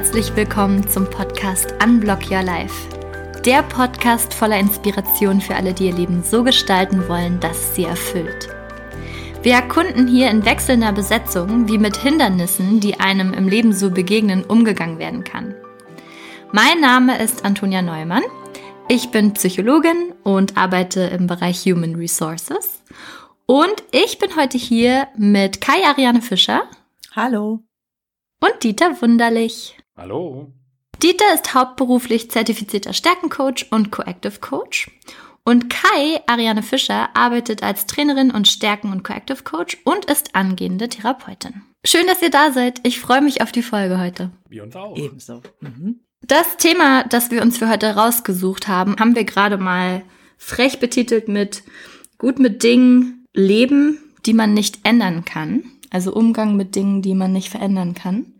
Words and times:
Herzlich 0.00 0.34
willkommen 0.34 0.88
zum 0.88 1.04
Podcast 1.10 1.74
Unblock 1.84 2.30
Your 2.30 2.42
Life. 2.42 2.88
Der 3.44 3.62
Podcast 3.62 4.32
voller 4.32 4.58
Inspiration 4.58 5.42
für 5.42 5.54
alle, 5.54 5.74
die 5.74 5.88
ihr 5.88 5.94
Leben 5.94 6.22
so 6.22 6.42
gestalten 6.42 7.06
wollen, 7.06 7.38
dass 7.38 7.58
es 7.58 7.74
sie 7.74 7.84
erfüllt. 7.84 8.48
Wir 9.42 9.52
erkunden 9.52 10.08
hier 10.08 10.30
in 10.30 10.46
wechselnder 10.46 10.92
Besetzung, 10.92 11.68
wie 11.68 11.76
mit 11.76 11.98
Hindernissen, 11.98 12.80
die 12.80 12.98
einem 12.98 13.34
im 13.34 13.46
Leben 13.46 13.74
so 13.74 13.90
begegnen, 13.90 14.42
umgegangen 14.42 14.98
werden 14.98 15.22
kann. 15.22 15.54
Mein 16.50 16.80
Name 16.80 17.22
ist 17.22 17.44
Antonia 17.44 17.82
Neumann. 17.82 18.24
Ich 18.88 19.10
bin 19.10 19.34
Psychologin 19.34 20.14
und 20.22 20.56
arbeite 20.56 21.00
im 21.00 21.26
Bereich 21.26 21.66
Human 21.66 21.96
Resources. 21.96 22.82
Und 23.44 23.84
ich 23.92 24.18
bin 24.18 24.34
heute 24.34 24.56
hier 24.56 25.08
mit 25.18 25.60
Kai 25.60 25.84
Ariane 25.84 26.22
Fischer. 26.22 26.62
Hallo 27.14 27.60
und 28.40 28.64
Dieter 28.64 28.98
Wunderlich. 29.02 29.76
Hallo. 30.00 30.50
Dieter 31.02 31.34
ist 31.34 31.52
hauptberuflich 31.52 32.30
zertifizierter 32.30 32.94
Stärkencoach 32.94 33.66
und 33.70 33.92
Coactive 33.92 34.40
Coach. 34.40 34.90
Und 35.44 35.68
Kai, 35.68 36.22
Ariane 36.26 36.62
Fischer, 36.62 37.14
arbeitet 37.14 37.62
als 37.62 37.84
Trainerin 37.84 38.30
und 38.30 38.48
Stärken- 38.48 38.92
und 38.92 39.02
Coactive 39.02 39.42
Coach 39.42 39.76
und 39.84 40.06
ist 40.06 40.34
angehende 40.34 40.88
Therapeutin. 40.88 41.60
Schön, 41.84 42.06
dass 42.06 42.22
ihr 42.22 42.30
da 42.30 42.50
seid. 42.50 42.80
Ich 42.86 42.98
freue 42.98 43.20
mich 43.20 43.42
auf 43.42 43.52
die 43.52 43.62
Folge 43.62 44.00
heute. 44.00 44.30
Wir 44.48 44.62
uns 44.62 44.74
auch. 44.74 44.96
Ebenso. 44.96 45.42
Mhm. 45.60 46.00
Das 46.22 46.56
Thema, 46.56 47.04
das 47.04 47.30
wir 47.30 47.42
uns 47.42 47.58
für 47.58 47.68
heute 47.68 47.94
rausgesucht 47.94 48.68
haben, 48.68 48.96
haben 48.98 49.14
wir 49.14 49.24
gerade 49.24 49.58
mal 49.58 50.00
frech 50.38 50.80
betitelt 50.80 51.28
mit 51.28 51.62
gut 52.16 52.38
mit 52.38 52.62
Dingen 52.62 53.26
leben, 53.34 53.98
die 54.24 54.32
man 54.32 54.54
nicht 54.54 54.78
ändern 54.82 55.26
kann 55.26 55.62
also 55.90 56.14
Umgang 56.14 56.56
mit 56.56 56.76
Dingen, 56.76 57.02
die 57.02 57.14
man 57.14 57.32
nicht 57.32 57.50
verändern 57.50 57.94
kann. 57.94 58.34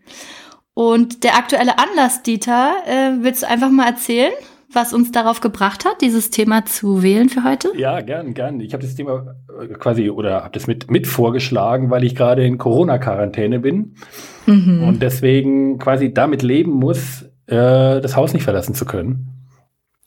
Und 0.81 1.23
der 1.23 1.35
aktuelle 1.35 1.77
Anlass, 1.77 2.23
Dieter, 2.23 2.73
äh, 2.87 3.23
willst 3.23 3.43
du 3.43 3.47
einfach 3.47 3.69
mal 3.69 3.85
erzählen, 3.85 4.31
was 4.73 4.93
uns 4.93 5.11
darauf 5.11 5.39
gebracht 5.39 5.85
hat, 5.85 6.01
dieses 6.01 6.31
Thema 6.31 6.65
zu 6.65 7.03
wählen 7.03 7.29
für 7.29 7.43
heute? 7.43 7.69
Ja, 7.77 8.01
gern, 8.01 8.33
gern. 8.33 8.59
Ich 8.59 8.73
habe 8.73 8.81
das 8.81 8.95
Thema 8.95 9.35
äh, 9.61 9.67
quasi 9.75 10.09
oder 10.09 10.43
habe 10.43 10.53
das 10.53 10.65
mit, 10.65 10.89
mit 10.89 11.05
vorgeschlagen, 11.05 11.91
weil 11.91 12.03
ich 12.03 12.15
gerade 12.15 12.43
in 12.43 12.57
Corona-Quarantäne 12.57 13.59
bin 13.59 13.93
mhm. 14.47 14.83
und 14.87 15.03
deswegen 15.03 15.77
quasi 15.77 16.15
damit 16.15 16.41
leben 16.41 16.71
muss, 16.71 17.25
äh, 17.45 18.01
das 18.01 18.15
Haus 18.15 18.33
nicht 18.33 18.43
verlassen 18.43 18.73
zu 18.73 18.85
können. 18.85 19.49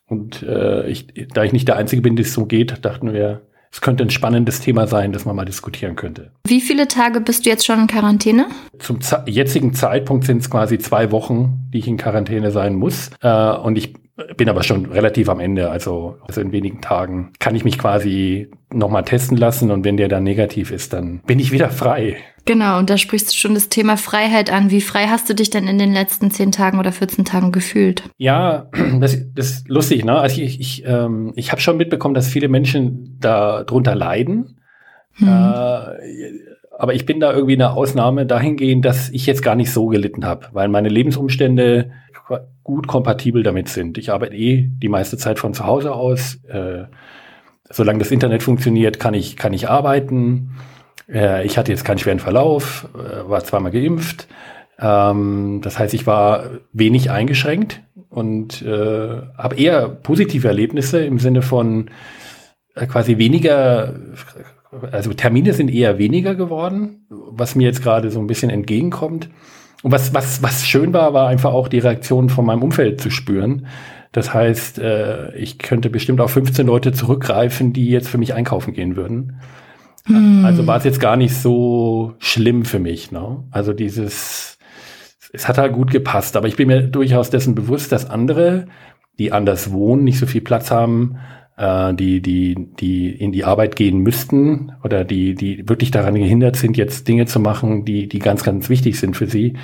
Und 0.08 0.42
äh, 0.42 0.88
ich, 0.88 1.06
da 1.32 1.44
ich 1.44 1.52
nicht 1.52 1.68
der 1.68 1.76
Einzige 1.76 2.02
bin, 2.02 2.16
die 2.16 2.22
es 2.22 2.34
so 2.34 2.46
geht, 2.46 2.84
dachten 2.84 3.12
wir, 3.12 3.42
es 3.74 3.80
könnte 3.80 4.04
ein 4.04 4.10
spannendes 4.10 4.60
Thema 4.60 4.86
sein, 4.86 5.10
das 5.10 5.24
man 5.24 5.34
mal 5.34 5.44
diskutieren 5.44 5.96
könnte. 5.96 6.30
Wie 6.46 6.60
viele 6.60 6.86
Tage 6.86 7.20
bist 7.20 7.44
du 7.44 7.50
jetzt 7.50 7.66
schon 7.66 7.80
in 7.80 7.86
Quarantäne? 7.88 8.46
Zum 8.78 9.00
jetzigen 9.26 9.74
Zeitpunkt 9.74 10.26
sind 10.26 10.38
es 10.38 10.48
quasi 10.48 10.78
zwei 10.78 11.10
Wochen, 11.10 11.68
die 11.72 11.78
ich 11.78 11.88
in 11.88 11.96
Quarantäne 11.96 12.52
sein 12.52 12.76
muss. 12.76 13.10
Äh, 13.20 13.50
und 13.56 13.76
ich 13.76 13.94
bin 14.36 14.48
aber 14.48 14.62
schon 14.62 14.86
relativ 14.86 15.28
am 15.28 15.40
Ende, 15.40 15.70
also, 15.70 16.18
also 16.24 16.40
in 16.40 16.52
wenigen 16.52 16.82
Tagen 16.82 17.32
kann 17.40 17.56
ich 17.56 17.64
mich 17.64 17.76
quasi 17.76 18.48
nochmal 18.72 19.02
testen 19.02 19.36
lassen 19.36 19.72
und 19.72 19.84
wenn 19.84 19.96
der 19.96 20.06
dann 20.06 20.22
negativ 20.22 20.70
ist, 20.70 20.92
dann 20.92 21.20
bin 21.26 21.40
ich 21.40 21.50
wieder 21.50 21.70
frei. 21.70 22.18
Genau, 22.46 22.78
und 22.78 22.90
da 22.90 22.98
sprichst 22.98 23.32
du 23.32 23.36
schon 23.36 23.54
das 23.54 23.70
Thema 23.70 23.96
Freiheit 23.96 24.52
an. 24.52 24.70
Wie 24.70 24.82
frei 24.82 25.06
hast 25.06 25.28
du 25.30 25.34
dich 25.34 25.50
denn 25.50 25.66
in 25.66 25.78
den 25.78 25.92
letzten 25.92 26.30
10 26.30 26.52
Tagen 26.52 26.78
oder 26.78 26.92
14 26.92 27.24
Tagen 27.24 27.52
gefühlt? 27.52 28.04
Ja, 28.18 28.68
das, 29.00 29.16
das 29.34 29.50
ist 29.50 29.68
lustig, 29.68 30.04
ne? 30.04 30.18
Also 30.18 30.40
ich, 30.40 30.60
ich, 30.60 30.84
ähm, 30.86 31.32
ich 31.36 31.52
habe 31.52 31.60
schon 31.60 31.76
mitbekommen, 31.76 32.14
dass 32.14 32.28
viele 32.28 32.48
Menschen 32.48 33.18
darunter 33.20 33.94
leiden. 33.94 34.60
Hm. 35.14 35.28
Äh, 35.28 35.30
aber 36.76 36.94
ich 36.94 37.06
bin 37.06 37.20
da 37.20 37.32
irgendwie 37.32 37.54
eine 37.54 37.72
Ausnahme 37.72 38.26
dahingehend, 38.26 38.84
dass 38.84 39.08
ich 39.10 39.26
jetzt 39.26 39.42
gar 39.42 39.54
nicht 39.54 39.72
so 39.72 39.86
gelitten 39.86 40.24
habe, 40.26 40.48
weil 40.52 40.68
meine 40.68 40.88
Lebensumstände 40.88 41.92
gut 42.62 42.86
kompatibel 42.86 43.42
damit 43.42 43.68
sind. 43.68 43.98
Ich 43.98 44.10
arbeite 44.10 44.34
eh 44.34 44.68
die 44.68 44.88
meiste 44.88 45.18
Zeit 45.18 45.38
von 45.38 45.54
zu 45.54 45.64
Hause 45.66 45.92
aus. 45.92 46.36
Äh, 46.48 46.84
solange 47.70 47.98
das 47.98 48.10
Internet 48.10 48.42
funktioniert, 48.42 48.98
kann 48.98 49.14
ich, 49.14 49.36
kann 49.36 49.52
ich 49.52 49.68
arbeiten. 49.68 50.50
Äh, 51.08 51.44
ich 51.44 51.58
hatte 51.58 51.72
jetzt 51.72 51.84
keinen 51.84 51.98
schweren 51.98 52.18
Verlauf, 52.18 52.88
äh, 52.94 53.28
war 53.28 53.44
zweimal 53.44 53.72
geimpft. 53.72 54.26
Ähm, 54.78 55.60
das 55.62 55.78
heißt, 55.78 55.94
ich 55.94 56.06
war 56.06 56.50
wenig 56.72 57.10
eingeschränkt 57.10 57.80
und 58.10 58.62
äh, 58.62 59.22
habe 59.36 59.56
eher 59.56 59.88
positive 59.88 60.48
Erlebnisse 60.48 61.04
im 61.04 61.18
Sinne 61.18 61.42
von 61.42 61.90
äh, 62.74 62.86
quasi 62.86 63.18
weniger, 63.18 63.94
also 64.90 65.12
Termine 65.12 65.52
sind 65.52 65.70
eher 65.70 65.98
weniger 65.98 66.34
geworden, 66.34 67.06
was 67.08 67.54
mir 67.54 67.64
jetzt 67.64 67.82
gerade 67.82 68.10
so 68.10 68.20
ein 68.20 68.26
bisschen 68.26 68.50
entgegenkommt. 68.50 69.30
Und 69.82 69.92
was, 69.92 70.14
was, 70.14 70.42
was 70.42 70.66
schön 70.66 70.92
war, 70.92 71.12
war 71.12 71.28
einfach 71.28 71.52
auch 71.52 71.68
die 71.68 71.78
Reaktion 71.78 72.30
von 72.30 72.46
meinem 72.46 72.62
Umfeld 72.62 73.00
zu 73.00 73.10
spüren. 73.10 73.66
Das 74.12 74.32
heißt, 74.32 74.80
ich 75.36 75.58
könnte 75.58 75.90
bestimmt 75.90 76.22
auf 76.22 76.30
15 76.30 76.66
Leute 76.66 76.92
zurückgreifen, 76.92 77.74
die 77.74 77.90
jetzt 77.90 78.08
für 78.08 78.16
mich 78.16 78.32
einkaufen 78.32 78.72
gehen 78.72 78.96
würden. 78.96 79.40
Hm. 80.06 80.44
Also 80.44 80.66
war 80.66 80.76
es 80.76 80.84
jetzt 80.84 81.00
gar 81.00 81.16
nicht 81.16 81.34
so 81.34 82.14
schlimm 82.18 82.64
für 82.64 82.78
mich. 82.78 83.10
Ne? 83.10 83.42
Also 83.50 83.72
dieses, 83.72 84.58
es 85.32 85.48
hat 85.48 85.58
halt 85.58 85.72
gut 85.72 85.90
gepasst, 85.90 86.36
aber 86.36 86.48
ich 86.48 86.56
bin 86.56 86.68
mir 86.68 86.82
durchaus 86.82 87.30
dessen 87.30 87.54
bewusst, 87.54 87.92
dass 87.92 88.08
andere, 88.08 88.66
die 89.18 89.32
anders 89.32 89.72
wohnen, 89.72 90.04
nicht 90.04 90.18
so 90.18 90.26
viel 90.26 90.42
Platz 90.42 90.70
haben, 90.70 91.16
äh, 91.56 91.94
die, 91.94 92.20
die, 92.20 92.68
die 92.78 93.10
in 93.10 93.32
die 93.32 93.44
Arbeit 93.44 93.76
gehen 93.76 93.98
müssten 93.98 94.72
oder 94.82 95.04
die, 95.04 95.34
die 95.34 95.68
wirklich 95.68 95.90
daran 95.90 96.14
gehindert 96.14 96.56
sind, 96.56 96.76
jetzt 96.76 97.08
Dinge 97.08 97.26
zu 97.26 97.40
machen, 97.40 97.84
die, 97.84 98.08
die 98.08 98.18
ganz, 98.18 98.44
ganz 98.44 98.68
wichtig 98.68 98.98
sind 98.98 99.16
für 99.16 99.26
sie, 99.26 99.54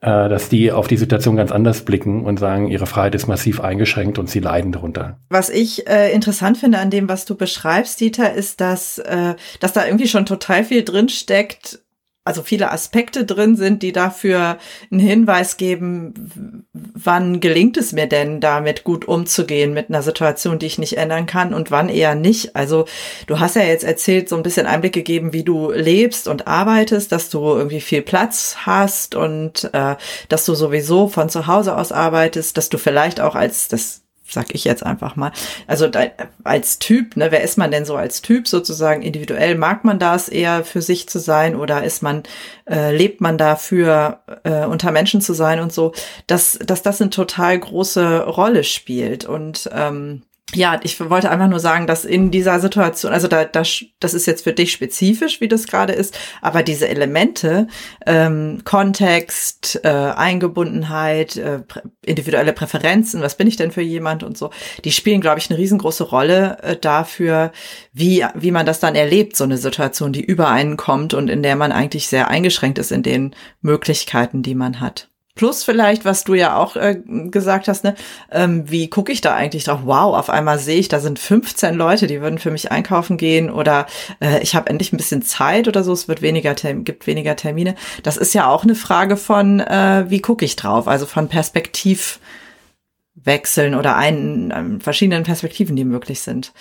dass 0.00 0.48
die 0.48 0.72
auf 0.72 0.88
die 0.88 0.98
Situation 0.98 1.36
ganz 1.36 1.50
anders 1.50 1.84
blicken 1.84 2.24
und 2.24 2.38
sagen, 2.38 2.68
ihre 2.68 2.86
Freiheit 2.86 3.14
ist 3.14 3.26
massiv 3.26 3.60
eingeschränkt 3.60 4.18
und 4.18 4.28
sie 4.28 4.40
leiden 4.40 4.72
darunter. 4.72 5.18
Was 5.30 5.48
ich 5.48 5.88
äh, 5.88 6.12
interessant 6.12 6.58
finde 6.58 6.78
an 6.78 6.90
dem, 6.90 7.08
was 7.08 7.24
du 7.24 7.34
beschreibst, 7.34 8.00
Dieter, 8.00 8.34
ist, 8.34 8.60
dass, 8.60 8.98
äh, 8.98 9.34
dass 9.60 9.72
da 9.72 9.86
irgendwie 9.86 10.08
schon 10.08 10.26
total 10.26 10.64
viel 10.64 10.84
drin 10.84 11.08
steckt, 11.08 11.80
also 12.26 12.42
viele 12.42 12.72
Aspekte 12.72 13.24
drin 13.24 13.56
sind, 13.56 13.82
die 13.82 13.92
dafür 13.92 14.58
einen 14.90 15.00
Hinweis 15.00 15.56
geben, 15.56 16.64
wann 16.72 17.40
gelingt 17.40 17.76
es 17.76 17.92
mir 17.92 18.06
denn, 18.06 18.40
damit 18.40 18.84
gut 18.84 19.06
umzugehen 19.06 19.72
mit 19.74 19.88
einer 19.88 20.02
Situation, 20.02 20.58
die 20.58 20.66
ich 20.66 20.78
nicht 20.78 20.98
ändern 20.98 21.26
kann 21.26 21.54
und 21.54 21.70
wann 21.70 21.88
eher 21.88 22.14
nicht. 22.14 22.56
Also 22.56 22.86
du 23.28 23.38
hast 23.38 23.56
ja 23.56 23.62
jetzt 23.62 23.84
erzählt, 23.84 24.28
so 24.28 24.36
ein 24.36 24.42
bisschen 24.42 24.66
Einblick 24.66 24.92
gegeben, 24.92 25.32
wie 25.32 25.44
du 25.44 25.70
lebst 25.70 26.26
und 26.26 26.48
arbeitest, 26.48 27.12
dass 27.12 27.30
du 27.30 27.38
irgendwie 27.40 27.80
viel 27.80 28.02
Platz 28.02 28.56
hast 28.66 29.14
und 29.14 29.70
äh, 29.72 29.94
dass 30.28 30.44
du 30.44 30.54
sowieso 30.54 31.08
von 31.08 31.28
zu 31.28 31.46
Hause 31.46 31.76
aus 31.76 31.92
arbeitest, 31.92 32.56
dass 32.56 32.68
du 32.68 32.78
vielleicht 32.78 33.20
auch 33.20 33.36
als 33.36 33.68
das 33.68 34.05
sag 34.28 34.54
ich 34.54 34.64
jetzt 34.64 34.84
einfach 34.84 35.16
mal. 35.16 35.32
Also 35.66 35.88
da, 35.88 36.06
als 36.44 36.78
Typ, 36.78 37.16
ne, 37.16 37.30
wer 37.30 37.42
ist 37.42 37.58
man 37.58 37.70
denn 37.70 37.84
so 37.84 37.96
als 37.96 38.22
Typ 38.22 38.48
sozusagen 38.48 39.02
individuell? 39.02 39.56
Mag 39.56 39.84
man 39.84 39.98
das 39.98 40.28
eher 40.28 40.64
für 40.64 40.82
sich 40.82 41.08
zu 41.08 41.18
sein 41.18 41.56
oder 41.56 41.84
ist 41.84 42.02
man, 42.02 42.22
äh, 42.68 42.94
lebt 42.94 43.20
man 43.20 43.38
dafür, 43.38 44.20
äh, 44.44 44.64
unter 44.64 44.90
Menschen 44.90 45.20
zu 45.20 45.32
sein 45.34 45.60
und 45.60 45.72
so, 45.72 45.92
dass, 46.26 46.58
dass 46.64 46.82
das 46.82 47.00
eine 47.00 47.10
total 47.10 47.58
große 47.58 48.24
Rolle 48.24 48.64
spielt. 48.64 49.24
Und 49.24 49.70
ähm, 49.72 50.22
ja, 50.54 50.78
ich 50.84 50.98
wollte 51.00 51.28
einfach 51.28 51.48
nur 51.48 51.58
sagen, 51.58 51.88
dass 51.88 52.04
in 52.04 52.30
dieser 52.30 52.60
Situation, 52.60 53.12
also 53.12 53.26
da, 53.26 53.44
das, 53.44 53.84
das 53.98 54.14
ist 54.14 54.26
jetzt 54.26 54.44
für 54.44 54.52
dich 54.52 54.70
spezifisch, 54.70 55.40
wie 55.40 55.48
das 55.48 55.66
gerade 55.66 55.92
ist, 55.92 56.16
aber 56.40 56.62
diese 56.62 56.88
Elemente, 56.88 57.66
ähm, 58.06 58.60
Kontext, 58.64 59.80
äh, 59.82 59.88
Eingebundenheit, 59.88 61.36
äh, 61.36 61.62
individuelle 62.04 62.52
Präferenzen, 62.52 63.22
was 63.22 63.36
bin 63.36 63.48
ich 63.48 63.56
denn 63.56 63.72
für 63.72 63.82
jemand 63.82 64.22
und 64.22 64.38
so, 64.38 64.50
die 64.84 64.92
spielen, 64.92 65.20
glaube 65.20 65.40
ich, 65.40 65.50
eine 65.50 65.58
riesengroße 65.58 66.04
Rolle 66.04 66.58
äh, 66.62 66.76
dafür, 66.76 67.50
wie, 67.92 68.24
wie 68.34 68.52
man 68.52 68.66
das 68.66 68.78
dann 68.78 68.94
erlebt, 68.94 69.36
so 69.36 69.44
eine 69.44 69.58
Situation, 69.58 70.12
die 70.12 70.24
über 70.24 70.48
einen 70.48 70.76
kommt 70.76 71.12
und 71.12 71.28
in 71.28 71.42
der 71.42 71.56
man 71.56 71.72
eigentlich 71.72 72.06
sehr 72.06 72.28
eingeschränkt 72.28 72.78
ist 72.78 72.92
in 72.92 73.02
den 73.02 73.34
Möglichkeiten, 73.62 74.44
die 74.44 74.54
man 74.54 74.80
hat. 74.80 75.08
Plus 75.36 75.62
vielleicht, 75.64 76.06
was 76.06 76.24
du 76.24 76.34
ja 76.34 76.56
auch 76.56 76.76
äh, 76.76 76.98
gesagt 77.30 77.68
hast, 77.68 77.84
ne? 77.84 77.94
Ähm, 78.32 78.70
wie 78.70 78.88
gucke 78.88 79.12
ich 79.12 79.20
da 79.20 79.34
eigentlich 79.34 79.64
drauf? 79.64 79.80
Wow, 79.84 80.16
auf 80.16 80.30
einmal 80.30 80.58
sehe 80.58 80.78
ich, 80.78 80.88
da 80.88 80.98
sind 80.98 81.18
15 81.18 81.74
Leute, 81.74 82.06
die 82.06 82.22
würden 82.22 82.38
für 82.38 82.50
mich 82.50 82.72
einkaufen 82.72 83.18
gehen 83.18 83.50
oder 83.50 83.86
äh, 84.20 84.42
ich 84.42 84.56
habe 84.56 84.70
endlich 84.70 84.94
ein 84.94 84.96
bisschen 84.96 85.20
Zeit 85.20 85.68
oder 85.68 85.84
so, 85.84 85.92
es 85.92 86.08
wird 86.08 86.22
weniger 86.22 86.54
gibt 86.54 87.06
weniger 87.06 87.36
Termine. 87.36 87.74
Das 88.02 88.16
ist 88.16 88.32
ja 88.32 88.48
auch 88.48 88.64
eine 88.64 88.74
Frage 88.74 89.18
von, 89.18 89.60
äh, 89.60 90.06
wie 90.08 90.22
gucke 90.22 90.46
ich 90.46 90.56
drauf? 90.56 90.88
Also 90.88 91.04
von 91.04 91.28
Perspektivwechseln 91.28 93.74
oder 93.74 93.96
einen, 93.96 94.50
äh, 94.50 94.80
verschiedenen 94.80 95.24
Perspektiven, 95.24 95.76
die 95.76 95.84
möglich 95.84 96.22
sind 96.22 96.54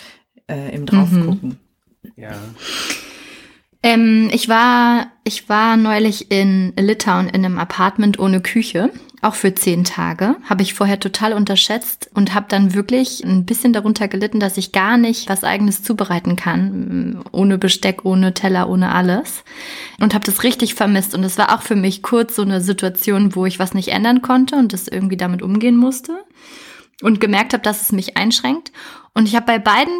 äh, 0.47 0.75
im 0.75 0.85
Draufgucken. 0.85 1.59
Mhm. 2.03 2.11
Ja. 2.17 2.33
Ähm, 3.85 4.31
ich 4.33 4.49
war, 4.49 5.11
ich 5.23 5.47
war 5.47 5.77
neulich 5.77 6.31
in 6.31 6.73
Litauen 6.75 7.27
in 7.29 7.45
einem 7.45 7.59
Apartment 7.59 8.17
ohne 8.17 8.41
Küche, 8.41 8.89
auch 9.21 9.35
für 9.35 9.53
zehn 9.53 9.83
Tage. 9.83 10.37
Habe 10.49 10.63
ich 10.63 10.73
vorher 10.73 10.99
total 10.99 11.33
unterschätzt 11.33 12.09
und 12.15 12.33
habe 12.33 12.47
dann 12.49 12.73
wirklich 12.73 13.23
ein 13.23 13.45
bisschen 13.45 13.73
darunter 13.73 14.07
gelitten, 14.07 14.39
dass 14.39 14.57
ich 14.57 14.71
gar 14.71 14.97
nicht 14.97 15.29
was 15.29 15.43
eigenes 15.43 15.83
zubereiten 15.83 16.35
kann, 16.35 17.23
ohne 17.31 17.59
Besteck, 17.59 18.05
ohne 18.05 18.33
Teller, 18.33 18.69
ohne 18.69 18.91
alles. 18.91 19.43
Und 19.99 20.15
habe 20.15 20.25
das 20.25 20.41
richtig 20.41 20.73
vermisst. 20.73 21.13
Und 21.13 21.23
es 21.23 21.37
war 21.37 21.55
auch 21.55 21.61
für 21.61 21.75
mich 21.75 22.01
kurz 22.01 22.35
so 22.35 22.41
eine 22.41 22.61
Situation, 22.61 23.35
wo 23.35 23.45
ich 23.45 23.59
was 23.59 23.75
nicht 23.75 23.89
ändern 23.89 24.23
konnte 24.23 24.55
und 24.55 24.73
das 24.73 24.87
irgendwie 24.87 25.17
damit 25.17 25.43
umgehen 25.43 25.77
musste 25.77 26.17
und 27.01 27.19
gemerkt 27.19 27.53
habe, 27.53 27.63
dass 27.63 27.81
es 27.81 27.91
mich 27.91 28.17
einschränkt. 28.17 28.71
Und 29.13 29.27
ich 29.27 29.35
habe 29.35 29.45
bei 29.45 29.59
beiden 29.59 29.93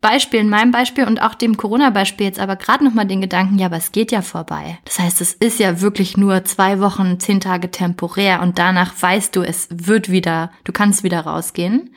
Beispielen, 0.00 0.48
meinem 0.48 0.70
Beispiel 0.70 1.04
und 1.04 1.20
auch 1.20 1.34
dem 1.34 1.58
Corona-Beispiel 1.58 2.26
jetzt 2.26 2.40
aber 2.40 2.56
gerade 2.56 2.84
nochmal 2.84 3.06
den 3.06 3.20
Gedanken, 3.20 3.58
ja, 3.58 3.66
aber 3.66 3.76
es 3.76 3.92
geht 3.92 4.12
ja 4.12 4.22
vorbei. 4.22 4.78
Das 4.86 4.98
heißt, 4.98 5.20
es 5.20 5.34
ist 5.34 5.58
ja 5.58 5.82
wirklich 5.82 6.16
nur 6.16 6.44
zwei 6.44 6.80
Wochen, 6.80 7.20
zehn 7.20 7.40
Tage 7.40 7.70
temporär 7.70 8.40
und 8.40 8.58
danach 8.58 8.94
weißt 8.98 9.36
du, 9.36 9.42
es 9.42 9.68
wird 9.70 10.10
wieder, 10.10 10.50
du 10.64 10.72
kannst 10.72 11.04
wieder 11.04 11.20
rausgehen. 11.20 11.94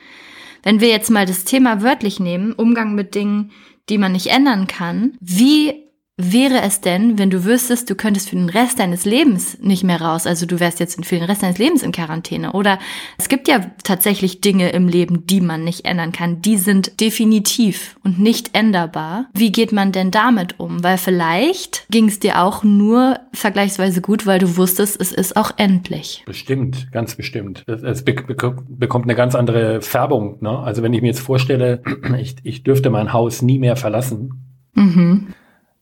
Wenn 0.64 0.82
wir 0.82 0.90
jetzt 0.90 1.10
mal 1.10 1.26
das 1.26 1.46
Thema 1.46 1.82
wörtlich 1.82 2.20
nehmen, 2.20 2.52
Umgang 2.52 2.94
mit 2.94 3.16
Dingen, 3.16 3.52
die 3.88 3.98
man 3.98 4.12
nicht 4.12 4.28
ändern 4.28 4.68
kann, 4.68 5.14
wie 5.22 5.85
wäre 6.18 6.62
es 6.62 6.80
denn, 6.80 7.20
wenn 7.20 7.30
du 7.30 7.44
wüsstest, 7.44 7.90
du 7.90 7.96
könntest 7.96 8.30
für 8.30 8.38
den 8.38 8.48
Rest 8.48 8.80
deines 8.80 9.04
Lebens 9.04 9.60
nicht 9.60 9.84
mehr 9.84 10.00
raus? 10.00 10.26
Also 10.26 10.46
du 10.46 10.62
wärst 10.62 10.80
jetzt 10.80 11.04
für 11.06 11.16
den 11.16 11.26
Rest 11.26 11.44
deines 11.44 11.58
Lebens 11.58 11.84
in 11.84 11.92
Quarantäne. 11.92 12.54
Oder 12.54 12.80
es 13.18 13.28
gibt 13.28 13.50
ja 13.50 13.60
tatsächlich 13.84 14.40
Dinge 14.40 14.70
im 14.70 14.88
Leben, 14.88 15.28
die 15.28 15.42
man 15.42 15.66
nicht 15.66 15.84
ändern 15.84 16.14
kann. 16.14 16.42
Die 16.42 16.56
sind 16.56 17.02
definitiv 17.02 17.98
und 18.04 18.18
nicht 18.18 18.56
änderbar. 18.56 19.28
Wie 19.34 19.52
geht 19.52 19.74
man 19.74 19.92
denn 19.92 20.10
damit 20.10 20.58
um? 20.58 20.84
Weil 20.84 20.98
vielleicht 20.98 21.86
ging 21.90 22.08
es 22.08 22.20
dir 22.20 22.42
auch 22.42 22.64
nur 22.64 23.20
vergleichsweise 23.34 24.00
gut, 24.00 24.26
weil 24.26 24.40
du 24.40 24.56
wusstest, 24.56 25.00
es 25.00 25.12
ist 25.12 25.36
auch 25.36 25.52
endlich. 25.58 26.24
Bestimmt, 26.26 26.92
ganz 26.94 27.16
bestimmt. 27.16 27.66
Es 27.68 28.06
bekommt 28.06 29.04
eine 29.04 29.16
ganz 29.16 29.36
andere 29.36 29.82
Färbung. 29.82 30.38
Ne? 30.42 30.58
Also 30.60 30.82
wenn 30.82 30.94
ich 30.94 31.02
mir 31.02 31.08
jetzt 31.08 31.20
vorstelle, 31.20 31.84
ich, 32.18 32.38
ich 32.44 32.64
dürfte 32.64 32.90
mein 32.90 33.12
Haus 33.12 33.42
nie 33.42 33.60
mehr 33.60 33.76
verlassen. 33.76 34.46
Mhm 34.76 35.34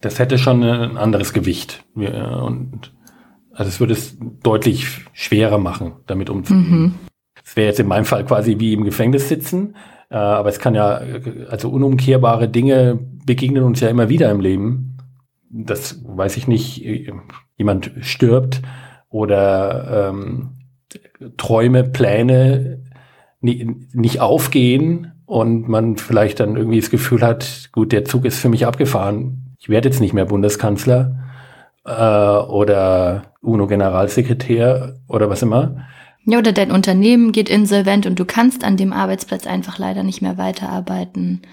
das 0.03 0.19
hätte 0.19 0.37
schon 0.37 0.63
ein 0.63 0.97
anderes 0.97 1.31
Gewicht. 1.31 1.85
Und 1.95 2.91
also 3.53 3.69
es 3.69 3.79
würde 3.79 3.93
es 3.93 4.17
deutlich 4.19 5.05
schwerer 5.13 5.57
machen, 5.57 5.93
damit 6.07 6.29
umzugehen. 6.29 6.81
Mhm. 6.81 6.93
Es 7.43 7.55
wäre 7.55 7.67
jetzt 7.67 7.79
in 7.79 7.87
meinem 7.87 8.05
Fall 8.05 8.25
quasi 8.25 8.59
wie 8.59 8.73
im 8.73 8.83
Gefängnis 8.83 9.29
sitzen, 9.29 9.75
äh, 10.09 10.15
aber 10.15 10.49
es 10.49 10.59
kann 10.59 10.75
ja, 10.75 10.99
also 11.49 11.69
unumkehrbare 11.69 12.49
Dinge 12.49 12.99
begegnen 13.25 13.63
uns 13.63 13.79
ja 13.79 13.89
immer 13.89 14.09
wieder 14.09 14.29
im 14.29 14.41
Leben. 14.41 14.97
Das 15.49 16.01
weiß 16.05 16.35
ich 16.35 16.47
nicht, 16.47 16.83
jemand 17.57 17.91
stirbt 18.01 18.61
oder 19.09 20.09
ähm, 20.09 20.49
Träume, 21.37 21.83
Pläne 21.85 22.83
nicht 23.39 24.19
aufgehen 24.19 25.13
und 25.25 25.69
man 25.69 25.97
vielleicht 25.97 26.39
dann 26.39 26.57
irgendwie 26.57 26.79
das 26.79 26.89
Gefühl 26.89 27.21
hat, 27.21 27.69
gut, 27.71 27.91
der 27.91 28.03
Zug 28.03 28.25
ist 28.25 28.39
für 28.39 28.49
mich 28.49 28.65
abgefahren 28.65 29.42
ich 29.63 29.69
werde 29.69 29.87
jetzt 29.87 30.01
nicht 30.01 30.11
mehr 30.13 30.25
Bundeskanzler 30.25 31.15
äh, 31.85 31.91
oder 31.93 33.31
UNO-Generalsekretär 33.39 34.97
oder 35.07 35.29
was 35.29 35.41
immer. 35.41 35.85
Ja, 36.25 36.39
oder 36.39 36.51
dein 36.51 36.69
Unternehmen 36.69 37.31
geht 37.31 37.47
insolvent 37.47 38.05
und 38.05 38.19
du 38.19 38.25
kannst 38.25 38.65
an 38.65 38.75
dem 38.75 38.91
Arbeitsplatz 38.91 39.47
einfach 39.47 39.77
leider 39.79 40.03
nicht 40.03 40.21
mehr 40.21 40.37
weiterarbeiten. 40.37 41.43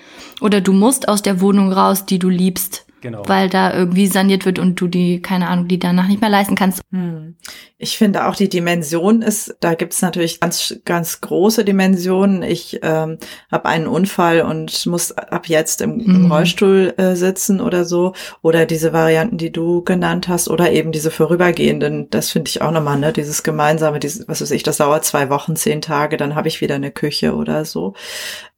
Oder 0.40 0.60
du 0.60 0.72
musst 0.72 1.08
aus 1.08 1.22
der 1.22 1.40
Wohnung 1.40 1.72
raus, 1.72 2.04
die 2.04 2.18
du 2.18 2.28
liebst. 2.28 2.84
Genau. 3.00 3.22
Weil 3.26 3.48
da 3.48 3.72
irgendwie 3.72 4.06
saniert 4.06 4.44
wird 4.44 4.58
und 4.58 4.80
du 4.80 4.86
die, 4.86 5.22
keine 5.22 5.48
Ahnung, 5.48 5.68
die 5.68 5.78
danach 5.78 6.06
nicht 6.06 6.20
mehr 6.20 6.30
leisten 6.30 6.54
kannst. 6.54 6.82
Hm. 6.90 7.36
Ich 7.78 7.96
finde 7.96 8.26
auch 8.26 8.36
die 8.36 8.50
Dimension 8.50 9.22
ist, 9.22 9.56
da 9.60 9.74
gibt 9.74 9.94
es 9.94 10.02
natürlich 10.02 10.40
ganz, 10.40 10.80
ganz 10.84 11.22
große 11.22 11.64
Dimensionen. 11.64 12.42
Ich 12.42 12.80
ähm, 12.82 13.16
habe 13.50 13.64
einen 13.66 13.86
Unfall 13.86 14.42
und 14.42 14.84
muss 14.84 15.12
ab 15.12 15.48
jetzt 15.48 15.80
im, 15.80 15.98
im 16.00 16.24
mhm. 16.24 16.32
Rollstuhl 16.32 16.92
äh, 16.98 17.16
sitzen 17.16 17.60
oder 17.62 17.86
so. 17.86 18.12
Oder 18.42 18.66
diese 18.66 18.92
Varianten, 18.92 19.38
die 19.38 19.50
du 19.50 19.82
genannt 19.82 20.28
hast, 20.28 20.48
oder 20.48 20.70
eben 20.72 20.92
diese 20.92 21.10
vorübergehenden, 21.10 22.10
das 22.10 22.30
finde 22.30 22.50
ich 22.50 22.60
auch 22.60 22.70
nochmal, 22.70 22.98
ne, 22.98 23.14
dieses 23.14 23.42
gemeinsame, 23.42 23.98
dieses, 23.98 24.28
was 24.28 24.42
weiß 24.42 24.50
ich, 24.50 24.62
das 24.62 24.76
dauert 24.76 25.06
zwei 25.06 25.30
Wochen, 25.30 25.56
zehn 25.56 25.80
Tage, 25.80 26.18
dann 26.18 26.34
habe 26.34 26.48
ich 26.48 26.60
wieder 26.60 26.74
eine 26.74 26.90
Küche 26.90 27.34
oder 27.34 27.64
so. 27.64 27.94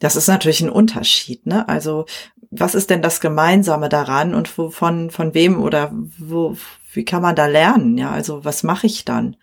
Das 0.00 0.16
ist 0.16 0.26
natürlich 0.26 0.62
ein 0.62 0.70
Unterschied, 0.70 1.46
ne? 1.46 1.68
Also 1.68 2.06
was 2.52 2.74
ist 2.74 2.90
denn 2.90 3.00
das 3.00 3.20
Gemeinsame 3.20 3.88
daran 3.88 4.34
und 4.34 4.46
von, 4.46 5.10
von 5.10 5.34
wem 5.34 5.60
oder 5.60 5.90
wo, 6.18 6.56
wie 6.92 7.04
kann 7.04 7.22
man 7.22 7.34
da 7.34 7.46
lernen? 7.46 7.96
Ja, 7.96 8.10
also 8.10 8.44
was 8.44 8.62
mache 8.62 8.86
ich 8.86 9.06
dann? 9.06 9.36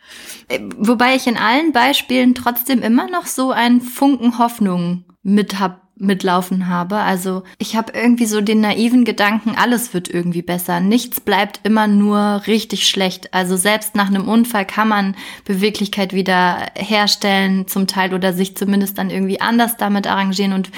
Äh, 0.48 0.60
wobei 0.78 1.16
ich 1.16 1.26
in 1.26 1.36
allen 1.36 1.74
Beispielen 1.74 2.36
trotzdem 2.36 2.84
immer 2.84 3.10
noch 3.10 3.26
so 3.26 3.52
einen 3.52 3.82
Funken 3.82 4.38
Hoffnung 4.38 5.06
mit 5.24 5.60
hab 5.60 5.89
mitlaufen 6.00 6.68
habe. 6.68 6.98
Also 6.98 7.44
ich 7.58 7.76
habe 7.76 7.92
irgendwie 7.94 8.26
so 8.26 8.42
den 8.42 8.62
naiven 8.62 9.04
Gedanken, 9.04 9.56
alles 9.56 9.94
wird 9.94 10.10
irgendwie 10.10 10.42
besser. 10.42 10.80
Nichts 10.80 11.20
bleibt 11.20 11.60
immer 11.64 11.88
nur 11.88 12.44
richtig 12.48 12.88
schlecht. 12.88 13.34
Also 13.34 13.58
selbst 13.58 13.96
nach 13.96 14.08
einem 14.08 14.28
Unfall 14.28 14.66
kann 14.66 14.88
man 14.88 15.16
Beweglichkeit 15.46 16.14
wieder 16.14 16.68
herstellen 16.76 17.68
zum 17.68 17.86
Teil 17.86 18.14
oder 18.14 18.34
sich 18.34 18.56
zumindest 18.56 18.98
dann 18.98 19.10
irgendwie 19.10 19.42
anders 19.42 19.78
damit 19.78 20.08
arrangieren 20.08 20.54
und 20.54 20.70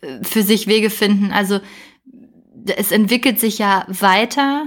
äh, 0.00 0.22
für 0.22 0.42
sich 0.42 0.68
Wege 0.68 0.90
finden. 0.90 1.32
Also 1.32 1.60
es 2.76 2.92
entwickelt 2.92 3.40
sich 3.40 3.58
ja 3.58 3.84
weiter 3.88 4.66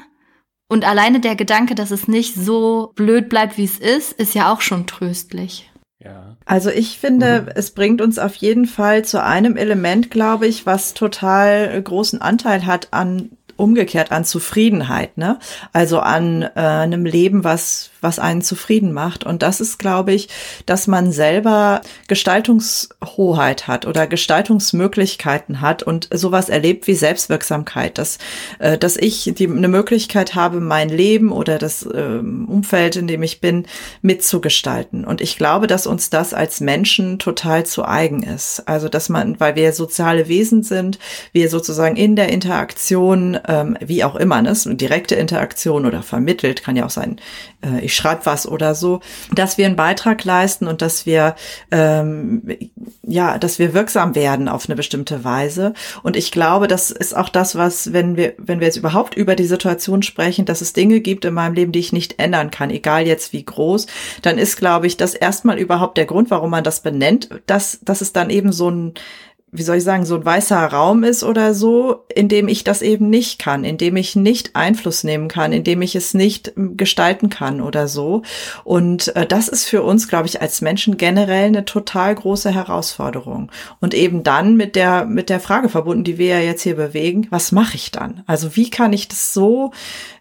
und 0.68 0.86
alleine 0.86 1.20
der 1.20 1.36
Gedanke, 1.36 1.76
dass 1.76 1.92
es 1.92 2.08
nicht 2.08 2.36
so 2.36 2.92
blöd 2.96 3.30
bleibt, 3.30 3.58
wie 3.58 3.66
es 3.66 3.78
ist, 3.78 4.14
ist 4.14 4.36
ja 4.36 4.52
auch 4.52 4.62
schon 4.62 4.88
tröstlich. 4.88 5.71
Ja. 6.04 6.36
Also 6.46 6.70
ich 6.70 6.98
finde, 6.98 7.42
mhm. 7.42 7.50
es 7.56 7.72
bringt 7.72 8.02
uns 8.02 8.18
auf 8.18 8.36
jeden 8.36 8.66
Fall 8.66 9.06
zu 9.06 9.24
einem 9.24 9.56
Element, 9.56 10.10
glaube 10.10 10.48
ich, 10.48 10.66
was 10.66 10.94
total 10.94 11.82
großen 11.82 12.22
Anteil 12.22 12.66
hat 12.66 12.88
an 12.92 13.30
umgekehrt 13.58 14.12
an 14.12 14.26
Zufriedenheit, 14.26 15.18
ne? 15.18 15.38
Also 15.72 16.00
an 16.00 16.42
äh, 16.42 16.50
einem 16.56 17.06
Leben, 17.06 17.44
was 17.44 17.91
was 18.02 18.20
einen 18.20 18.42
zufrieden 18.42 18.92
macht. 18.92 19.24
Und 19.24 19.42
das 19.42 19.62
ist, 19.62 19.80
glaube 19.80 20.14
ich, 20.14 20.30
dass 20.66 20.88
man 20.88 21.12
selber 21.12 21.82
Gestaltungshoheit 22.08 23.68
hat 23.68 23.86
oder 23.86 24.08
Gestaltungsmöglichkeiten 24.08 25.62
hat 25.62 25.84
und 25.84 26.10
sowas 26.14 26.50
erlebt 26.50 26.88
wie 26.88 26.96
Selbstwirksamkeit, 26.96 27.98
dass 27.98 28.18
äh, 28.60 28.78
dass 28.78 28.98
ich 28.98 29.32
die 29.36 29.48
eine 29.48 29.68
Möglichkeit 29.68 30.36
habe, 30.36 30.60
mein 30.60 30.90
Leben 30.90 31.32
oder 31.32 31.58
das 31.58 31.84
äh, 31.86 32.20
Umfeld, 32.20 32.96
in 32.96 33.08
dem 33.08 33.24
ich 33.24 33.42
bin, 33.42 33.66
mitzugestalten. 34.02 35.06
Und 35.06 35.22
ich 35.22 35.38
glaube, 35.38 35.68
dass 35.68 35.88
uns 35.88 36.10
das 36.10 36.34
als 36.34 36.60
Menschen 36.60 37.20
total 37.20 37.66
zu 37.66 37.86
eigen 37.86 38.24
ist. 38.24 38.68
Also 38.68 38.90
dass 38.90 39.10
man, 39.10 39.40
weil 39.40 39.56
wir 39.56 39.74
soziale 39.74 40.28
Wesen 40.28 40.64
sind, 40.64 41.00
wir 41.32 41.50
sozusagen 41.50 41.96
in 41.96 42.16
der 42.16 42.30
Interaktion 42.30 43.40
ähm, 43.48 43.78
wie 43.80 44.04
auch 44.04 44.16
immer, 44.16 44.42
ne? 44.42 44.52
direkte 44.66 45.16
Interaktion 45.16 45.86
oder 45.86 46.04
vermittelt, 46.04 46.64
kann 46.64 46.76
ja 46.76 46.86
auch 46.86 46.92
sein, 46.92 47.20
äh, 47.62 47.84
ich 47.92 47.96
schreibe 47.96 48.26
was 48.26 48.48
oder 48.48 48.74
so, 48.74 49.02
dass 49.34 49.58
wir 49.58 49.66
einen 49.66 49.76
Beitrag 49.76 50.24
leisten 50.24 50.68
und 50.68 50.82
dass 50.82 51.06
wir 51.06 51.36
ähm, 51.72 52.42
ja, 53.04 53.38
dass 53.38 53.60
wir 53.60 53.74
wirksam 53.74 54.16
werden 54.16 54.48
auf 54.48 54.68
eine 54.68 54.76
bestimmte 54.76 55.24
Weise. 55.24 55.74
Und 56.04 56.16
ich 56.16 56.32
glaube, 56.32 56.68
das 56.68 56.92
ist 56.92 57.16
auch 57.16 57.30
das, 57.30 57.56
was, 57.56 57.94
wenn 57.94 58.16
wir, 58.16 58.34
wenn 58.38 58.60
wir 58.60 58.68
jetzt 58.68 58.78
überhaupt 58.78 59.16
über 59.16 59.36
die 59.36 59.46
Situation 59.46 60.04
sprechen, 60.04 60.46
dass 60.46 60.62
es 60.62 60.74
Dinge 60.74 61.02
gibt 61.02 61.26
in 61.26 61.34
meinem 61.34 61.54
Leben, 61.54 61.72
die 61.72 61.80
ich 61.80 61.94
nicht 61.94 62.20
ändern 62.20 62.52
kann, 62.52 62.70
egal 62.70 63.06
jetzt 63.06 63.34
wie 63.34 63.44
groß, 63.44 63.88
dann 64.22 64.38
ist, 64.38 64.58
glaube 64.58 64.88
ich, 64.88 64.98
das 64.98 65.14
erstmal 65.14 65.60
überhaupt 65.60 65.98
der 65.98 66.06
Grund, 66.06 66.32
warum 66.32 66.52
man 66.52 66.64
das 66.64 66.82
benennt, 66.82 67.30
dass, 67.48 67.80
dass 67.84 68.02
es 68.02 68.14
dann 68.14 68.30
eben 68.30 68.52
so 68.52 68.70
ein 68.70 68.94
wie 69.54 69.64
soll 69.64 69.78
ich 69.78 69.84
sagen, 69.84 70.06
so 70.06 70.16
ein 70.16 70.24
weißer 70.24 70.58
Raum 70.58 71.04
ist 71.04 71.24
oder 71.24 71.54
so, 71.54 72.06
in 72.08 72.30
dem 72.30 72.48
ich 72.48 72.64
das 72.64 72.82
eben 72.82 73.10
nicht 73.10 73.38
kann, 73.38 73.66
in 73.66 73.78
dem 73.78 73.98
ich 73.98 74.16
nicht 74.16 74.56
Einfluss 74.56 75.04
nehmen 75.04 75.28
kann, 75.28 75.52
in 75.52 75.66
dem 75.66 75.82
ich 75.82 75.94
es 75.96 76.14
nicht 76.14 76.54
ähm, 76.56 76.78
gestalten 76.78 77.30
kann 77.30 77.60
oder 77.60 77.90
so. 77.90 78.22
Und 78.64 79.14
äh, 79.16 79.28
das 79.28 79.50
ist 79.50 79.66
für 79.66 79.84
uns, 79.84 80.08
glaube 80.08 80.28
ich, 80.28 80.42
als 80.42 80.62
Menschen 80.62 80.96
generell 80.96 81.48
eine 81.48 81.66
total 81.66 82.16
große 82.16 82.50
Herausforderung. 82.50 83.52
Und 83.82 83.94
eben 83.94 84.24
dann 84.24 84.56
mit 84.56 84.78
der, 84.78 85.04
mit 85.06 85.30
der 85.30 85.42
Frage 85.42 85.68
verbunden, 85.68 86.06
die 86.06 86.18
wir 86.18 86.28
ja 86.28 86.40
jetzt 86.40 86.62
hier 86.62 86.78
bewegen, 86.78 87.28
was 87.30 87.52
mache 87.52 87.76
ich 87.76 87.92
dann? 87.92 88.24
Also 88.28 88.56
wie 88.56 88.70
kann 88.70 88.94
ich 88.94 89.10
das 89.10 89.34
so 89.34 89.72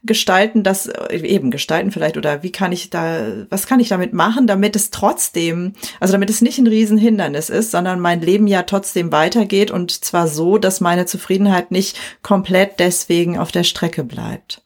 gestalten, 0.02 0.62
dass 0.62 0.87
äh, 0.87 1.16
eben 1.19 1.50
gestalten 1.50 1.90
vielleicht 1.90 2.16
oder 2.16 2.42
wie 2.42 2.52
kann 2.52 2.73
ich 2.73 2.90
da, 2.90 3.47
was 3.50 3.66
kann 3.66 3.80
ich 3.80 3.88
damit 3.88 4.12
machen, 4.12 4.47
damit 4.47 4.76
es 4.76 4.90
trotzdem, 4.90 5.75
also 5.99 6.12
damit 6.12 6.30
es 6.30 6.40
nicht 6.40 6.59
ein 6.59 6.66
Riesenhindernis 6.66 7.50
ist, 7.50 7.71
sondern 7.71 8.00
mein 8.00 8.21
Leben 8.21 8.47
ja 8.47 8.62
trotzdem 8.62 9.12
weitergeht 9.12 9.71
und 9.71 9.90
zwar 9.90 10.28
so, 10.28 10.59
dass 10.59 10.80
meine 10.80 11.07
Zufriedenheit 11.07 11.71
nicht 11.71 11.99
komplett 12.23 12.80
deswegen 12.80 13.38
auf 13.38 13.52
der 13.52 13.64
Strecke 13.64 14.04
bleibt. 14.04 14.62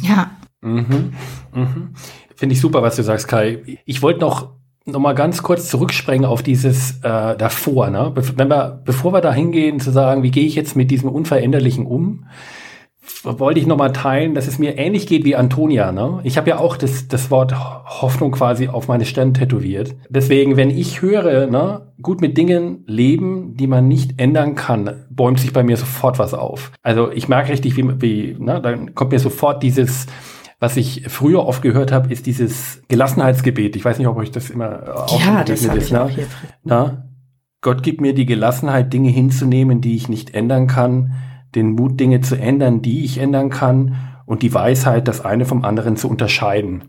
Ja. 0.00 0.32
Mhm. 0.60 1.12
Mhm. 1.54 1.94
Finde 2.34 2.54
ich 2.54 2.60
super, 2.60 2.82
was 2.82 2.96
du 2.96 3.02
sagst, 3.02 3.28
Kai. 3.28 3.80
Ich 3.84 4.02
wollte 4.02 4.20
noch 4.20 4.50
noch 4.84 4.98
mal 4.98 5.14
ganz 5.14 5.44
kurz 5.44 5.68
zurückspringen 5.68 6.24
auf 6.24 6.42
dieses 6.42 6.98
äh, 7.02 7.36
davor, 7.36 7.90
ne? 7.90 8.10
Be 8.12 8.24
wenn 8.36 8.48
wir, 8.48 8.82
bevor 8.84 9.12
wir 9.12 9.20
da 9.20 9.32
hingehen 9.32 9.78
zu 9.78 9.92
sagen, 9.92 10.24
wie 10.24 10.32
gehe 10.32 10.44
ich 10.44 10.56
jetzt 10.56 10.74
mit 10.74 10.90
diesem 10.90 11.08
Unveränderlichen 11.08 11.86
um, 11.86 12.26
wollte 13.24 13.60
ich 13.60 13.66
nochmal 13.66 13.92
teilen, 13.92 14.34
dass 14.34 14.48
es 14.48 14.58
mir 14.58 14.78
ähnlich 14.78 15.06
geht 15.06 15.24
wie 15.24 15.36
Antonia. 15.36 15.92
Ne? 15.92 16.20
Ich 16.24 16.36
habe 16.36 16.50
ja 16.50 16.58
auch 16.58 16.76
das, 16.76 17.08
das 17.08 17.30
Wort 17.30 17.54
Hoffnung 18.02 18.32
quasi 18.32 18.68
auf 18.68 18.88
meine 18.88 19.04
Stirn 19.04 19.34
tätowiert. 19.34 19.94
Deswegen, 20.08 20.56
wenn 20.56 20.70
ich 20.70 21.02
höre, 21.02 21.46
ne, 21.46 21.92
gut 22.00 22.20
mit 22.20 22.36
Dingen 22.36 22.84
leben, 22.86 23.56
die 23.56 23.66
man 23.66 23.88
nicht 23.88 24.20
ändern 24.20 24.54
kann, 24.54 25.04
bäumt 25.10 25.40
sich 25.40 25.52
bei 25.52 25.62
mir 25.62 25.76
sofort 25.76 26.18
was 26.18 26.34
auf. 26.34 26.72
Also 26.82 27.10
ich 27.12 27.28
merke 27.28 27.52
richtig, 27.52 27.76
wie, 27.76 28.00
wie 28.00 28.36
ne, 28.38 28.60
dann 28.60 28.94
kommt 28.94 29.12
mir 29.12 29.20
sofort 29.20 29.62
dieses 29.62 30.06
was 30.58 30.76
ich 30.76 31.06
früher 31.08 31.44
oft 31.44 31.60
gehört 31.60 31.90
habe, 31.90 32.12
ist 32.12 32.24
dieses 32.24 32.84
Gelassenheitsgebet. 32.86 33.74
Ich 33.74 33.84
weiß 33.84 33.98
nicht, 33.98 34.06
ob 34.06 34.16
euch 34.16 34.30
das 34.30 34.48
immer 34.48 34.94
auch 34.94 35.20
ja, 35.20 35.42
das 35.42 35.64
ist. 35.64 35.90
Ne? 35.90 36.08
Na? 36.62 37.08
Gott 37.62 37.82
gibt 37.82 38.00
mir 38.00 38.14
die 38.14 38.26
Gelassenheit, 38.26 38.92
Dinge 38.92 39.10
hinzunehmen, 39.10 39.80
die 39.80 39.96
ich 39.96 40.08
nicht 40.08 40.34
ändern 40.34 40.68
kann, 40.68 41.14
den 41.54 41.72
Mut, 41.72 41.98
Dinge 42.00 42.20
zu 42.20 42.36
ändern, 42.36 42.82
die 42.82 43.04
ich 43.04 43.18
ändern 43.18 43.50
kann 43.50 43.96
und 44.26 44.42
die 44.42 44.54
Weisheit, 44.54 45.08
das 45.08 45.24
eine 45.24 45.44
vom 45.44 45.64
anderen 45.64 45.96
zu 45.96 46.08
unterscheiden. 46.08 46.84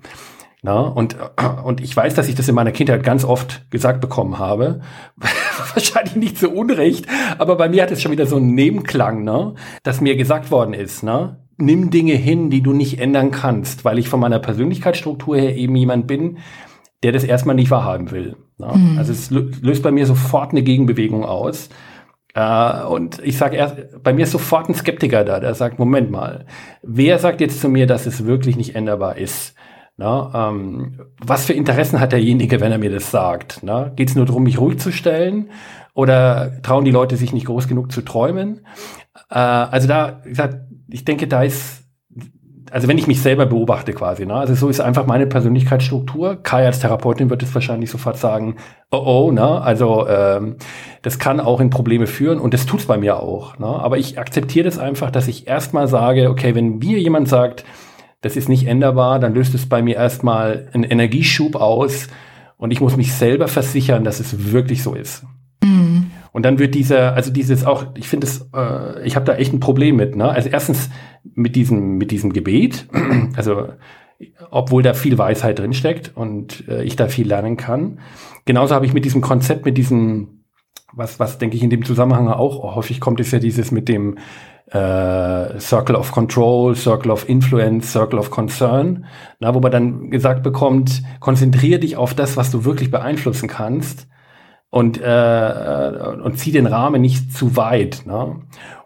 Na, 0.65 0.79
und, 0.79 1.17
und 1.65 1.81
ich 1.81 1.95
weiß, 1.95 2.13
dass 2.15 2.29
ich 2.29 2.35
das 2.35 2.47
in 2.47 2.55
meiner 2.55 2.71
Kindheit 2.71 3.03
ganz 3.03 3.25
oft 3.25 3.69
gesagt 3.69 3.99
bekommen 3.99 4.39
habe. 4.39 4.79
Wahrscheinlich 5.73 6.15
nicht 6.15 6.37
zu 6.37 6.51
Unrecht, 6.51 7.05
aber 7.37 7.57
bei 7.57 7.67
mir 7.67 7.83
hat 7.83 7.91
es 7.91 8.01
schon 8.01 8.13
wieder 8.13 8.25
so 8.25 8.37
einen 8.37 8.55
Nebenklang, 8.55 9.25
ne? 9.25 9.55
dass 9.83 9.99
mir 9.99 10.15
gesagt 10.15 10.51
worden 10.51 10.73
ist, 10.73 11.03
ne? 11.03 11.43
nimm 11.57 11.89
Dinge 11.89 12.13
hin, 12.13 12.49
die 12.49 12.61
du 12.61 12.71
nicht 12.71 12.99
ändern 12.99 13.31
kannst, 13.31 13.83
weil 13.85 13.99
ich 13.99 14.07
von 14.07 14.19
meiner 14.19 14.39
Persönlichkeitsstruktur 14.39 15.35
her 15.35 15.55
eben 15.55 15.75
jemand 15.75 16.07
bin, 16.07 16.37
der 17.03 17.11
das 17.11 17.23
erstmal 17.23 17.55
nicht 17.55 17.69
wahrhaben 17.69 18.11
will. 18.11 18.37
Ne? 18.57 18.71
Mhm. 18.73 18.97
Also 18.97 19.11
es 19.11 19.29
löst 19.29 19.83
bei 19.83 19.91
mir 19.91 20.05
sofort 20.05 20.51
eine 20.51 20.63
Gegenbewegung 20.63 21.25
aus. 21.25 21.69
Äh, 22.33 22.83
und 22.83 23.19
ich 23.23 23.37
sage 23.37 23.57
erst, 23.57 24.03
bei 24.03 24.13
mir 24.13 24.23
ist 24.23 24.31
sofort 24.31 24.69
ein 24.69 24.75
Skeptiker 24.75 25.23
da, 25.23 25.39
der 25.39 25.53
sagt, 25.53 25.79
Moment 25.79 26.11
mal, 26.11 26.45
wer 26.81 27.19
sagt 27.19 27.41
jetzt 27.41 27.61
zu 27.61 27.69
mir, 27.69 27.87
dass 27.87 28.05
es 28.05 28.25
wirklich 28.25 28.55
nicht 28.55 28.75
änderbar 28.75 29.17
ist? 29.17 29.55
Na, 29.95 30.49
ähm, 30.49 31.01
was 31.19 31.45
für 31.45 31.53
Interessen 31.53 31.99
hat 31.99 32.13
derjenige, 32.13 32.59
wenn 32.59 32.71
er 32.71 32.79
mir 32.79 32.89
das 32.89 33.11
sagt? 33.11 33.61
Geht 33.95 34.09
es 34.09 34.15
nur 34.15 34.25
darum, 34.25 34.43
mich 34.43 34.59
ruhig 34.59 34.79
zu 34.79 34.91
stellen? 34.91 35.51
Oder 35.93 36.61
trauen 36.63 36.85
die 36.85 36.91
Leute 36.91 37.15
sich 37.15 37.31
nicht 37.31 37.45
groß 37.45 37.67
genug 37.67 37.91
zu 37.91 38.01
träumen? 38.01 38.65
Äh, 39.29 39.37
also 39.37 39.87
da, 39.87 40.21
wie 40.23 40.29
gesagt, 40.29 40.57
ich 40.89 41.05
denke, 41.05 41.27
da 41.27 41.43
ist, 41.43 41.82
also 42.73 42.87
wenn 42.87 42.97
ich 42.97 43.05
mich 43.05 43.21
selber 43.21 43.45
beobachte 43.45 43.93
quasi, 43.93 44.25
ne? 44.25 44.33
also 44.33 44.55
so 44.55 44.67
ist 44.67 44.79
einfach 44.79 45.05
meine 45.05 45.27
Persönlichkeitsstruktur. 45.27 46.41
Kai 46.41 46.65
als 46.65 46.79
Therapeutin 46.79 47.29
wird 47.29 47.43
es 47.43 47.53
wahrscheinlich 47.53 47.91
sofort 47.91 48.17
sagen, 48.17 48.55
oh 48.89 48.97
oh, 48.97 49.31
ne? 49.31 49.61
also 49.61 50.07
ähm, 50.07 50.55
das 51.03 51.19
kann 51.19 51.39
auch 51.39 51.61
in 51.61 51.69
Probleme 51.69 52.07
führen 52.07 52.39
und 52.39 52.51
das 52.51 52.65
tut's 52.65 52.87
bei 52.87 52.97
mir 52.97 53.19
auch. 53.19 53.59
Ne? 53.59 53.67
Aber 53.67 53.99
ich 53.99 54.17
akzeptiere 54.17 54.65
das 54.65 54.79
einfach, 54.79 55.11
dass 55.11 55.27
ich 55.27 55.47
erstmal 55.47 55.87
sage, 55.87 56.31
okay, 56.31 56.55
wenn 56.55 56.79
mir 56.79 56.97
jemand 56.97 57.29
sagt, 57.29 57.63
das 58.21 58.35
ist 58.35 58.49
nicht 58.49 58.65
änderbar, 58.65 59.19
dann 59.19 59.35
löst 59.35 59.53
es 59.53 59.69
bei 59.69 59.83
mir 59.83 59.95
erstmal 59.95 60.67
einen 60.73 60.83
Energieschub 60.83 61.55
aus 61.55 62.07
und 62.57 62.71
ich 62.71 62.81
muss 62.81 62.97
mich 62.97 63.13
selber 63.13 63.47
versichern, 63.49 64.03
dass 64.03 64.19
es 64.19 64.51
wirklich 64.51 64.81
so 64.81 64.95
ist. 64.95 65.25
Und 66.33 66.43
dann 66.43 66.57
wird 66.57 66.73
dieser, 66.73 67.13
also 67.13 67.31
dieses 67.31 67.63
auch, 67.63 67.85
ich 67.95 68.09
finde 68.09 68.25
es, 68.25 68.49
äh, 68.55 69.05
ich 69.05 69.15
habe 69.15 69.25
da 69.25 69.35
echt 69.35 69.53
ein 69.53 69.59
Problem 69.59 69.95
mit. 69.95 70.15
Ne? 70.15 70.27
Also 70.27 70.49
erstens 70.49 70.89
mit 71.23 71.55
diesem, 71.55 71.97
mit 71.97 72.09
diesem 72.09 72.33
Gebet, 72.33 72.87
also 73.37 73.69
obwohl 74.49 74.81
da 74.81 74.95
viel 74.95 75.17
Weisheit 75.17 75.59
drinsteckt 75.59 76.11
und 76.15 76.67
äh, 76.67 76.83
ich 76.83 76.95
da 76.95 77.07
viel 77.07 77.27
lernen 77.27 77.55
kann. 77.55 77.99
Genauso 78.45 78.73
habe 78.73 78.85
ich 78.85 78.93
mit 78.93 79.05
diesem 79.05 79.21
Konzept, 79.21 79.63
mit 79.65 79.77
diesem, 79.77 80.43
was, 80.91 81.19
was 81.19 81.37
denke 81.37 81.55
ich 81.55 81.61
in 81.61 81.69
dem 81.69 81.85
Zusammenhang 81.85 82.27
auch 82.27 82.75
häufig 82.75 82.99
kommt, 82.99 83.19
ist 83.19 83.31
ja 83.31 83.39
dieses 83.39 83.71
mit 83.71 83.87
dem 83.87 84.17
äh, 84.71 85.59
Circle 85.59 85.95
of 85.95 86.11
Control, 86.11 86.75
Circle 86.75 87.11
of 87.11 87.29
Influence, 87.29 87.91
Circle 87.91 88.17
of 88.17 88.31
Concern, 88.31 89.05
na, 89.39 89.53
wo 89.53 89.59
man 89.59 89.71
dann 89.71 90.09
gesagt 90.09 90.41
bekommt, 90.41 91.03
konzentriere 91.19 91.79
dich 91.79 91.95
auf 91.95 92.15
das, 92.15 92.37
was 92.37 92.49
du 92.49 92.65
wirklich 92.65 92.89
beeinflussen 92.89 93.47
kannst 93.47 94.07
und, 94.73 94.99
äh, 94.99 95.91
und 96.23 96.39
zieh 96.39 96.51
den 96.51 96.65
Rahmen 96.65 96.99
nicht 96.99 97.31
zu 97.31 97.55
weit. 97.55 98.07
Ne? 98.07 98.37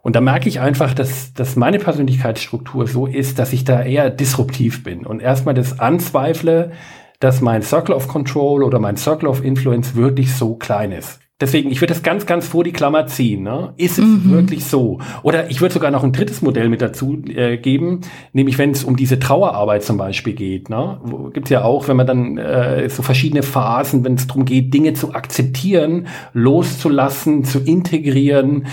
Und 0.02 0.18
da 0.18 0.22
merke 0.22 0.50
ich 0.50 0.60
einfach, 0.60 0.94
dass, 0.94 1.34
dass 1.34 1.56
meine 1.56 1.80
Persönlichkeitsstruktur 1.80 2.88
so 2.88 3.08
ist, 3.08 3.40
dass 3.40 3.54
ich 3.54 3.64
da 3.64 3.84
eher 3.84 4.10
disruptiv 4.10 4.84
bin 4.84 5.06
und 5.06 5.22
erstmal 5.22 5.54
das 5.54 5.80
anzweifle, 5.80 6.74
dass 7.22 7.40
mein 7.40 7.62
Circle 7.62 7.96
of 7.96 8.10
Control 8.10 8.64
oder 8.64 8.80
mein 8.80 8.98
Circle 8.98 9.30
of 9.30 9.42
Influence 9.42 9.96
wirklich 9.96 10.36
so 10.36 10.56
klein 10.56 10.92
ist. 10.92 11.22
Deswegen, 11.40 11.70
ich 11.70 11.82
würde 11.82 11.94
das 11.94 12.02
ganz, 12.02 12.26
ganz 12.26 12.48
vor 12.48 12.64
die 12.64 12.72
Klammer 12.72 13.06
ziehen. 13.06 13.44
Ne? 13.44 13.74
Ist 13.78 14.00
es 14.00 14.06
mhm. 14.06 14.32
wirklich 14.32 14.66
so? 14.66 15.00
Oder 15.22 15.52
ich 15.52 15.62
würde 15.62 15.74
sogar 15.74 15.92
noch 15.92 16.04
ein 16.04 16.12
drittes 16.12 16.42
Modell 16.42 16.68
mit 16.68 16.82
dazu 16.82 17.22
äh, 17.28 17.58
geben, 17.58 18.02
nämlich 18.34 18.58
wenn 18.58 18.72
es 18.72 18.84
um 18.84 18.96
diese 18.96 19.20
Trauerarbeit 19.20 19.84
zum 19.84 19.98
Beispiel 19.98 20.34
geht. 20.34 20.70
Ne? 20.70 21.00
Gibt 21.34 21.52
ja 21.52 21.64
auch, 21.64 21.88
wenn 21.88 21.96
man 21.96 22.08
dann 22.08 22.38
äh, 22.40 22.90
so 22.90 23.04
verschiedene 23.04 23.44
Phasen, 23.44 24.04
wenn 24.04 24.16
es 24.16 24.26
darum 24.26 24.46
geht, 24.46 24.74
Dinge 24.74 24.94
zu 24.94 25.14
akzeptieren, 25.14 26.08
loszulassen, 26.34 27.44
zu 27.44 27.60
integrieren. 27.60 28.66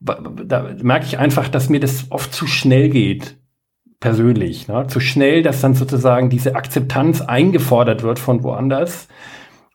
Da 0.00 0.70
merke 0.82 1.06
ich 1.06 1.18
einfach, 1.18 1.48
dass 1.48 1.68
mir 1.68 1.80
das 1.80 2.06
oft 2.10 2.34
zu 2.34 2.48
schnell 2.48 2.88
geht 2.88 3.36
persönlich. 4.00 4.66
Ne? 4.66 4.86
Zu 4.88 4.98
schnell, 4.98 5.42
dass 5.42 5.60
dann 5.60 5.74
sozusagen 5.74 6.30
diese 6.30 6.56
Akzeptanz 6.56 7.20
eingefordert 7.20 8.02
wird 8.02 8.18
von 8.18 8.42
woanders 8.42 9.08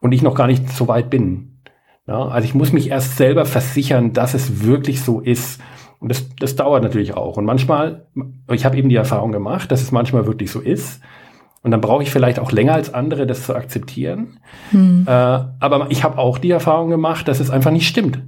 und 0.02 0.12
ich 0.12 0.22
noch 0.22 0.36
gar 0.36 0.48
nicht 0.48 0.70
so 0.70 0.88
weit 0.88 1.10
bin. 1.10 1.53
Ja, 2.08 2.28
also 2.28 2.46
ich 2.46 2.54
muss 2.54 2.74
mich 2.74 2.90
erst 2.90 3.18
selber 3.18 3.46
versichern, 3.46 4.14
dass 4.14 4.34
es 4.34 4.64
wirklich 4.64 5.02
so 5.02 5.22
ist. 5.22 5.62
Und 6.00 6.10
das, 6.10 6.28
das 6.38 6.56
dauert 6.58 6.84
natürlich 6.84 7.14
auch. 7.14 7.38
Und 7.38 7.46
manchmal, 7.46 8.08
ich 8.52 8.66
habe 8.66 8.78
eben 8.78 8.90
die 8.90 8.96
Erfahrung 8.96 9.32
gemacht, 9.32 9.72
dass 9.72 9.82
es 9.82 9.92
manchmal 9.92 10.26
wirklich 10.26 10.52
so 10.52 10.60
ist. 10.60 11.02
Und 11.62 11.72
dann 11.72 11.80
brauche 11.80 12.04
ich 12.04 12.12
vielleicht 12.12 12.40
auch 12.40 12.52
länger 12.52 12.74
als 12.74 12.94
andere, 12.94 13.26
das 13.26 13.46
zu 13.46 13.56
akzeptieren. 13.56 14.40
Hm. 14.72 15.06
Äh, 15.08 15.12
aber 15.12 15.88
ich 15.90 16.04
habe 16.04 16.18
auch 16.18 16.38
die 16.38 16.52
Erfahrung 16.52 16.90
gemacht, 16.90 17.30
dass 17.30 17.40
es 17.40 17.50
einfach 17.50 17.72
nicht 17.72 17.88
stimmt. 17.88 18.22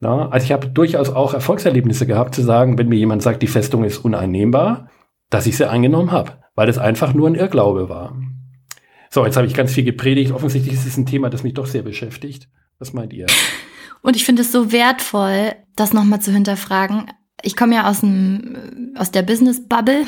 Ja, 0.00 0.28
also 0.28 0.44
ich 0.44 0.52
habe 0.52 0.68
durchaus 0.68 1.10
auch 1.10 1.34
Erfolgserlebnisse 1.34 2.06
gehabt, 2.06 2.34
zu 2.34 2.42
sagen, 2.42 2.78
wenn 2.78 2.88
mir 2.88 2.96
jemand 2.96 3.22
sagt, 3.22 3.42
die 3.42 3.46
Festung 3.46 3.84
ist 3.84 3.98
uneinnehmbar, 3.98 4.88
dass 5.28 5.46
ich 5.46 5.56
sie 5.56 5.68
eingenommen 5.68 6.12
habe, 6.12 6.32
weil 6.54 6.68
es 6.68 6.78
einfach 6.78 7.12
nur 7.12 7.28
ein 7.28 7.34
Irrglaube 7.34 7.90
war. 7.90 8.16
So, 9.10 9.24
jetzt 9.24 9.36
habe 9.36 9.46
ich 9.46 9.54
ganz 9.54 9.72
viel 9.72 9.84
gepredigt. 9.84 10.32
Offensichtlich 10.32 10.74
ist 10.74 10.86
es 10.86 10.96
ein 10.96 11.06
Thema, 11.06 11.28
das 11.28 11.42
mich 11.42 11.54
doch 11.54 11.66
sehr 11.66 11.82
beschäftigt. 11.82 12.48
Was 12.78 12.92
meint 12.92 13.12
ihr? 13.12 13.26
Und 14.02 14.16
ich 14.16 14.24
finde 14.24 14.42
es 14.42 14.52
so 14.52 14.72
wertvoll, 14.72 15.54
das 15.74 15.92
nochmal 15.92 16.20
zu 16.20 16.32
hinterfragen. 16.32 17.10
Ich 17.42 17.56
komme 17.56 17.74
ja 17.74 17.88
aus, 17.88 18.00
dem, 18.00 18.85
aus 18.98 19.10
der 19.10 19.22
Business-Bubble, 19.22 20.04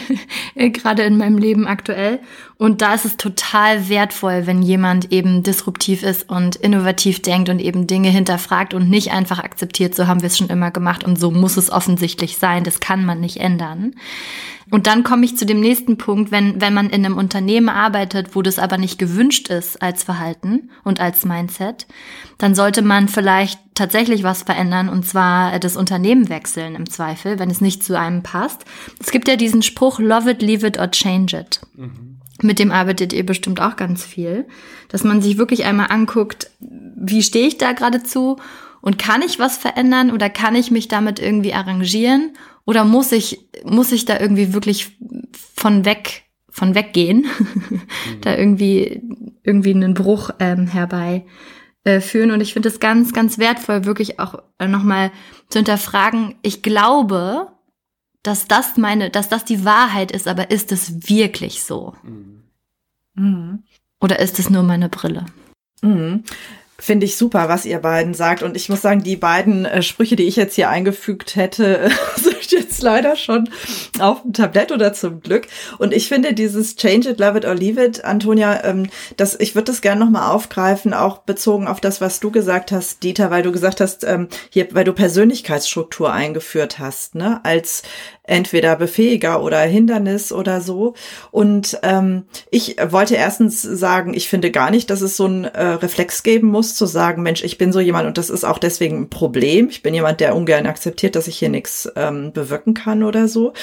gerade 0.72 1.02
in 1.02 1.16
meinem 1.16 1.38
Leben 1.38 1.66
aktuell. 1.66 2.20
Und 2.58 2.80
da 2.80 2.94
ist 2.94 3.04
es 3.04 3.16
total 3.16 3.88
wertvoll, 3.88 4.46
wenn 4.46 4.62
jemand 4.62 5.12
eben 5.12 5.42
disruptiv 5.42 6.02
ist 6.02 6.28
und 6.28 6.56
innovativ 6.56 7.20
denkt 7.20 7.48
und 7.48 7.58
eben 7.58 7.86
Dinge 7.86 8.08
hinterfragt 8.10 8.74
und 8.74 8.88
nicht 8.88 9.12
einfach 9.12 9.40
akzeptiert, 9.40 9.94
so 9.94 10.06
haben 10.06 10.22
wir 10.22 10.28
es 10.28 10.38
schon 10.38 10.48
immer 10.48 10.70
gemacht 10.70 11.04
und 11.04 11.18
so 11.18 11.30
muss 11.30 11.56
es 11.56 11.70
offensichtlich 11.70 12.38
sein, 12.38 12.64
das 12.64 12.80
kann 12.80 13.04
man 13.04 13.20
nicht 13.20 13.38
ändern. 13.38 13.94
Und 14.70 14.86
dann 14.86 15.02
komme 15.02 15.26
ich 15.26 15.36
zu 15.36 15.44
dem 15.44 15.60
nächsten 15.60 15.98
Punkt, 15.98 16.30
wenn, 16.30 16.60
wenn 16.60 16.72
man 16.72 16.88
in 16.88 17.04
einem 17.04 17.18
Unternehmen 17.18 17.68
arbeitet, 17.68 18.34
wo 18.34 18.40
das 18.40 18.58
aber 18.58 18.78
nicht 18.78 18.98
gewünscht 18.98 19.48
ist 19.50 19.82
als 19.82 20.02
Verhalten 20.02 20.70
und 20.82 20.98
als 20.98 21.26
Mindset, 21.26 21.86
dann 22.38 22.54
sollte 22.54 22.80
man 22.80 23.08
vielleicht 23.08 23.60
tatsächlich 23.74 24.22
was 24.22 24.44
verändern 24.44 24.88
und 24.88 25.06
zwar 25.06 25.58
das 25.58 25.76
Unternehmen 25.76 26.30
wechseln 26.30 26.74
im 26.74 26.88
Zweifel, 26.88 27.38
wenn 27.38 27.50
es 27.50 27.60
nicht 27.60 27.84
zu 27.84 27.98
einem 27.98 28.21
passt. 28.22 28.64
Es 29.00 29.10
gibt 29.10 29.28
ja 29.28 29.36
diesen 29.36 29.62
Spruch, 29.62 29.98
love 29.98 30.30
it, 30.30 30.42
leave 30.42 30.66
it 30.66 30.78
or 30.78 30.90
change 30.90 31.38
it. 31.38 31.60
Mhm. 31.74 32.18
Mit 32.42 32.58
dem 32.58 32.72
arbeitet 32.72 33.12
ihr 33.12 33.24
bestimmt 33.24 33.60
auch 33.60 33.76
ganz 33.76 34.04
viel, 34.04 34.46
dass 34.88 35.04
man 35.04 35.22
sich 35.22 35.38
wirklich 35.38 35.64
einmal 35.64 35.90
anguckt, 35.90 36.50
wie 36.60 37.22
stehe 37.22 37.46
ich 37.46 37.58
da 37.58 37.72
geradezu 37.72 38.36
und 38.80 38.98
kann 38.98 39.22
ich 39.22 39.38
was 39.38 39.56
verändern 39.56 40.10
oder 40.10 40.28
kann 40.28 40.54
ich 40.54 40.70
mich 40.70 40.88
damit 40.88 41.20
irgendwie 41.20 41.54
arrangieren 41.54 42.32
oder 42.64 42.84
muss 42.84 43.12
ich, 43.12 43.48
muss 43.64 43.92
ich 43.92 44.04
da 44.04 44.18
irgendwie 44.18 44.54
wirklich 44.54 44.96
von 45.54 45.84
weg, 45.84 46.24
von 46.48 46.74
weggehen, 46.74 47.26
mhm. 47.70 47.80
da 48.20 48.36
irgendwie, 48.36 49.02
irgendwie 49.42 49.74
einen 49.74 49.94
Bruch 49.94 50.30
ähm, 50.38 50.66
herbei 50.66 51.24
äh, 51.84 52.00
führen. 52.00 52.30
Und 52.30 52.40
ich 52.40 52.52
finde 52.52 52.68
es 52.68 52.80
ganz, 52.80 53.12
ganz 53.12 53.38
wertvoll, 53.38 53.84
wirklich 53.84 54.20
auch 54.20 54.42
äh, 54.58 54.68
nochmal 54.68 55.10
zu 55.48 55.58
hinterfragen. 55.58 56.36
Ich 56.42 56.62
glaube, 56.62 57.51
dass 58.22 58.46
das 58.46 58.76
meine, 58.76 59.10
dass 59.10 59.28
das 59.28 59.44
die 59.44 59.64
Wahrheit 59.64 60.12
ist, 60.12 60.28
aber 60.28 60.50
ist 60.50 60.72
es 60.72 61.08
wirklich 61.08 61.62
so? 61.62 61.94
Mhm. 62.02 62.42
mhm. 63.14 63.62
Oder 64.00 64.18
ist 64.18 64.40
es 64.40 64.50
nur 64.50 64.64
meine 64.64 64.88
Brille? 64.88 65.26
Mhm. 65.80 66.24
Finde 66.82 67.06
ich 67.06 67.16
super, 67.16 67.48
was 67.48 67.64
ihr 67.64 67.78
beiden 67.78 68.12
sagt. 68.12 68.42
Und 68.42 68.56
ich 68.56 68.68
muss 68.68 68.82
sagen, 68.82 69.04
die 69.04 69.14
beiden 69.14 69.66
äh, 69.66 69.84
Sprüche, 69.84 70.16
die 70.16 70.24
ich 70.24 70.34
jetzt 70.34 70.56
hier 70.56 70.68
eingefügt 70.68 71.36
hätte, 71.36 71.88
sind 72.16 72.50
jetzt 72.50 72.82
leider 72.82 73.14
schon 73.14 73.48
auf 74.00 74.22
dem 74.22 74.32
Tablett 74.32 74.72
oder 74.72 74.92
zum 74.92 75.20
Glück. 75.20 75.46
Und 75.78 75.92
ich 75.92 76.08
finde 76.08 76.34
dieses 76.34 76.74
Change 76.74 77.10
it, 77.10 77.20
love 77.20 77.38
it 77.38 77.44
or 77.44 77.54
leave 77.54 77.80
it, 77.80 78.04
Antonia, 78.04 78.64
ähm, 78.64 78.88
das, 79.16 79.38
ich 79.38 79.54
würde 79.54 79.66
das 79.66 79.80
gerne 79.80 80.04
nochmal 80.04 80.32
aufgreifen, 80.32 80.92
auch 80.92 81.18
bezogen 81.18 81.68
auf 81.68 81.80
das, 81.80 82.00
was 82.00 82.18
du 82.18 82.32
gesagt 82.32 82.72
hast, 82.72 83.04
Dieter, 83.04 83.30
weil 83.30 83.44
du 83.44 83.52
gesagt 83.52 83.80
hast, 83.80 84.02
ähm, 84.02 84.26
hier, 84.50 84.66
weil 84.72 84.82
du 84.82 84.92
Persönlichkeitsstruktur 84.92 86.12
eingeführt 86.12 86.80
hast, 86.80 87.14
ne, 87.14 87.44
als 87.44 87.84
entweder 88.24 88.76
Befähiger 88.76 89.42
oder 89.42 89.60
Hindernis 89.60 90.32
oder 90.32 90.60
so. 90.60 90.94
Und 91.32 91.78
ähm, 91.82 92.24
ich 92.50 92.76
wollte 92.88 93.16
erstens 93.16 93.62
sagen, 93.62 94.14
ich 94.14 94.28
finde 94.28 94.52
gar 94.52 94.70
nicht, 94.70 94.90
dass 94.90 95.00
es 95.00 95.16
so 95.16 95.24
einen 95.24 95.44
äh, 95.44 95.64
Reflex 95.66 96.22
geben 96.22 96.48
muss, 96.48 96.76
zu 96.76 96.86
sagen, 96.86 97.22
Mensch, 97.22 97.42
ich 97.42 97.58
bin 97.58 97.72
so 97.72 97.80
jemand 97.80 98.06
und 98.06 98.18
das 98.18 98.30
ist 98.30 98.44
auch 98.44 98.58
deswegen 98.58 99.02
ein 99.02 99.10
Problem. 99.10 99.68
Ich 99.70 99.82
bin 99.82 99.92
jemand, 99.92 100.20
der 100.20 100.36
ungern 100.36 100.66
akzeptiert, 100.66 101.16
dass 101.16 101.26
ich 101.26 101.36
hier 101.36 101.48
nichts 101.48 101.90
ähm, 101.96 102.32
bewirken 102.32 102.74
kann 102.74 103.02
oder 103.02 103.26
so. 103.26 103.54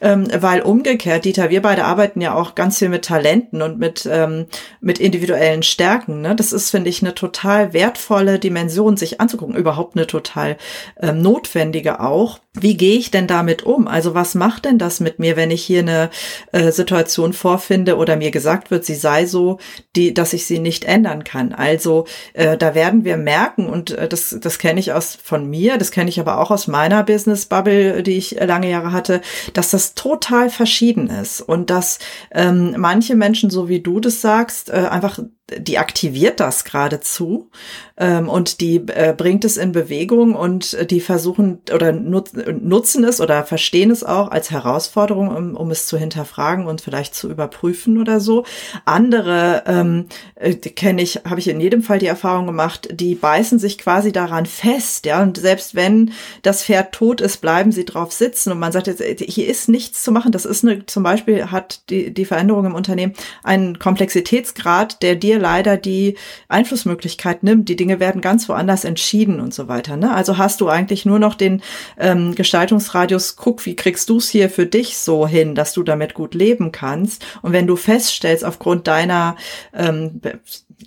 Ähm, 0.00 0.28
weil 0.38 0.62
umgekehrt, 0.62 1.24
Dieter, 1.24 1.50
wir 1.50 1.62
beide 1.62 1.84
arbeiten 1.84 2.20
ja 2.20 2.34
auch 2.34 2.54
ganz 2.54 2.78
viel 2.78 2.90
mit 2.90 3.04
Talenten 3.04 3.62
und 3.62 3.80
mit, 3.80 4.08
ähm, 4.10 4.46
mit 4.80 5.00
individuellen 5.00 5.64
Stärken. 5.64 6.20
Ne? 6.20 6.36
Das 6.36 6.52
ist, 6.52 6.70
finde 6.70 6.90
ich, 6.90 7.02
eine 7.02 7.16
total 7.16 7.72
wertvolle 7.72 8.38
Dimension, 8.38 8.96
sich 8.96 9.20
anzugucken. 9.20 9.56
Überhaupt 9.56 9.96
eine 9.96 10.06
total 10.06 10.56
ähm, 11.00 11.20
notwendige 11.20 11.98
auch. 11.98 12.38
Wie 12.52 12.76
gehe 12.76 12.96
ich 12.96 13.10
denn 13.10 13.26
damit 13.26 13.64
um? 13.64 13.88
Also 13.88 14.03
was 14.12 14.34
macht 14.34 14.64
denn 14.64 14.76
das 14.76 15.00
mit 15.00 15.18
mir, 15.18 15.36
wenn 15.36 15.50
ich 15.50 15.64
hier 15.64 15.78
eine 15.78 16.10
äh, 16.52 16.72
Situation 16.72 17.32
vorfinde 17.32 17.96
oder 17.96 18.16
mir 18.16 18.32
gesagt 18.32 18.70
wird, 18.70 18.84
sie 18.84 18.96
sei 18.96 19.24
so, 19.24 19.58
die, 19.96 20.12
dass 20.12 20.34
ich 20.34 20.44
sie 20.44 20.58
nicht 20.58 20.84
ändern 20.84 21.24
kann? 21.24 21.54
Also 21.54 22.04
äh, 22.34 22.58
da 22.58 22.74
werden 22.74 23.04
wir 23.04 23.16
merken 23.16 23.68
und 23.68 23.92
äh, 23.92 24.08
das, 24.08 24.36
das 24.40 24.58
kenne 24.58 24.80
ich 24.80 24.92
aus 24.92 25.16
von 25.22 25.48
mir, 25.48 25.78
das 25.78 25.92
kenne 25.92 26.10
ich 26.10 26.20
aber 26.20 26.40
auch 26.40 26.50
aus 26.50 26.66
meiner 26.66 27.04
Business 27.04 27.46
Bubble, 27.46 28.02
die 28.02 28.18
ich 28.18 28.32
lange 28.32 28.68
Jahre 28.68 28.92
hatte, 28.92 29.20
dass 29.52 29.70
das 29.70 29.94
total 29.94 30.50
verschieden 30.50 31.08
ist 31.08 31.40
und 31.40 31.70
dass 31.70 32.00
ähm, 32.32 32.74
manche 32.76 33.14
Menschen, 33.14 33.48
so 33.48 33.68
wie 33.68 33.80
du 33.80 34.00
das 34.00 34.20
sagst, 34.20 34.70
äh, 34.70 34.88
einfach 34.90 35.20
die 35.50 35.78
aktiviert 35.78 36.40
das 36.40 36.64
geradezu 36.64 37.50
ähm, 37.98 38.30
und 38.30 38.62
die 38.62 38.76
äh, 38.76 39.14
bringt 39.16 39.44
es 39.44 39.58
in 39.58 39.72
Bewegung 39.72 40.34
und 40.34 40.90
die 40.90 41.00
versuchen 41.00 41.60
oder 41.72 41.92
nut 41.92 42.30
nutzen 42.62 43.04
es 43.04 43.20
oder 43.20 43.44
verstehen 43.44 43.90
es 43.90 44.02
auch 44.02 44.30
als 44.30 44.50
Herausforderung, 44.50 45.28
um, 45.28 45.54
um 45.54 45.70
es 45.70 45.86
zu 45.86 45.98
hinterfragen 45.98 46.66
und 46.66 46.80
vielleicht 46.80 47.14
zu 47.14 47.30
überprüfen 47.30 48.00
oder 48.00 48.20
so. 48.20 48.44
Andere 48.86 49.64
ähm, 49.66 50.06
äh, 50.34 50.54
kenne 50.54 51.02
ich, 51.02 51.20
habe 51.28 51.40
ich 51.40 51.48
in 51.48 51.60
jedem 51.60 51.82
Fall 51.82 51.98
die 51.98 52.06
Erfahrung 52.06 52.46
gemacht, 52.46 52.88
die 52.92 53.14
beißen 53.14 53.58
sich 53.58 53.76
quasi 53.76 54.12
daran 54.12 54.46
fest, 54.46 55.04
ja, 55.04 55.22
und 55.22 55.36
selbst 55.36 55.74
wenn 55.74 56.12
das 56.40 56.64
Pferd 56.64 56.92
tot 56.92 57.20
ist, 57.20 57.42
bleiben 57.42 57.70
sie 57.70 57.84
drauf 57.84 58.12
sitzen 58.12 58.50
und 58.50 58.58
man 58.58 58.72
sagt 58.72 58.86
jetzt, 58.86 59.02
äh, 59.02 59.16
hier 59.18 59.46
ist 59.46 59.68
nichts 59.68 60.02
zu 60.02 60.10
machen. 60.10 60.32
Das 60.32 60.46
ist 60.46 60.64
eine, 60.64 60.86
zum 60.86 61.02
Beispiel 61.02 61.50
hat 61.50 61.82
die, 61.90 62.14
die 62.14 62.24
Veränderung 62.24 62.64
im 62.64 62.74
Unternehmen 62.74 63.12
einen 63.42 63.78
Komplexitätsgrad, 63.78 65.02
der 65.02 65.16
dir 65.16 65.33
leider 65.38 65.76
die 65.76 66.16
Einflussmöglichkeit 66.48 67.42
nimmt. 67.42 67.68
Die 67.68 67.76
Dinge 67.76 68.00
werden 68.00 68.20
ganz 68.20 68.48
woanders 68.48 68.84
entschieden 68.84 69.40
und 69.40 69.54
so 69.54 69.68
weiter. 69.68 69.96
Ne? 69.96 70.12
Also 70.12 70.38
hast 70.38 70.60
du 70.60 70.68
eigentlich 70.68 71.04
nur 71.04 71.18
noch 71.18 71.34
den 71.34 71.62
ähm, 71.98 72.34
Gestaltungsradius, 72.34 73.36
guck, 73.36 73.64
wie 73.66 73.76
kriegst 73.76 74.08
du 74.08 74.18
es 74.18 74.28
hier 74.28 74.50
für 74.50 74.66
dich 74.66 74.96
so 74.98 75.26
hin, 75.26 75.54
dass 75.54 75.72
du 75.72 75.82
damit 75.82 76.14
gut 76.14 76.34
leben 76.34 76.72
kannst. 76.72 77.24
Und 77.42 77.52
wenn 77.52 77.66
du 77.66 77.76
feststellst, 77.76 78.44
aufgrund 78.44 78.86
deiner 78.86 79.36
ähm, 79.72 80.20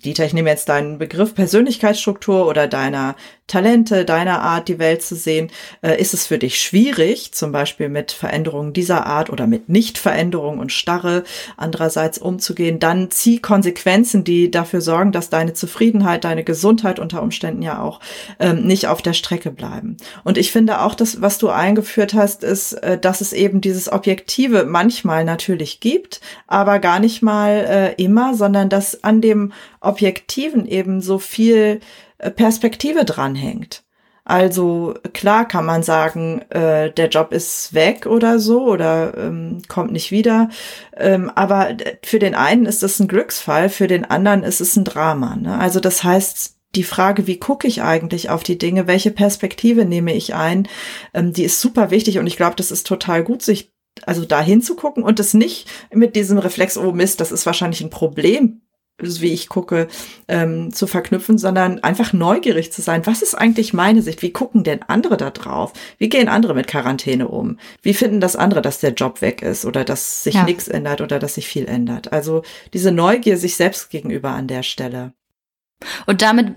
Dieter, 0.03 0.25
ich 0.25 0.33
nehme 0.33 0.49
jetzt 0.49 0.69
deinen 0.69 0.97
Begriff 0.97 1.33
Persönlichkeitsstruktur 1.33 2.47
oder 2.47 2.67
deiner 2.67 3.15
Talente, 3.47 4.03
deiner 4.03 4.41
Art, 4.41 4.67
die 4.67 4.77
Welt 4.77 5.01
zu 5.01 5.15
sehen, 5.15 5.49
äh, 5.81 5.99
ist 5.99 6.13
es 6.13 6.27
für 6.27 6.37
dich 6.37 6.61
schwierig, 6.61 7.31
zum 7.31 7.53
Beispiel 7.53 7.87
mit 7.87 8.11
Veränderungen 8.11 8.73
dieser 8.73 9.05
Art 9.05 9.29
oder 9.29 9.47
mit 9.47 9.69
Nichtveränderung 9.69 10.59
und 10.59 10.73
Starre 10.73 11.23
andererseits 11.55 12.17
umzugehen, 12.17 12.79
dann 12.79 13.09
zieh 13.09 13.39
Konsequenzen, 13.39 14.25
die 14.25 14.51
dafür 14.51 14.81
sorgen, 14.81 15.13
dass 15.13 15.29
deine 15.29 15.53
Zufriedenheit, 15.53 16.25
deine 16.25 16.43
Gesundheit 16.43 16.99
unter 16.99 17.21
Umständen 17.21 17.61
ja 17.61 17.81
auch 17.81 18.01
ähm, 18.39 18.63
nicht 18.63 18.87
auf 18.87 19.01
der 19.01 19.13
Strecke 19.13 19.51
bleiben. 19.51 19.95
Und 20.25 20.37
ich 20.37 20.51
finde 20.51 20.81
auch, 20.81 20.93
das, 20.93 21.21
was 21.21 21.37
du 21.37 21.47
eingeführt 21.47 22.13
hast, 22.13 22.43
ist, 22.43 22.73
äh, 22.73 22.99
dass 22.99 23.21
es 23.21 23.31
eben 23.31 23.61
dieses 23.61 23.89
Objektive 23.89 24.65
manchmal 24.65 25.23
natürlich 25.23 25.79
gibt, 25.79 26.19
aber 26.47 26.79
gar 26.79 26.99
nicht 26.99 27.21
mal 27.21 27.95
äh, 27.97 28.03
immer, 28.03 28.33
sondern 28.33 28.67
dass 28.67 29.05
an 29.05 29.21
dem 29.21 29.53
Objektiven 29.79 30.65
eben 30.67 30.99
so 31.01 31.17
viel 31.17 31.79
Perspektive 32.17 33.05
dranhängt. 33.05 33.83
Also 34.29 34.93
klar 35.13 35.47
kann 35.47 35.65
man 35.65 35.83
sagen, 35.83 36.41
äh, 36.49 36.91
der 36.91 37.07
Job 37.07 37.31
ist 37.31 37.73
weg 37.73 38.05
oder 38.05 38.39
so 38.39 38.65
oder 38.65 39.17
ähm, 39.17 39.61
kommt 39.69 39.93
nicht 39.93 40.11
wieder. 40.11 40.49
Ähm, 40.97 41.31
aber 41.33 41.77
für 42.03 42.19
den 42.19 42.35
einen 42.35 42.65
ist 42.65 42.83
es 42.83 42.99
ein 42.99 43.07
Glücksfall, 43.07 43.69
für 43.69 43.87
den 43.87 44.03
anderen 44.03 44.43
ist 44.43 44.59
es 44.59 44.75
ein 44.75 44.83
Drama. 44.83 45.37
Ne? 45.37 45.57
Also 45.57 45.79
das 45.79 46.03
heißt, 46.03 46.57
die 46.75 46.83
Frage, 46.83 47.25
wie 47.25 47.39
gucke 47.39 47.69
ich 47.69 47.83
eigentlich 47.83 48.29
auf 48.29 48.43
die 48.43 48.57
Dinge, 48.57 48.85
welche 48.85 49.11
Perspektive 49.11 49.85
nehme 49.85 50.13
ich 50.13 50.35
ein, 50.35 50.67
ähm, 51.13 51.31
die 51.31 51.45
ist 51.45 51.61
super 51.61 51.89
wichtig 51.89 52.19
und 52.19 52.27
ich 52.27 52.35
glaube, 52.35 52.57
das 52.57 52.69
ist 52.69 52.85
total 52.85 53.23
gut, 53.23 53.41
sich 53.41 53.71
also 54.05 54.25
da 54.25 54.41
hinzugucken 54.41 55.03
und 55.03 55.21
es 55.21 55.33
nicht 55.33 55.69
mit 55.93 56.17
diesem 56.17 56.37
Reflex, 56.37 56.77
oh 56.77 56.91
Mist, 56.91 57.21
das 57.21 57.31
ist 57.31 57.45
wahrscheinlich 57.45 57.79
ein 57.79 57.89
Problem 57.89 58.61
wie 58.99 59.33
ich 59.33 59.47
gucke, 59.47 59.87
ähm, 60.27 60.73
zu 60.73 60.87
verknüpfen, 60.87 61.37
sondern 61.37 61.83
einfach 61.83 62.13
neugierig 62.13 62.71
zu 62.71 62.81
sein. 62.81 63.05
Was 63.05 63.21
ist 63.21 63.35
eigentlich 63.35 63.73
meine 63.73 64.01
Sicht? 64.01 64.21
Wie 64.21 64.31
gucken 64.31 64.63
denn 64.63 64.81
andere 64.87 65.17
da 65.17 65.29
drauf? 65.29 65.73
Wie 65.97 66.09
gehen 66.09 66.27
andere 66.27 66.55
mit 66.55 66.67
Quarantäne 66.67 67.27
um? 67.27 67.59
Wie 67.81 67.93
finden 67.93 68.19
das 68.19 68.35
andere, 68.35 68.61
dass 68.61 68.79
der 68.79 68.93
Job 68.93 69.21
weg 69.21 69.41
ist 69.41 69.65
oder 69.65 69.83
dass 69.83 70.23
sich 70.23 70.35
ja. 70.35 70.43
nichts 70.43 70.67
ändert 70.67 71.01
oder 71.01 71.19
dass 71.19 71.35
sich 71.35 71.47
viel 71.47 71.65
ändert? 71.65 72.11
Also 72.11 72.41
diese 72.73 72.91
Neugier 72.91 73.37
sich 73.37 73.55
selbst 73.55 73.91
gegenüber 73.91 74.31
an 74.31 74.47
der 74.47 74.63
Stelle. 74.63 75.13
Und 76.07 76.23
damit 76.23 76.55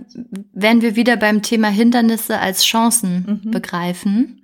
werden 0.54 0.80
wir 0.80 0.96
wieder 0.96 1.16
beim 1.18 1.42
Thema 1.42 1.68
Hindernisse 1.68 2.38
als 2.38 2.64
Chancen 2.64 3.42
mhm. 3.44 3.50
begreifen 3.50 4.39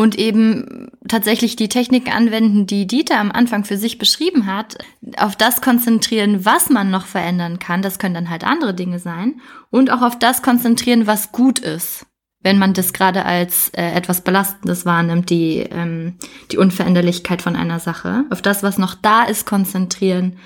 und 0.00 0.18
eben 0.18 0.88
tatsächlich 1.08 1.56
die 1.56 1.68
Techniken 1.68 2.10
anwenden, 2.10 2.66
die 2.66 2.86
Dieter 2.86 3.20
am 3.20 3.30
Anfang 3.30 3.66
für 3.66 3.76
sich 3.76 3.98
beschrieben 3.98 4.46
hat, 4.46 4.78
auf 5.18 5.36
das 5.36 5.60
konzentrieren, 5.60 6.46
was 6.46 6.70
man 6.70 6.90
noch 6.90 7.04
verändern 7.04 7.58
kann, 7.58 7.82
das 7.82 7.98
können 7.98 8.14
dann 8.14 8.30
halt 8.30 8.42
andere 8.42 8.72
Dinge 8.72 8.98
sein, 8.98 9.42
und 9.68 9.92
auch 9.92 10.00
auf 10.00 10.18
das 10.18 10.40
konzentrieren, 10.40 11.06
was 11.06 11.32
gut 11.32 11.58
ist, 11.58 12.06
wenn 12.42 12.58
man 12.58 12.72
das 12.72 12.94
gerade 12.94 13.26
als 13.26 13.68
äh, 13.74 13.92
etwas 13.92 14.22
Belastendes 14.22 14.86
wahrnimmt, 14.86 15.28
die, 15.28 15.58
ähm, 15.70 16.14
die 16.50 16.56
Unveränderlichkeit 16.56 17.42
von 17.42 17.54
einer 17.54 17.78
Sache, 17.78 18.24
auf 18.30 18.40
das, 18.40 18.62
was 18.62 18.78
noch 18.78 18.94
da 18.94 19.24
ist, 19.24 19.44
konzentrieren, 19.44 20.38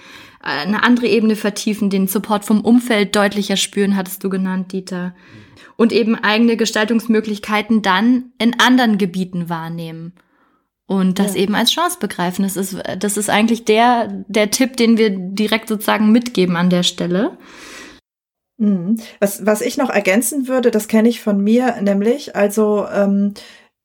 äh, 0.43 0.67
eine 0.67 0.83
andere 0.83 1.07
Ebene 1.07 1.37
vertiefen, 1.37 1.91
den 1.91 2.09
Support 2.09 2.45
vom 2.45 2.61
Umfeld 2.63 3.15
deutlicher 3.15 3.57
spüren, 3.57 3.95
hattest 3.95 4.25
du 4.25 4.31
genannt, 4.31 4.73
Dieter 4.73 5.15
und 5.77 5.93
eben 5.93 6.15
eigene 6.17 6.57
Gestaltungsmöglichkeiten 6.57 7.83
dann 7.83 8.33
in 8.39 8.59
anderen 8.61 8.99
Gebieten 8.99 9.49
wahrnehmen 9.49 10.13
und 10.87 11.19
das 11.19 11.35
ja. 11.35 11.43
eben 11.43 11.55
als 11.55 11.73
Chance 11.73 11.99
begreifen. 12.01 12.43
Das 12.43 12.57
ist, 12.57 12.77
das 12.99 13.17
ist 13.17 13.31
eigentlich 13.31 13.65
der, 13.65 14.25
der 14.29 14.51
Tipp, 14.51 14.77
den 14.77 14.99
wir 14.99 15.11
direkt 15.11 15.69
sozusagen 15.69 16.13
mitgeben 16.13 16.57
an 16.57 16.71
der 16.71 16.83
Stelle. 16.83 17.39
Mhm. 18.59 19.01
Was, 19.19 19.45
was 19.47 19.61
ich 19.61 19.77
noch 19.77 19.91
ergänzen 19.91 20.47
würde, 20.49 20.71
das 20.71 20.89
kenne 20.89 21.09
ich 21.09 21.21
von 21.21 21.43
mir, 21.43 21.81
nämlich, 21.81 22.37
also 22.37 22.87
ähm, 22.93 23.35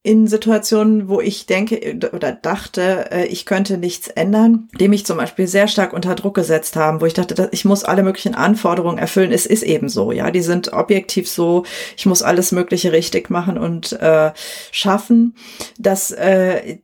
in 0.09 0.25
Situationen, 0.25 1.07
wo 1.07 1.21
ich 1.21 1.45
denke 1.45 1.99
oder 2.13 2.31
dachte, 2.31 3.11
äh, 3.11 3.27
ich 3.27 3.45
könnte 3.45 3.77
nichts 3.77 4.07
ändern, 4.07 4.67
die 4.79 4.87
mich 4.87 5.05
zum 5.05 5.17
Beispiel 5.17 5.45
sehr 5.45 5.67
stark 5.67 5.93
unter 5.93 6.15
Druck 6.15 6.33
gesetzt 6.33 6.75
haben, 6.75 6.99
wo 6.99 7.05
ich 7.05 7.13
dachte, 7.13 7.47
ich 7.51 7.63
muss 7.63 7.83
alle 7.83 8.01
möglichen 8.01 8.33
Anforderungen 8.33 8.97
erfüllen. 8.97 9.31
Es 9.31 9.45
ist 9.45 9.61
eben 9.61 9.87
so, 9.87 10.11
ja, 10.11 10.31
die 10.31 10.41
sind 10.41 10.73
objektiv 10.73 11.29
so. 11.29 11.63
Ich 11.95 12.07
muss 12.07 12.23
alles 12.23 12.51
Mögliche 12.51 12.91
richtig 12.91 13.29
machen 13.29 13.59
und 13.59 13.93
äh, 14.01 14.31
schaffen. 14.71 15.35
dass 15.77 16.09
äh, 16.09 16.49
äh, 16.55 16.79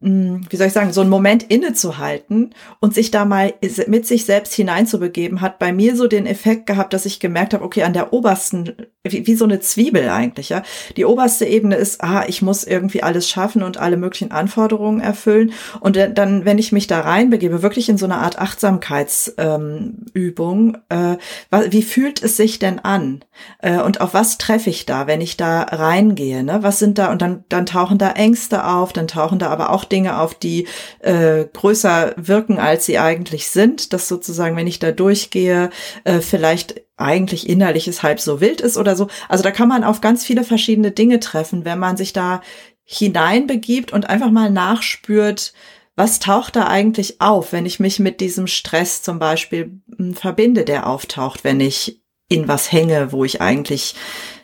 wie 0.00 0.56
soll 0.56 0.68
ich 0.68 0.72
sagen, 0.72 0.92
so 0.92 1.00
einen 1.00 1.10
Moment 1.10 1.42
innezuhalten 1.42 2.54
und 2.80 2.94
sich 2.94 3.10
da 3.10 3.24
mal 3.24 3.54
mit 3.86 4.06
sich 4.06 4.24
selbst 4.24 4.54
hineinzubegeben, 4.54 5.40
hat 5.40 5.58
bei 5.58 5.72
mir 5.72 5.96
so 5.96 6.06
den 6.06 6.26
Effekt 6.26 6.66
gehabt, 6.66 6.92
dass 6.92 7.06
ich 7.06 7.20
gemerkt 7.20 7.54
habe, 7.54 7.64
okay, 7.64 7.82
an 7.82 7.92
der 7.92 8.12
obersten, 8.12 8.76
wie, 9.04 9.26
wie 9.26 9.34
so 9.34 9.44
eine 9.44 9.60
Zwiebel 9.60 10.08
eigentlich, 10.08 10.50
ja. 10.50 10.62
Die 10.96 11.04
oberste 11.04 11.44
Ebene 11.44 11.76
ist, 11.76 12.02
ah, 12.02 12.24
ich 12.28 12.42
muss 12.42 12.64
irgendwie 12.64 13.02
alles 13.02 13.28
schaffen 13.28 13.62
und 13.62 13.78
alle 13.78 13.96
möglichen 13.96 14.30
Anforderungen 14.30 15.00
erfüllen. 15.00 15.52
Und 15.80 15.96
dann, 15.96 16.44
wenn 16.44 16.58
ich 16.58 16.72
mich 16.72 16.86
da 16.86 17.00
reinbegebe, 17.00 17.62
wirklich 17.62 17.88
in 17.88 17.98
so 17.98 18.06
eine 18.06 18.18
Art 18.18 18.38
Achtsamkeitsübung, 18.38 20.76
ähm, 20.90 21.18
äh, 21.50 21.72
wie 21.72 21.82
fühlt 21.82 22.22
es 22.22 22.36
sich 22.36 22.58
denn 22.58 22.78
an? 22.78 23.24
Äh, 23.58 23.80
und 23.80 24.00
auf 24.00 24.14
was 24.14 24.38
treffe 24.38 24.70
ich 24.70 24.86
da, 24.86 25.06
wenn 25.06 25.20
ich 25.20 25.36
da 25.36 25.62
reingehe? 25.62 26.44
Ne? 26.44 26.62
Was 26.62 26.78
sind 26.78 26.98
da, 26.98 27.10
und 27.10 27.22
dann, 27.22 27.44
dann 27.48 27.66
tauchen 27.66 27.98
da 27.98 28.12
Ängste 28.12 28.64
auf, 28.64 28.92
dann 28.92 29.08
tauchen 29.08 29.25
tauchen 29.26 29.40
da 29.40 29.48
aber 29.48 29.70
auch 29.70 29.84
Dinge 29.84 30.20
auf, 30.20 30.34
die 30.34 30.68
äh, 31.00 31.46
größer 31.52 32.14
wirken, 32.16 32.58
als 32.58 32.86
sie 32.86 32.98
eigentlich 32.98 33.48
sind. 33.48 33.92
Dass 33.92 34.06
sozusagen, 34.06 34.56
wenn 34.56 34.68
ich 34.68 34.78
da 34.78 34.92
durchgehe, 34.92 35.70
äh, 36.04 36.20
vielleicht 36.20 36.82
eigentlich 36.96 37.48
innerlich 37.48 37.88
es 37.88 38.02
halb 38.02 38.20
so 38.20 38.40
wild 38.40 38.60
ist 38.60 38.76
oder 38.76 38.94
so. 38.94 39.08
Also 39.28 39.42
da 39.42 39.50
kann 39.50 39.68
man 39.68 39.82
auf 39.82 40.00
ganz 40.00 40.24
viele 40.24 40.44
verschiedene 40.44 40.92
Dinge 40.92 41.18
treffen, 41.18 41.64
wenn 41.64 41.78
man 41.78 41.96
sich 41.96 42.12
da 42.12 42.40
hineinbegibt 42.84 43.92
und 43.92 44.08
einfach 44.08 44.30
mal 44.30 44.50
nachspürt, 44.50 45.52
was 45.96 46.20
taucht 46.20 46.54
da 46.54 46.68
eigentlich 46.68 47.20
auf, 47.20 47.52
wenn 47.52 47.66
ich 47.66 47.80
mich 47.80 47.98
mit 47.98 48.20
diesem 48.20 48.46
Stress 48.46 49.02
zum 49.02 49.18
Beispiel 49.18 49.80
hm, 49.96 50.14
verbinde, 50.14 50.64
der 50.64 50.86
auftaucht, 50.86 51.42
wenn 51.42 51.58
ich 51.58 52.00
in 52.28 52.48
was 52.48 52.70
hänge, 52.70 53.12
wo 53.12 53.24
ich 53.24 53.40
eigentlich 53.40 53.94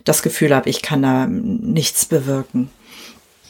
das 0.05 0.23
Gefühl 0.23 0.55
habe, 0.55 0.69
ich 0.69 0.83
kann 0.83 1.03
da 1.03 1.27
nichts 1.27 2.07
bewirken. 2.07 2.71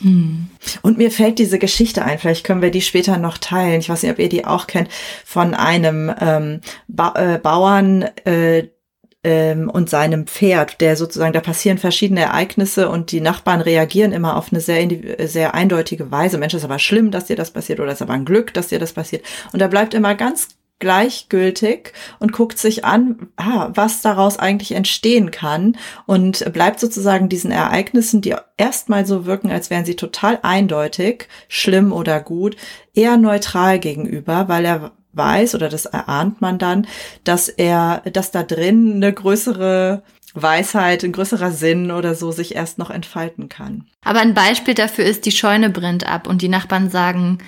Hm. 0.03 0.49
Und 0.83 0.99
mir 0.99 1.11
fällt 1.11 1.39
diese 1.39 1.59
Geschichte 1.59 2.05
ein, 2.05 2.19
vielleicht 2.19 2.45
können 2.45 2.63
wir 2.63 2.71
die 2.71 2.83
später 2.83 3.19
noch 3.19 3.39
teilen. 3.39 3.81
Ich 3.81 3.89
weiß 3.89 4.03
nicht, 4.03 4.13
ob 4.13 4.19
ihr 4.19 4.29
die 4.29 4.45
auch 4.45 4.67
kennt, 4.67 4.89
von 5.25 5.55
einem 5.55 6.13
ähm, 6.21 6.61
ba 6.89 7.15
äh, 7.17 7.39
Bauern, 7.39 8.03
äh, 8.25 8.69
ähm, 9.25 9.71
und 9.71 9.89
seinem 9.89 10.27
Pferd, 10.27 10.81
der 10.81 10.97
sozusagen, 10.97 11.33
da 11.33 11.41
passieren 11.41 11.79
verschiedene 11.79 12.23
Ereignisse 12.23 12.89
und 12.89 13.13
die 13.13 13.21
Nachbarn 13.21 13.61
reagieren 13.61 14.13
immer 14.13 14.37
auf 14.37 14.53
eine 14.53 14.61
sehr, 14.61 14.89
sehr 15.27 15.55
eindeutige 15.55 16.11
Weise. 16.11 16.39
Mensch, 16.39 16.55
ist 16.55 16.65
aber 16.65 16.79
schlimm, 16.79 17.11
dass 17.11 17.27
dir 17.27 17.37
das 17.37 17.53
passiert 17.53 17.81
oder 17.81 17.93
ist 17.93 18.03
aber 18.03 18.15
ein 18.15 18.25
Glück, 18.25 18.53
dass 18.55 18.69
dir 18.69 18.79
das 18.79 18.93
passiert. 18.93 19.25
Und 19.53 19.61
da 19.61 19.69
bleibt 19.69 19.95
immer 19.95 20.15
ganz 20.15 20.49
gleichgültig 20.83 21.93
und 22.19 22.33
guckt 22.33 22.59
sich 22.59 22.85
an, 22.85 23.29
ah, 23.37 23.71
was 23.73 24.03
daraus 24.03 24.37
eigentlich 24.37 24.73
entstehen 24.73 25.31
kann 25.31 25.77
und 26.07 26.53
bleibt 26.53 26.81
sozusagen 26.81 27.29
diesen 27.29 27.53
Ereignissen, 27.53 28.21
die 28.21 28.35
erstmal 28.57 29.07
so 29.07 29.25
wirken, 29.25 29.49
als 29.49 29.71
wären 29.71 29.85
sie 29.85 29.95
total 29.95 30.41
eindeutig, 30.43 31.29
schlimm 31.47 31.93
oder 31.93 32.19
gut, 32.19 32.57
eher 32.95 33.17
neutral 33.17 33.79
gegenüber, 33.79 34.49
weil 34.49 34.65
er 34.65 34.91
weiß 35.13 35.55
oder 35.55 35.69
das 35.69 35.87
erahnt 35.87 36.41
man 36.41 36.59
dann, 36.59 36.89
dass 37.23 37.49
er, 37.49 38.03
dass 38.13 38.33
da 38.33 38.43
drin 38.43 38.95
eine 38.97 39.13
größere 39.13 40.03
Weisheit, 40.35 41.05
ein 41.05 41.13
größerer 41.13 41.53
Sinn 41.53 41.93
oder 41.93 42.17
so 42.17 42.33
sich 42.33 42.57
erst 42.57 42.79
noch 42.79 42.91
entfalten 42.91 43.49
kann. 43.49 43.87
Aber 44.05 44.19
ein 44.19 44.35
Beispiel 44.35 44.75
dafür 44.75 45.05
ist, 45.05 45.27
die 45.27 45.33
Scheune 45.33 45.71
brennt 45.71 46.09
ab 46.09 46.27
und 46.27 46.43
die 46.43 46.49
Nachbarn 46.49 46.91
sagen, 46.91 47.39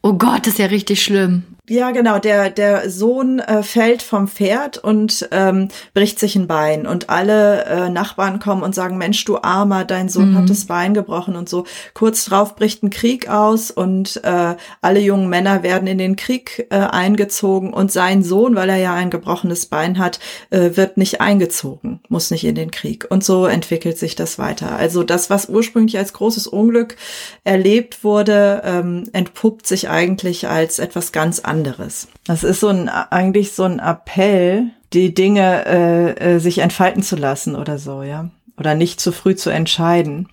oh 0.00 0.12
Gott, 0.12 0.46
ist 0.46 0.60
ja 0.60 0.66
richtig 0.66 1.02
schlimm. 1.02 1.42
Ja, 1.66 1.92
genau. 1.92 2.18
Der, 2.18 2.50
der 2.50 2.90
Sohn 2.90 3.38
äh, 3.38 3.62
fällt 3.62 4.02
vom 4.02 4.28
Pferd 4.28 4.76
und 4.76 5.26
ähm, 5.30 5.68
bricht 5.94 6.18
sich 6.18 6.36
ein 6.36 6.46
Bein. 6.46 6.86
Und 6.86 7.08
alle 7.08 7.64
äh, 7.64 7.88
Nachbarn 7.88 8.38
kommen 8.38 8.62
und 8.62 8.74
sagen, 8.74 8.98
Mensch, 8.98 9.24
du 9.24 9.38
Armer, 9.40 9.86
dein 9.86 10.10
Sohn 10.10 10.32
mhm. 10.32 10.38
hat 10.38 10.50
das 10.50 10.66
Bein 10.66 10.92
gebrochen 10.92 11.36
und 11.36 11.48
so. 11.48 11.64
Kurz 11.94 12.26
drauf 12.26 12.54
bricht 12.54 12.82
ein 12.82 12.90
Krieg 12.90 13.30
aus 13.30 13.70
und 13.70 14.22
äh, 14.24 14.56
alle 14.82 15.00
jungen 15.00 15.30
Männer 15.30 15.62
werden 15.62 15.88
in 15.88 15.96
den 15.96 16.16
Krieg 16.16 16.66
äh, 16.68 16.76
eingezogen. 16.76 17.72
Und 17.72 17.90
sein 17.90 18.22
Sohn, 18.22 18.56
weil 18.56 18.68
er 18.68 18.76
ja 18.76 18.92
ein 18.92 19.08
gebrochenes 19.08 19.64
Bein 19.64 19.98
hat, 19.98 20.20
äh, 20.50 20.72
wird 20.74 20.98
nicht 20.98 21.22
eingezogen, 21.22 22.00
muss 22.10 22.30
nicht 22.30 22.44
in 22.44 22.56
den 22.56 22.72
Krieg. 22.72 23.06
Und 23.08 23.24
so 23.24 23.46
entwickelt 23.46 23.96
sich 23.96 24.14
das 24.14 24.38
weiter. 24.38 24.76
Also 24.76 25.02
das, 25.02 25.30
was 25.30 25.48
ursprünglich 25.48 25.96
als 25.96 26.12
großes 26.12 26.46
Unglück 26.46 26.96
erlebt 27.42 28.04
wurde, 28.04 28.60
ähm, 28.66 29.04
entpuppt 29.14 29.66
sich 29.66 29.88
eigentlich 29.88 30.46
als 30.46 30.78
etwas 30.78 31.10
ganz 31.12 31.38
anderes 31.38 31.53
anderes. 31.54 32.08
Das 32.26 32.42
ist 32.42 32.60
so 32.60 32.68
ein, 32.68 32.88
eigentlich 32.88 33.52
so 33.52 33.62
ein 33.62 33.78
Appell, 33.78 34.70
die 34.92 35.14
Dinge 35.14 35.64
äh, 35.66 36.34
äh, 36.34 36.38
sich 36.38 36.58
entfalten 36.58 37.02
zu 37.02 37.14
lassen 37.14 37.54
oder 37.54 37.78
so, 37.78 38.02
ja. 38.02 38.30
Oder 38.58 38.74
nicht 38.74 39.00
zu 39.00 39.12
früh 39.12 39.36
zu 39.36 39.50
entscheiden. 39.50 40.28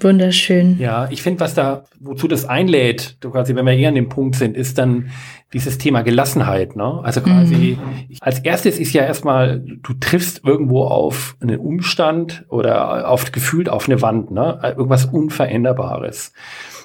Wunderschön. 0.00 0.78
Ja, 0.78 1.08
ich 1.10 1.22
finde, 1.22 1.40
was 1.40 1.54
da, 1.54 1.84
wozu 2.00 2.26
das 2.26 2.44
einlädt, 2.46 3.18
quasi, 3.20 3.54
wenn 3.54 3.66
wir 3.66 3.74
eher 3.74 3.90
an 3.90 3.94
dem 3.94 4.08
Punkt 4.08 4.36
sind, 4.36 4.56
ist 4.56 4.78
dann 4.78 5.10
dieses 5.52 5.78
Thema 5.78 6.02
Gelassenheit. 6.02 6.76
Ne? 6.76 7.00
Also 7.02 7.20
quasi, 7.20 7.78
mhm. 7.78 8.16
als 8.20 8.40
erstes 8.40 8.78
ist 8.78 8.94
ja 8.94 9.04
erstmal, 9.04 9.60
du 9.60 9.92
triffst 9.94 10.44
irgendwo 10.44 10.84
auf 10.84 11.36
einen 11.40 11.58
Umstand 11.58 12.44
oder 12.48 13.08
auf 13.08 13.32
gefühlt 13.32 13.68
auf 13.68 13.86
eine 13.86 14.00
Wand, 14.00 14.30
ne? 14.30 14.58
irgendwas 14.76 15.04
Unveränderbares. 15.04 16.32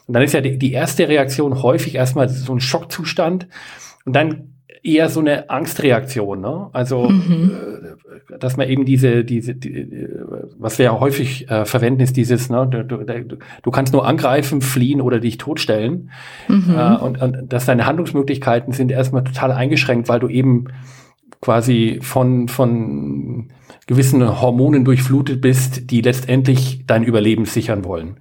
Und 0.07 0.13
dann 0.13 0.23
ist 0.23 0.33
ja 0.33 0.41
die, 0.41 0.57
die 0.57 0.71
erste 0.71 1.07
Reaktion 1.07 1.61
häufig 1.61 1.95
erstmal 1.95 2.29
so 2.29 2.53
ein 2.53 2.59
Schockzustand 2.59 3.47
und 4.05 4.15
dann 4.15 4.53
eher 4.83 5.09
so 5.09 5.19
eine 5.19 5.49
Angstreaktion, 5.49 6.39
ne? 6.39 6.69
Also, 6.71 7.09
mhm. 7.09 7.51
äh, 8.31 8.37
dass 8.39 8.57
man 8.57 8.69
eben 8.69 8.85
diese, 8.85 9.25
diese, 9.25 9.53
die, 9.53 10.07
was 10.57 10.77
wir 10.77 10.85
ja 10.85 10.99
häufig 10.99 11.49
äh, 11.49 11.65
verwenden, 11.65 12.01
ist 12.01 12.15
dieses, 12.15 12.49
ne, 12.49 12.67
du, 12.67 12.83
du, 12.83 13.03
du, 13.61 13.71
kannst 13.71 13.93
nur 13.93 14.07
angreifen, 14.07 14.61
fliehen 14.61 15.01
oder 15.01 15.19
dich 15.19 15.37
totstellen. 15.37 16.09
Mhm. 16.47 16.75
Äh, 16.77 16.95
und, 16.97 17.21
und 17.21 17.53
dass 17.53 17.65
deine 17.65 17.85
Handlungsmöglichkeiten 17.85 18.73
sind 18.73 18.91
erstmal 18.91 19.23
total 19.23 19.51
eingeschränkt, 19.51 20.07
weil 20.09 20.19
du 20.19 20.29
eben 20.29 20.65
quasi 21.41 21.99
von, 22.01 22.47
von 22.47 23.49
gewissen 23.87 24.41
Hormonen 24.41 24.85
durchflutet 24.85 25.41
bist, 25.41 25.91
die 25.91 26.01
letztendlich 26.01 26.85
dein 26.87 27.03
Überleben 27.03 27.45
sichern 27.45 27.83
wollen. 27.83 28.19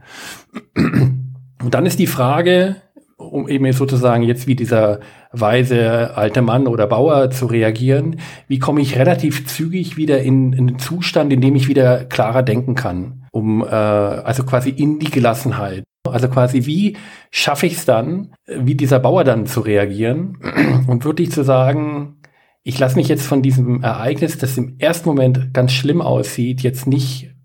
Und 1.62 1.74
dann 1.74 1.86
ist 1.86 1.98
die 1.98 2.06
Frage, 2.06 2.76
um 3.16 3.48
eben 3.48 3.72
sozusagen 3.72 4.22
jetzt 4.22 4.46
wie 4.46 4.56
dieser 4.56 5.00
weise 5.32 6.16
alte 6.16 6.42
Mann 6.42 6.66
oder 6.66 6.86
Bauer 6.86 7.30
zu 7.30 7.46
reagieren, 7.46 8.20
wie 8.46 8.58
komme 8.58 8.82
ich 8.82 8.98
relativ 8.98 9.46
zügig 9.46 9.96
wieder 9.96 10.20
in, 10.20 10.52
in 10.52 10.68
einen 10.68 10.78
Zustand, 10.78 11.32
in 11.32 11.40
dem 11.40 11.56
ich 11.56 11.68
wieder 11.68 12.04
klarer 12.04 12.42
denken 12.42 12.74
kann, 12.74 13.26
um 13.32 13.62
äh, 13.62 13.66
also 13.66 14.44
quasi 14.44 14.70
in 14.70 14.98
die 14.98 15.10
Gelassenheit. 15.10 15.84
Also 16.06 16.28
quasi, 16.28 16.66
wie 16.66 16.96
schaffe 17.30 17.66
ich 17.66 17.74
es 17.74 17.84
dann, 17.84 18.32
wie 18.46 18.74
dieser 18.74 19.00
Bauer 19.00 19.24
dann 19.24 19.46
zu 19.46 19.60
reagieren 19.60 20.38
und 20.86 21.04
wirklich 21.04 21.32
zu 21.32 21.42
sagen, 21.42 22.16
ich 22.62 22.78
lasse 22.78 22.96
mich 22.96 23.08
jetzt 23.08 23.26
von 23.26 23.42
diesem 23.42 23.82
Ereignis, 23.82 24.38
das 24.38 24.58
im 24.58 24.76
ersten 24.78 25.08
Moment 25.08 25.54
ganz 25.54 25.72
schlimm 25.72 26.02
aussieht, 26.02 26.62
jetzt 26.62 26.86
nicht 26.86 27.35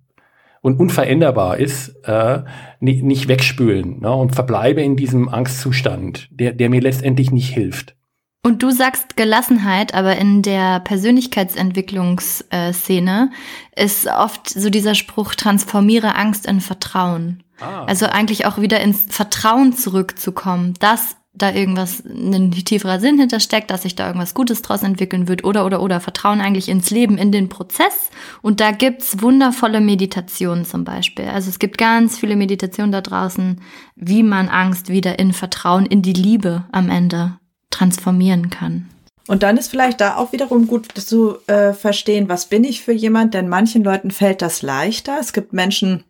und 0.62 0.80
unveränderbar 0.80 1.58
ist, 1.58 1.90
äh, 2.06 2.44
nicht 2.80 3.28
wegspülen 3.28 4.00
ne, 4.00 4.12
und 4.12 4.34
verbleibe 4.34 4.82
in 4.82 4.96
diesem 4.96 5.28
Angstzustand, 5.28 6.30
der, 6.32 6.54
der 6.54 6.70
mir 6.70 6.80
letztendlich 6.82 7.32
nicht 7.32 7.50
hilft. 7.50 7.96
Und 8.44 8.64
du 8.64 8.72
sagst 8.72 9.18
Gelassenheit, 9.18 9.94
aber 9.94 10.18
in 10.18 10.42
der 10.42 10.80
Persönlichkeitsentwicklungsszene 10.80 13.30
ist 13.76 14.08
oft 14.08 14.50
so 14.50 14.72
dieser 14.72 14.96
Spruch, 14.96 15.36
transformiere 15.36 16.16
Angst 16.16 16.48
in 16.48 16.60
Vertrauen. 16.60 17.44
Ah. 17.60 17.86
Also 17.86 18.08
eigentlich 18.08 18.48
auch 18.48 18.60
wieder 18.60 18.80
ins 18.80 19.06
Vertrauen 19.10 19.74
zurückzukommen, 19.74 20.74
dass 20.80 21.18
da 21.34 21.52
irgendwas, 21.52 22.04
ein 22.06 22.52
tieferer 22.52 23.00
Sinn 23.00 23.18
hintersteckt, 23.18 23.72
dass 23.72 23.84
sich 23.84 23.96
da 23.96 24.08
irgendwas 24.08 24.34
Gutes 24.34 24.62
draus 24.62 24.84
entwickeln 24.84 25.28
wird 25.28 25.44
oder, 25.44 25.66
oder, 25.66 25.82
oder 25.82 26.02
Vertrauen 26.02 26.42
eigentlich 26.42 26.68
ins 26.68 26.90
Leben, 26.90 27.18
in 27.18 27.32
den 27.32 27.48
Prozess. 27.48 28.10
Und 28.42 28.60
da 28.60 28.72
gibt's 28.72 29.22
wundervolle 29.22 29.80
Meditationen 29.80 30.66
zum 30.66 30.84
Beispiel. 30.84 31.26
Also 31.26 31.50
es 31.50 31.60
gibt 31.60 31.78
ganz 31.78 32.18
viele 32.18 32.36
Meditationen 32.36 32.92
da 32.92 33.02
draußen, 33.02 33.62
wie 33.96 34.24
man 34.24 34.50
Angst 34.50 34.90
wieder 34.90 35.20
in 35.20 35.32
Vertrauen, 35.32 35.86
in 35.86 36.02
die 36.02 36.14
Liebe 36.14 36.66
am 36.72 36.90
Ende 36.90 37.38
transformieren 37.70 38.50
kann. 38.50 38.90
Und 39.28 39.44
dann 39.44 39.56
ist 39.56 39.70
vielleicht 39.70 40.02
da 40.02 40.18
auch 40.18 40.34
wiederum 40.34 40.68
gut 40.68 40.88
zu 40.94 41.38
äh, 41.48 41.72
verstehen, 41.72 42.28
was 42.28 42.48
bin 42.48 42.66
ich 42.66 42.82
für 42.82 42.92
jemand, 42.92 43.34
denn 43.34 43.48
manchen 43.48 43.84
Leuten 43.84 44.12
fällt 44.12 44.42
das 44.42 44.62
leichter. 44.62 45.18
Es 45.22 45.32
gibt 45.32 45.54
Menschen, 45.54 46.04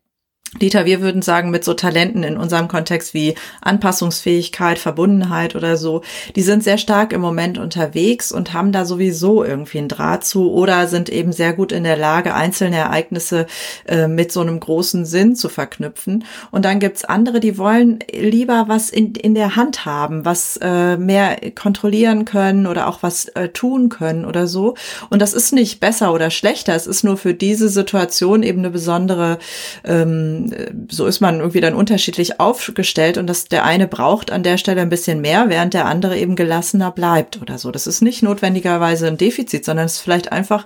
Dieter, 0.59 0.83
wir 0.83 0.99
würden 0.99 1.21
sagen, 1.21 1.49
mit 1.49 1.63
so 1.63 1.73
Talenten 1.73 2.23
in 2.23 2.35
unserem 2.35 2.67
Kontext 2.67 3.13
wie 3.13 3.35
Anpassungsfähigkeit, 3.61 4.77
Verbundenheit 4.79 5.55
oder 5.55 5.77
so, 5.77 6.01
die 6.35 6.41
sind 6.41 6.61
sehr 6.61 6.77
stark 6.77 7.13
im 7.13 7.21
Moment 7.21 7.57
unterwegs 7.57 8.33
und 8.33 8.51
haben 8.51 8.73
da 8.73 8.83
sowieso 8.83 9.45
irgendwie 9.45 9.77
einen 9.77 9.87
Draht 9.87 10.25
zu 10.25 10.51
oder 10.51 10.87
sind 10.87 11.07
eben 11.07 11.31
sehr 11.31 11.53
gut 11.53 11.71
in 11.71 11.85
der 11.85 11.95
Lage, 11.95 12.35
einzelne 12.35 12.75
Ereignisse 12.75 13.47
äh, 13.87 14.09
mit 14.09 14.33
so 14.33 14.41
einem 14.41 14.59
großen 14.59 15.05
Sinn 15.05 15.37
zu 15.37 15.47
verknüpfen. 15.47 16.25
Und 16.51 16.65
dann 16.65 16.81
gibt's 16.81 17.05
andere, 17.05 17.39
die 17.39 17.57
wollen 17.57 17.99
lieber 18.11 18.65
was 18.67 18.89
in, 18.89 19.15
in 19.15 19.35
der 19.35 19.55
Hand 19.55 19.85
haben, 19.85 20.25
was 20.25 20.59
äh, 20.61 20.97
mehr 20.97 21.37
kontrollieren 21.55 22.25
können 22.25 22.67
oder 22.67 22.89
auch 22.89 23.03
was 23.03 23.29
äh, 23.29 23.47
tun 23.47 23.87
können 23.87 24.25
oder 24.25 24.47
so. 24.47 24.75
Und 25.09 25.21
das 25.21 25.33
ist 25.33 25.53
nicht 25.53 25.79
besser 25.79 26.13
oder 26.13 26.29
schlechter, 26.29 26.75
es 26.75 26.87
ist 26.87 27.05
nur 27.05 27.15
für 27.15 27.33
diese 27.33 27.69
Situation 27.69 28.43
eben 28.43 28.59
eine 28.59 28.69
besondere 28.69 29.39
ähm, 29.85 30.40
so 30.89 31.05
ist 31.05 31.19
man 31.19 31.39
irgendwie 31.39 31.61
dann 31.61 31.75
unterschiedlich 31.75 32.39
aufgestellt 32.39 33.17
und 33.17 33.27
dass 33.27 33.45
der 33.45 33.65
eine 33.65 33.87
braucht 33.87 34.31
an 34.31 34.43
der 34.43 34.57
Stelle 34.57 34.81
ein 34.81 34.89
bisschen 34.89 35.21
mehr, 35.21 35.49
während 35.49 35.73
der 35.73 35.85
andere 35.85 36.17
eben 36.17 36.35
gelassener 36.35 36.91
bleibt 36.91 37.41
oder 37.41 37.57
so. 37.57 37.71
Das 37.71 37.87
ist 37.87 38.01
nicht 38.01 38.23
notwendigerweise 38.23 39.07
ein 39.07 39.17
Defizit, 39.17 39.65
sondern 39.65 39.85
es 39.85 39.93
ist 39.93 40.01
vielleicht 40.01 40.31
einfach 40.31 40.65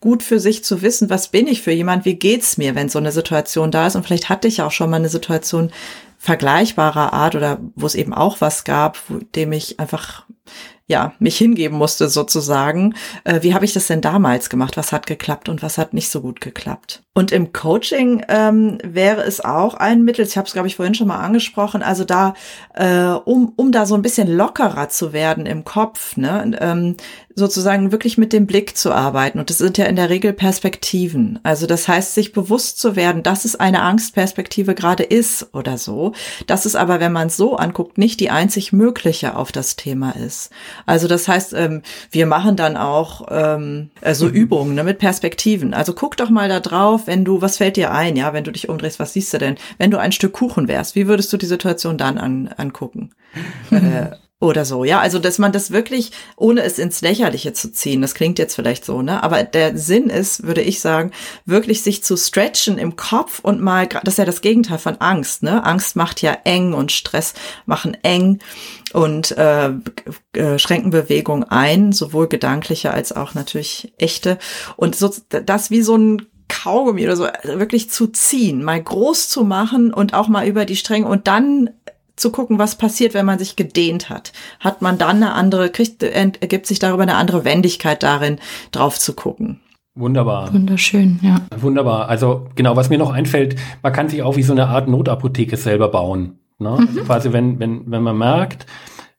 gut 0.00 0.22
für 0.22 0.40
sich 0.40 0.64
zu 0.64 0.82
wissen, 0.82 1.10
was 1.10 1.28
bin 1.28 1.46
ich 1.46 1.62
für 1.62 1.72
jemand, 1.72 2.04
wie 2.04 2.14
geht's 2.14 2.58
mir, 2.58 2.74
wenn 2.74 2.88
so 2.88 2.98
eine 2.98 3.12
Situation 3.12 3.70
da 3.70 3.86
ist 3.86 3.96
und 3.96 4.04
vielleicht 4.04 4.28
hatte 4.28 4.48
ich 4.48 4.62
auch 4.62 4.72
schon 4.72 4.90
mal 4.90 4.96
eine 4.96 5.08
Situation 5.08 5.70
vergleichbarer 6.18 7.12
Art 7.12 7.34
oder 7.34 7.58
wo 7.74 7.86
es 7.86 7.94
eben 7.94 8.14
auch 8.14 8.40
was 8.40 8.64
gab, 8.64 8.98
wo 9.08 9.18
dem 9.34 9.52
ich 9.52 9.78
einfach 9.78 10.24
ja, 10.88 11.12
mich 11.18 11.36
hingeben 11.36 11.76
musste 11.76 12.08
sozusagen. 12.08 12.94
Äh, 13.24 13.42
wie 13.42 13.54
habe 13.54 13.64
ich 13.64 13.72
das 13.72 13.88
denn 13.88 14.00
damals 14.00 14.50
gemacht? 14.50 14.76
Was 14.76 14.92
hat 14.92 15.06
geklappt 15.06 15.48
und 15.48 15.62
was 15.62 15.78
hat 15.78 15.94
nicht 15.94 16.10
so 16.10 16.20
gut 16.20 16.40
geklappt? 16.40 17.02
Und 17.12 17.32
im 17.32 17.52
Coaching 17.52 18.24
ähm, 18.28 18.78
wäre 18.84 19.22
es 19.22 19.44
auch 19.44 19.74
ein 19.74 20.04
Mittel, 20.04 20.24
ich 20.24 20.36
habe 20.36 20.46
es, 20.46 20.52
glaube 20.52 20.68
ich, 20.68 20.76
vorhin 20.76 20.94
schon 20.94 21.08
mal 21.08 21.18
angesprochen, 21.18 21.82
also 21.82 22.04
da, 22.04 22.34
äh, 22.74 23.06
um, 23.24 23.52
um 23.56 23.72
da 23.72 23.86
so 23.86 23.94
ein 23.94 24.02
bisschen 24.02 24.28
lockerer 24.28 24.88
zu 24.88 25.12
werden 25.12 25.46
im 25.46 25.64
Kopf, 25.64 26.16
ne, 26.16 26.56
ähm, 26.60 26.96
sozusagen 27.36 27.92
wirklich 27.92 28.16
mit 28.16 28.32
dem 28.32 28.46
Blick 28.46 28.78
zu 28.78 28.92
arbeiten. 28.92 29.38
Und 29.38 29.50
das 29.50 29.58
sind 29.58 29.76
ja 29.76 29.84
in 29.84 29.94
der 29.94 30.08
Regel 30.08 30.32
Perspektiven. 30.32 31.38
Also 31.42 31.66
das 31.66 31.86
heißt, 31.86 32.14
sich 32.14 32.32
bewusst 32.32 32.80
zu 32.80 32.96
werden, 32.96 33.22
dass 33.22 33.44
es 33.44 33.54
eine 33.54 33.82
Angstperspektive 33.82 34.74
gerade 34.74 35.02
ist 35.02 35.54
oder 35.54 35.76
so. 35.76 36.12
Dass 36.46 36.64
es 36.64 36.74
aber, 36.74 36.98
wenn 36.98 37.12
man 37.12 37.26
es 37.26 37.36
so 37.36 37.56
anguckt, 37.56 37.98
nicht 37.98 38.20
die 38.20 38.30
einzig 38.30 38.72
mögliche 38.72 39.36
auf 39.36 39.52
das 39.52 39.76
Thema 39.76 40.12
ist. 40.12 40.50
Also 40.86 41.08
das 41.08 41.28
heißt, 41.28 41.52
ähm, 41.52 41.82
wir 42.10 42.24
machen 42.24 42.56
dann 42.56 42.78
auch 42.78 43.26
ähm, 43.30 43.90
äh, 44.00 44.14
so 44.14 44.28
Übungen 44.28 44.74
ne, 44.74 44.82
mit 44.82 44.98
Perspektiven. 44.98 45.74
Also 45.74 45.92
guck 45.92 46.16
doch 46.16 46.30
mal 46.30 46.48
da 46.48 46.60
drauf, 46.60 47.02
wenn 47.06 47.26
du, 47.26 47.42
was 47.42 47.58
fällt 47.58 47.76
dir 47.76 47.92
ein, 47.92 48.16
ja, 48.16 48.32
wenn 48.32 48.44
du 48.44 48.50
dich 48.50 48.70
umdrehst, 48.70 48.98
was 48.98 49.12
siehst 49.12 49.34
du 49.34 49.38
denn? 49.38 49.56
Wenn 49.76 49.90
du 49.90 49.98
ein 49.98 50.12
Stück 50.12 50.32
Kuchen 50.32 50.68
wärst, 50.68 50.94
wie 50.94 51.06
würdest 51.06 51.30
du 51.34 51.36
die 51.36 51.44
Situation 51.44 51.98
dann 51.98 52.16
an, 52.16 52.48
angucken? 52.56 53.10
äh, 53.70 54.16
oder 54.38 54.66
so, 54.66 54.84
ja. 54.84 55.00
Also, 55.00 55.18
dass 55.18 55.38
man 55.38 55.52
das 55.52 55.70
wirklich, 55.70 56.12
ohne 56.36 56.62
es 56.62 56.78
ins 56.78 57.00
Lächerliche 57.00 57.54
zu 57.54 57.72
ziehen, 57.72 58.02
das 58.02 58.14
klingt 58.14 58.38
jetzt 58.38 58.54
vielleicht 58.54 58.84
so, 58.84 59.00
ne? 59.00 59.22
Aber 59.22 59.42
der 59.44 59.78
Sinn 59.78 60.10
ist, 60.10 60.42
würde 60.42 60.60
ich 60.60 60.80
sagen, 60.80 61.12
wirklich 61.46 61.82
sich 61.82 62.04
zu 62.04 62.18
stretchen 62.18 62.76
im 62.76 62.96
Kopf 62.96 63.38
und 63.40 63.62
mal, 63.62 63.86
das 63.86 64.14
ist 64.14 64.18
ja 64.18 64.26
das 64.26 64.42
Gegenteil 64.42 64.78
von 64.78 64.96
Angst, 65.00 65.42
ne? 65.42 65.64
Angst 65.64 65.96
macht 65.96 66.20
ja 66.20 66.36
eng 66.44 66.74
und 66.74 66.92
Stress 66.92 67.32
machen 67.64 67.96
eng 68.02 68.40
und 68.92 69.36
äh, 69.38 69.70
äh, 70.34 70.58
schränken 70.58 70.90
Bewegung 70.90 71.44
ein, 71.44 71.92
sowohl 71.92 72.28
gedankliche 72.28 72.90
als 72.90 73.12
auch 73.12 73.32
natürlich 73.32 73.94
echte. 73.96 74.38
Und 74.76 74.96
so, 74.96 75.14
das 75.30 75.70
wie 75.70 75.80
so 75.80 75.96
ein 75.96 76.26
Kaugummi 76.48 77.04
oder 77.04 77.16
so 77.16 77.26
wirklich 77.42 77.90
zu 77.90 78.06
ziehen, 78.08 78.62
mal 78.62 78.82
groß 78.82 79.28
zu 79.28 79.44
machen 79.44 79.92
und 79.92 80.14
auch 80.14 80.28
mal 80.28 80.46
über 80.46 80.64
die 80.64 80.76
Stränge 80.76 81.06
und 81.06 81.26
dann 81.26 81.70
zu 82.16 82.30
gucken, 82.30 82.58
was 82.58 82.76
passiert, 82.76 83.14
wenn 83.14 83.26
man 83.26 83.38
sich 83.38 83.56
gedehnt 83.56 84.08
hat. 84.08 84.32
Hat 84.60 84.82
man 84.82 84.98
dann 84.98 85.16
eine 85.16 85.32
andere, 85.34 85.70
kriegt, 85.70 86.02
ergibt 86.02 86.66
sich 86.66 86.78
darüber 86.78 87.02
eine 87.02 87.16
andere 87.16 87.44
Wendigkeit 87.44 88.02
darin, 88.02 88.38
drauf 88.72 88.98
zu 88.98 89.14
gucken. 89.14 89.60
Wunderbar. 89.94 90.52
Wunderschön, 90.52 91.18
ja. 91.22 91.40
Wunderbar. 91.58 92.08
Also 92.08 92.48
genau, 92.54 92.76
was 92.76 92.90
mir 92.90 92.98
noch 92.98 93.12
einfällt, 93.12 93.56
man 93.82 93.92
kann 93.92 94.08
sich 94.10 94.22
auch 94.22 94.36
wie 94.36 94.42
so 94.42 94.52
eine 94.52 94.66
Art 94.66 94.88
Notapotheke 94.88 95.56
selber 95.56 95.88
bauen. 95.88 96.38
Ne? 96.58 96.70
Mhm. 96.70 96.88
Also 96.88 97.00
quasi, 97.04 97.32
wenn, 97.32 97.58
wenn, 97.58 97.90
wenn 97.90 98.02
man 98.02 98.18
merkt, 98.18 98.66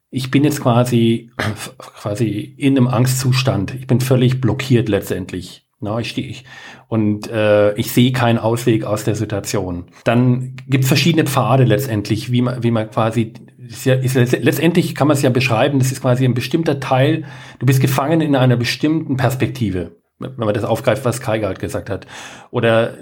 ich 0.10 0.32
bin 0.32 0.44
jetzt 0.44 0.62
quasi, 0.62 1.32
quasi 1.78 2.30
in 2.58 2.78
einem 2.78 2.88
Angstzustand. 2.88 3.76
Ich 3.76 3.88
bin 3.88 4.02
völlig 4.02 4.40
blockiert 4.40 4.88
letztendlich. 4.88 5.67
Na, 5.80 6.00
ich 6.00 6.10
stehe 6.10 6.28
ich 6.28 6.44
und 6.88 7.30
äh, 7.30 7.74
ich 7.76 7.92
sehe 7.92 8.12
keinen 8.12 8.40
Ausweg 8.40 8.84
aus 8.84 9.04
der 9.04 9.16
Situation. 9.16 9.86
Dann 10.06 10.56
gibt 10.68 10.86
es 10.86 10.88
verschiedene 10.88 11.26
Pfade 11.26 11.66
letztendlich, 11.66 12.32
wie 12.32 12.42
man, 12.42 12.63
wie 12.63 12.72
man 12.72 12.90
quasi 12.90 13.34
ist 13.68 13.86
ja, 13.86 13.94
ist 13.96 14.16
letztendlich 14.16 14.96
kann 14.96 15.08
man 15.08 15.16
es 15.16 15.22
ja 15.22 15.30
beschreiben. 15.30 15.80
Das 15.80 15.92
ist 15.92 16.02
quasi 16.02 16.26
ein 16.26 16.34
bestimmter 16.34 16.80
Teil. 16.80 17.26
Du 17.60 17.66
bist 17.66 17.82
gefangen 17.82 18.22
in 18.22 18.36
einer 18.36 18.58
bestimmten 18.58 19.18
Perspektive 19.18 19.98
wenn 20.20 20.34
man 20.38 20.54
das 20.54 20.64
aufgreift, 20.64 21.06
was 21.06 21.22
Kai 21.22 21.38
gerade 21.38 21.60
gesagt 21.60 21.90
hat. 21.90 22.08
Oder 22.50 22.96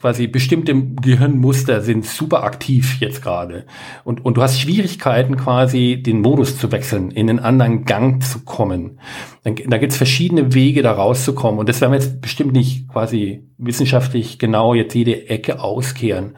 quasi 0.00 0.26
bestimmte 0.26 0.74
Gehirnmuster 0.74 1.82
sind 1.82 2.04
super 2.04 2.42
aktiv 2.42 2.96
jetzt 3.00 3.22
gerade. 3.22 3.64
Und, 4.02 4.24
und 4.24 4.36
du 4.36 4.42
hast 4.42 4.60
Schwierigkeiten 4.60 5.36
quasi, 5.36 6.02
den 6.02 6.20
Modus 6.20 6.58
zu 6.58 6.72
wechseln, 6.72 7.12
in 7.12 7.30
einen 7.30 7.38
anderen 7.38 7.84
Gang 7.84 8.22
zu 8.24 8.40
kommen. 8.40 8.98
Dann, 9.44 9.54
da 9.54 9.78
gibt 9.78 9.92
es 9.92 9.98
verschiedene 9.98 10.52
Wege, 10.52 10.82
da 10.82 10.92
rauszukommen. 10.92 11.60
Und 11.60 11.68
das 11.68 11.80
werden 11.80 11.92
wir 11.92 12.00
jetzt 12.00 12.20
bestimmt 12.20 12.52
nicht 12.52 12.88
quasi 12.88 13.44
wissenschaftlich 13.56 14.40
genau 14.40 14.74
jetzt 14.74 14.94
jede 14.94 15.28
Ecke 15.28 15.60
auskehren. 15.60 16.36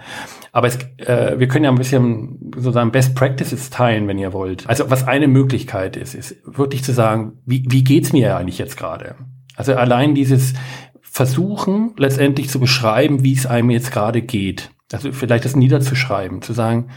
Aber 0.53 0.67
es, 0.67 0.79
äh, 0.99 1.39
wir 1.39 1.49
können 1.49 1.65
ja 1.65 1.71
ein 1.71 1.79
bisschen 1.79 2.53
sozusagen 2.57 2.91
Best 2.91 3.15
Practices 3.15 3.71
teilen, 3.71 4.07
wenn 4.09 4.19
ihr 4.19 4.33
wollt. 4.33 4.69
Also 4.69 4.91
was 4.91 5.07
eine 5.07 5.29
Möglichkeit 5.29 5.97
ist, 5.97 6.15
ist 6.15 6.37
wirklich 6.45 6.85
zu 6.85 6.93
sagen, 6.93 7.39
wie, 7.47 7.65
wie 7.69 7.85
geht's 7.85 8.13
mir 8.13 8.37
eigentlich 8.37 8.59
jetzt 8.59 8.77
gerade? 8.77 9.15
Also 9.61 9.75
allein 9.75 10.15
dieses 10.15 10.55
Versuchen, 11.03 11.93
letztendlich 11.99 12.49
zu 12.49 12.61
beschreiben, 12.61 13.23
wie 13.23 13.35
es 13.35 13.45
einem 13.45 13.69
jetzt 13.69 13.93
gerade 13.93 14.23
geht. 14.23 14.71
Also 14.91 15.13
vielleicht 15.13 15.45
das 15.45 15.55
niederzuschreiben, 15.55 16.41
zu 16.41 16.55
sagen, 16.55 16.89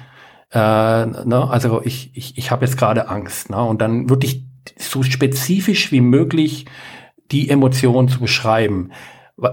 äh, 0.53 0.57
ne, 0.57 1.45
also 1.49 1.81
ich, 1.83 2.11
ich, 2.13 2.37
ich 2.37 2.51
habe 2.51 2.63
jetzt 2.63 2.77
gerade 2.77 3.09
Angst. 3.09 3.49
Ne, 3.49 3.61
und 3.61 3.81
dann 3.81 4.09
wirklich 4.09 4.45
so 4.77 5.03
spezifisch 5.03 5.91
wie 5.91 5.99
möglich 5.99 6.65
die 7.33 7.49
Emotion 7.49 8.07
zu 8.07 8.21
beschreiben. 8.21 8.91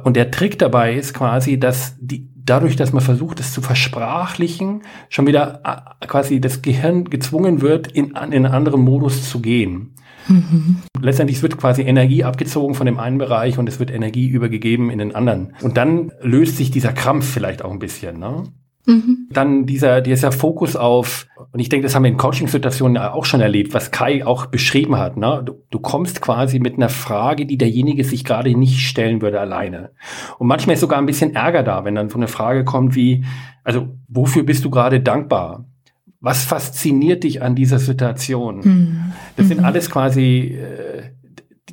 Und 0.04 0.14
der 0.14 0.30
Trick 0.30 0.56
dabei 0.60 0.94
ist 0.94 1.12
quasi, 1.12 1.58
dass 1.58 1.96
die, 1.98 2.30
dadurch, 2.36 2.76
dass 2.76 2.92
man 2.92 3.02
versucht, 3.02 3.40
es 3.40 3.52
zu 3.52 3.60
versprachlichen, 3.60 4.82
schon 5.08 5.26
wieder 5.26 5.62
äh, 5.64 6.06
quasi 6.06 6.40
das 6.40 6.62
Gehirn 6.62 7.06
gezwungen 7.06 7.60
wird, 7.60 7.88
in, 7.88 8.10
in 8.10 8.14
einen 8.14 8.46
anderen 8.46 8.82
Modus 8.82 9.28
zu 9.28 9.40
gehen. 9.40 9.96
Mhm. 10.30 10.76
Letztendlich 11.00 11.42
wird 11.42 11.58
quasi 11.58 11.82
Energie 11.82 12.24
abgezogen 12.24 12.74
von 12.74 12.86
dem 12.86 12.98
einen 12.98 13.18
Bereich 13.18 13.58
und 13.58 13.68
es 13.68 13.80
wird 13.80 13.90
Energie 13.90 14.28
übergegeben 14.28 14.90
in 14.90 14.98
den 14.98 15.14
anderen. 15.14 15.54
Und 15.60 15.76
dann 15.76 16.12
löst 16.22 16.56
sich 16.56 16.70
dieser 16.70 16.92
Krampf 16.92 17.28
vielleicht 17.28 17.64
auch 17.64 17.72
ein 17.72 17.80
bisschen. 17.80 18.18
Ne? 18.18 18.44
Mhm. 18.86 19.28
Dann 19.30 19.66
dieser, 19.66 20.00
dieser 20.00 20.32
Fokus 20.32 20.76
auf, 20.76 21.26
und 21.52 21.60
ich 21.60 21.68
denke, 21.68 21.84
das 21.84 21.94
haben 21.94 22.04
wir 22.04 22.10
in 22.10 22.16
Coaching-Situationen 22.16 22.96
auch 22.96 23.24
schon 23.24 23.40
erlebt, 23.40 23.74
was 23.74 23.90
Kai 23.90 24.24
auch 24.24 24.46
beschrieben 24.46 24.96
hat. 24.96 25.16
Ne? 25.16 25.42
Du, 25.44 25.62
du 25.70 25.80
kommst 25.80 26.20
quasi 26.20 26.60
mit 26.60 26.76
einer 26.76 26.88
Frage, 26.88 27.44
die 27.44 27.58
derjenige 27.58 28.04
sich 28.04 28.24
gerade 28.24 28.56
nicht 28.56 28.80
stellen 28.80 29.20
würde 29.20 29.40
alleine. 29.40 29.90
Und 30.38 30.46
manchmal 30.46 30.74
ist 30.74 30.80
sogar 30.80 30.98
ein 30.98 31.06
bisschen 31.06 31.34
Ärger 31.34 31.62
da, 31.62 31.84
wenn 31.84 31.94
dann 31.94 32.08
so 32.08 32.16
eine 32.16 32.28
Frage 32.28 32.64
kommt 32.64 32.94
wie, 32.94 33.24
also 33.64 33.88
wofür 34.08 34.44
bist 34.44 34.64
du 34.64 34.70
gerade 34.70 35.00
dankbar? 35.00 35.66
Was 36.20 36.44
fasziniert 36.44 37.24
dich 37.24 37.42
an 37.42 37.54
dieser 37.54 37.78
Situation? 37.78 38.60
Mhm. 38.60 39.12
Das 39.36 39.48
sind 39.48 39.60
mhm. 39.60 39.64
alles 39.64 39.90
quasi 39.90 40.58
äh, 40.58 41.02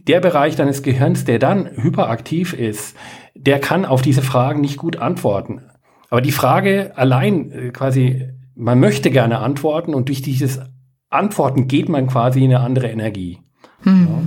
der 0.08 0.22
Bereich 0.22 0.56
deines 0.56 0.84
Gehirns, 0.84 1.26
der 1.26 1.38
dann 1.38 1.70
hyperaktiv 1.76 2.54
ist, 2.54 2.96
der 3.36 3.60
kann 3.60 3.86
auf 3.86 4.02
diese 4.02 4.22
Fragen 4.22 4.62
nicht 4.62 4.78
gut 4.78 4.98
antworten. 4.98 5.62
Aber 6.10 6.22
die 6.22 6.32
Frage 6.32 6.94
allein 6.96 7.52
äh, 7.52 7.70
quasi, 7.72 8.30
man 8.56 8.80
möchte 8.80 9.12
gerne 9.12 9.40
antworten 9.40 9.94
und 9.94 10.08
durch 10.10 10.22
dieses 10.22 10.62
Antworten 11.10 11.68
geht 11.68 11.90
man 11.90 12.08
quasi 12.08 12.44
in 12.44 12.54
eine 12.54 12.64
andere 12.64 12.88
Energie. 12.88 13.40
Mhm. 13.84 14.08
Ja. 14.10 14.22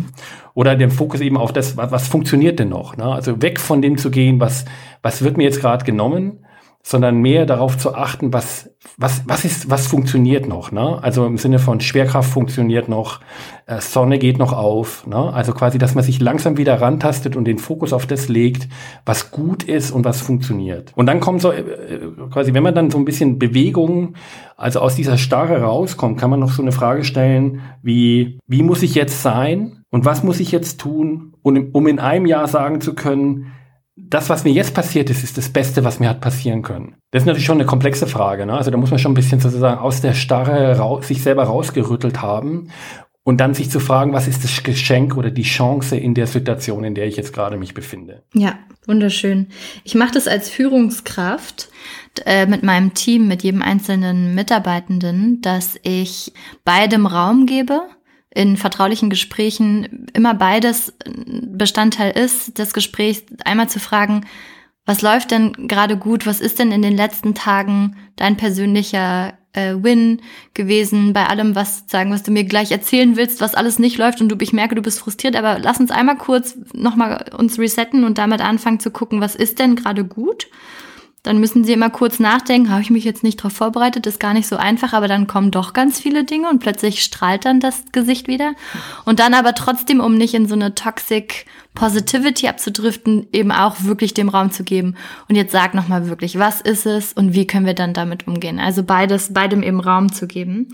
Oder 0.54 0.76
den 0.76 0.90
Fokus 0.90 1.20
eben 1.20 1.36
auf 1.36 1.52
das, 1.52 1.76
was, 1.76 1.90
was 1.90 2.08
funktioniert 2.08 2.58
denn 2.58 2.68
noch? 2.68 2.96
Ne? 2.96 3.04
Also 3.04 3.40
weg 3.40 3.58
von 3.58 3.80
dem 3.80 3.96
zu 3.96 4.10
gehen, 4.10 4.40
was, 4.40 4.64
was 5.02 5.22
wird 5.22 5.36
mir 5.36 5.44
jetzt 5.44 5.60
gerade 5.60 5.84
genommen, 5.84 6.44
sondern 6.82 7.18
mehr 7.18 7.44
darauf 7.44 7.76
zu 7.76 7.94
achten, 7.94 8.32
was, 8.32 8.70
was, 8.96 9.22
was 9.26 9.44
ist, 9.44 9.68
was 9.68 9.86
funktioniert 9.86 10.48
noch, 10.48 10.72
ne? 10.72 10.98
Also 11.02 11.26
im 11.26 11.36
Sinne 11.36 11.58
von 11.58 11.80
Schwerkraft 11.80 12.30
funktioniert 12.30 12.88
noch, 12.88 13.20
äh, 13.66 13.80
Sonne 13.80 14.18
geht 14.18 14.38
noch 14.38 14.54
auf, 14.54 15.06
ne? 15.06 15.32
Also 15.32 15.52
quasi, 15.52 15.76
dass 15.76 15.94
man 15.94 16.02
sich 16.02 16.20
langsam 16.20 16.56
wieder 16.56 16.80
rantastet 16.80 17.36
und 17.36 17.44
den 17.44 17.58
Fokus 17.58 17.92
auf 17.92 18.06
das 18.06 18.28
legt, 18.28 18.68
was 19.04 19.30
gut 19.30 19.62
ist 19.62 19.90
und 19.90 20.06
was 20.06 20.22
funktioniert. 20.22 20.92
Und 20.96 21.06
dann 21.06 21.20
kommt 21.20 21.42
so, 21.42 21.52
äh, 21.52 21.64
quasi, 22.30 22.54
wenn 22.54 22.62
man 22.62 22.74
dann 22.74 22.90
so 22.90 22.96
ein 22.96 23.04
bisschen 23.04 23.38
Bewegung, 23.38 24.14
also 24.56 24.80
aus 24.80 24.94
dieser 24.94 25.18
Starre 25.18 25.60
rauskommt, 25.60 26.18
kann 26.18 26.30
man 26.30 26.40
noch 26.40 26.52
so 26.52 26.62
eine 26.62 26.72
Frage 26.72 27.04
stellen, 27.04 27.60
wie, 27.82 28.38
wie 28.46 28.62
muss 28.62 28.82
ich 28.82 28.94
jetzt 28.94 29.22
sein 29.22 29.84
und 29.90 30.06
was 30.06 30.22
muss 30.22 30.40
ich 30.40 30.50
jetzt 30.50 30.80
tun, 30.80 31.34
um 31.42 31.86
in 31.86 31.98
einem 31.98 32.26
Jahr 32.26 32.48
sagen 32.48 32.80
zu 32.80 32.94
können, 32.94 33.52
das, 34.10 34.28
was 34.28 34.44
mir 34.44 34.52
jetzt 34.52 34.74
passiert 34.74 35.08
ist, 35.08 35.22
ist 35.22 35.38
das 35.38 35.48
Beste, 35.48 35.84
was 35.84 36.00
mir 36.00 36.08
hat 36.08 36.20
passieren 36.20 36.62
können. 36.62 36.96
Das 37.12 37.22
ist 37.22 37.26
natürlich 37.26 37.46
schon 37.46 37.58
eine 37.58 37.66
komplexe 37.66 38.06
Frage. 38.06 38.44
Ne? 38.44 38.54
Also 38.54 38.70
da 38.70 38.76
muss 38.76 38.90
man 38.90 38.98
schon 38.98 39.12
ein 39.12 39.14
bisschen 39.14 39.40
sozusagen 39.40 39.78
aus 39.78 40.00
der 40.00 40.14
Starre 40.14 40.76
raus, 40.76 41.06
sich 41.06 41.22
selber 41.22 41.44
rausgerüttelt 41.44 42.20
haben 42.20 42.70
und 43.22 43.40
dann 43.40 43.54
sich 43.54 43.70
zu 43.70 43.78
fragen, 43.78 44.12
was 44.12 44.26
ist 44.26 44.42
das 44.42 44.62
Geschenk 44.62 45.16
oder 45.16 45.30
die 45.30 45.42
Chance 45.42 45.96
in 45.96 46.14
der 46.14 46.26
Situation, 46.26 46.82
in 46.82 46.94
der 46.94 47.06
ich 47.06 47.16
jetzt 47.16 47.32
gerade 47.32 47.56
mich 47.56 47.72
befinde. 47.72 48.24
Ja, 48.34 48.58
wunderschön. 48.86 49.46
Ich 49.84 49.94
mache 49.94 50.12
das 50.12 50.26
als 50.26 50.48
Führungskraft 50.48 51.68
äh, 52.26 52.46
mit 52.46 52.64
meinem 52.64 52.94
Team, 52.94 53.28
mit 53.28 53.44
jedem 53.44 53.62
einzelnen 53.62 54.34
Mitarbeitenden, 54.34 55.40
dass 55.40 55.78
ich 55.82 56.32
beidem 56.64 57.06
Raum 57.06 57.46
gebe 57.46 57.82
in 58.32 58.56
vertraulichen 58.56 59.10
Gesprächen 59.10 60.06
immer 60.12 60.34
beides 60.34 60.94
Bestandteil 61.04 62.12
ist, 62.12 62.58
des 62.58 62.72
Gesprächs 62.72 63.24
einmal 63.44 63.68
zu 63.68 63.80
fragen, 63.80 64.26
was 64.86 65.02
läuft 65.02 65.30
denn 65.30 65.68
gerade 65.68 65.96
gut, 65.96 66.26
was 66.26 66.40
ist 66.40 66.58
denn 66.58 66.72
in 66.72 66.82
den 66.82 66.96
letzten 66.96 67.34
Tagen 67.34 67.96
dein 68.16 68.36
persönlicher 68.36 69.34
äh, 69.52 69.74
Win 69.74 70.22
gewesen 70.54 71.12
bei 71.12 71.26
allem, 71.26 71.54
was 71.54 71.84
sagen, 71.88 72.12
was 72.12 72.22
du 72.22 72.30
mir 72.30 72.44
gleich 72.44 72.70
erzählen 72.70 73.16
willst, 73.16 73.40
was 73.40 73.54
alles 73.54 73.78
nicht 73.78 73.98
läuft 73.98 74.20
und 74.20 74.28
du, 74.28 74.36
ich 74.40 74.52
merke, 74.52 74.74
du 74.74 74.82
bist 74.82 75.00
frustriert, 75.00 75.36
aber 75.36 75.58
lass 75.58 75.80
uns 75.80 75.90
einmal 75.90 76.16
kurz 76.16 76.56
nochmal 76.72 77.30
uns 77.36 77.58
resetten 77.58 78.04
und 78.04 78.18
damit 78.18 78.40
anfangen 78.40 78.80
zu 78.80 78.90
gucken, 78.90 79.20
was 79.20 79.34
ist 79.34 79.58
denn 79.58 79.76
gerade 79.76 80.04
gut 80.04 80.46
dann 81.22 81.38
müssen 81.38 81.64
sie 81.64 81.74
immer 81.74 81.90
kurz 81.90 82.18
nachdenken, 82.18 82.70
habe 82.70 82.80
ich 82.80 82.90
mich 82.90 83.04
jetzt 83.04 83.22
nicht 83.22 83.40
darauf 83.40 83.52
vorbereitet, 83.52 84.06
ist 84.06 84.20
gar 84.20 84.32
nicht 84.32 84.48
so 84.48 84.56
einfach, 84.56 84.94
aber 84.94 85.06
dann 85.06 85.26
kommen 85.26 85.50
doch 85.50 85.74
ganz 85.74 86.00
viele 86.00 86.24
Dinge 86.24 86.48
und 86.48 86.60
plötzlich 86.60 87.02
strahlt 87.02 87.44
dann 87.44 87.60
das 87.60 87.84
Gesicht 87.92 88.26
wieder. 88.26 88.54
Und 89.04 89.20
dann 89.20 89.34
aber 89.34 89.54
trotzdem, 89.54 90.00
um 90.00 90.16
nicht 90.16 90.32
in 90.32 90.48
so 90.48 90.54
eine 90.54 90.74
Toxic 90.74 91.44
Positivity 91.74 92.48
abzudriften, 92.48 93.28
eben 93.32 93.52
auch 93.52 93.84
wirklich 93.84 94.12
dem 94.12 94.28
Raum 94.28 94.50
zu 94.50 94.64
geben. 94.64 94.96
Und 95.28 95.36
jetzt 95.36 95.52
sag 95.52 95.72
nochmal 95.74 96.08
wirklich, 96.08 96.38
was 96.38 96.60
ist 96.60 96.84
es 96.84 97.12
und 97.12 97.32
wie 97.32 97.46
können 97.46 97.66
wir 97.66 97.74
dann 97.74 97.94
damit 97.94 98.26
umgehen? 98.26 98.58
Also 98.58 98.82
beides, 98.82 99.32
beidem 99.32 99.62
eben 99.62 99.78
Raum 99.78 100.12
zu 100.12 100.26
geben. 100.26 100.68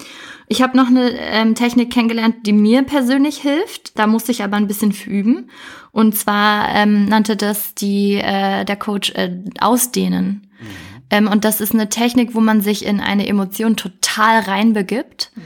Ich 0.49 0.63
habe 0.63 0.77
noch 0.77 0.87
eine 0.87 1.11
ähm, 1.11 1.55
Technik 1.55 1.93
kennengelernt, 1.93 2.47
die 2.47 2.53
mir 2.53 2.83
persönlich 2.83 3.39
hilft. 3.39 3.99
Da 3.99 4.07
musste 4.07 4.33
ich 4.33 4.43
aber 4.43 4.57
ein 4.57 4.69
bisschen 4.69 4.93
üben. 5.07 5.51
Und 5.97 6.15
zwar 6.15 6.75
ähm, 6.75 7.07
nannte 7.07 7.37
das 7.37 7.75
die 7.75 8.17
äh, 8.17 8.67
der 8.67 8.77
Coach 8.77 9.13
äh, 9.15 9.31
ausdehnen. 9.61 10.47
Mhm. 10.61 10.67
Ähm, 11.09 11.27
und 11.27 11.47
das 11.47 11.63
ist 11.63 11.73
eine 11.73 11.89
Technik, 11.89 12.35
wo 12.35 12.41
man 12.41 12.61
sich 12.61 12.85
in 12.85 13.01
eine 13.01 13.27
Emotion 13.27 13.77
total 13.77 14.41
reinbegibt. 14.41 15.31
Mhm 15.35 15.43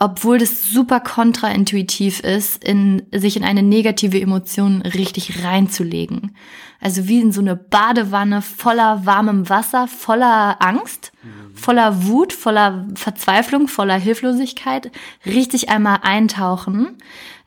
obwohl 0.00 0.38
das 0.38 0.70
super 0.70 1.00
kontraintuitiv 1.00 2.20
ist, 2.20 2.64
in, 2.64 3.02
sich 3.12 3.36
in 3.36 3.44
eine 3.44 3.62
negative 3.62 4.20
Emotion 4.20 4.82
richtig 4.82 5.44
reinzulegen. 5.44 6.36
Also 6.80 7.06
wie 7.06 7.20
in 7.20 7.32
so 7.32 7.40
eine 7.40 7.56
Badewanne 7.56 8.42
voller 8.42 9.06
warmem 9.06 9.48
Wasser, 9.48 9.86
voller 9.86 10.60
Angst, 10.60 11.12
mhm. 11.22 11.56
voller 11.56 12.04
Wut, 12.06 12.32
voller 12.32 12.86
Verzweiflung, 12.96 13.68
voller 13.68 13.96
Hilflosigkeit, 13.96 14.90
richtig 15.24 15.68
einmal 15.68 16.00
eintauchen. 16.02 16.98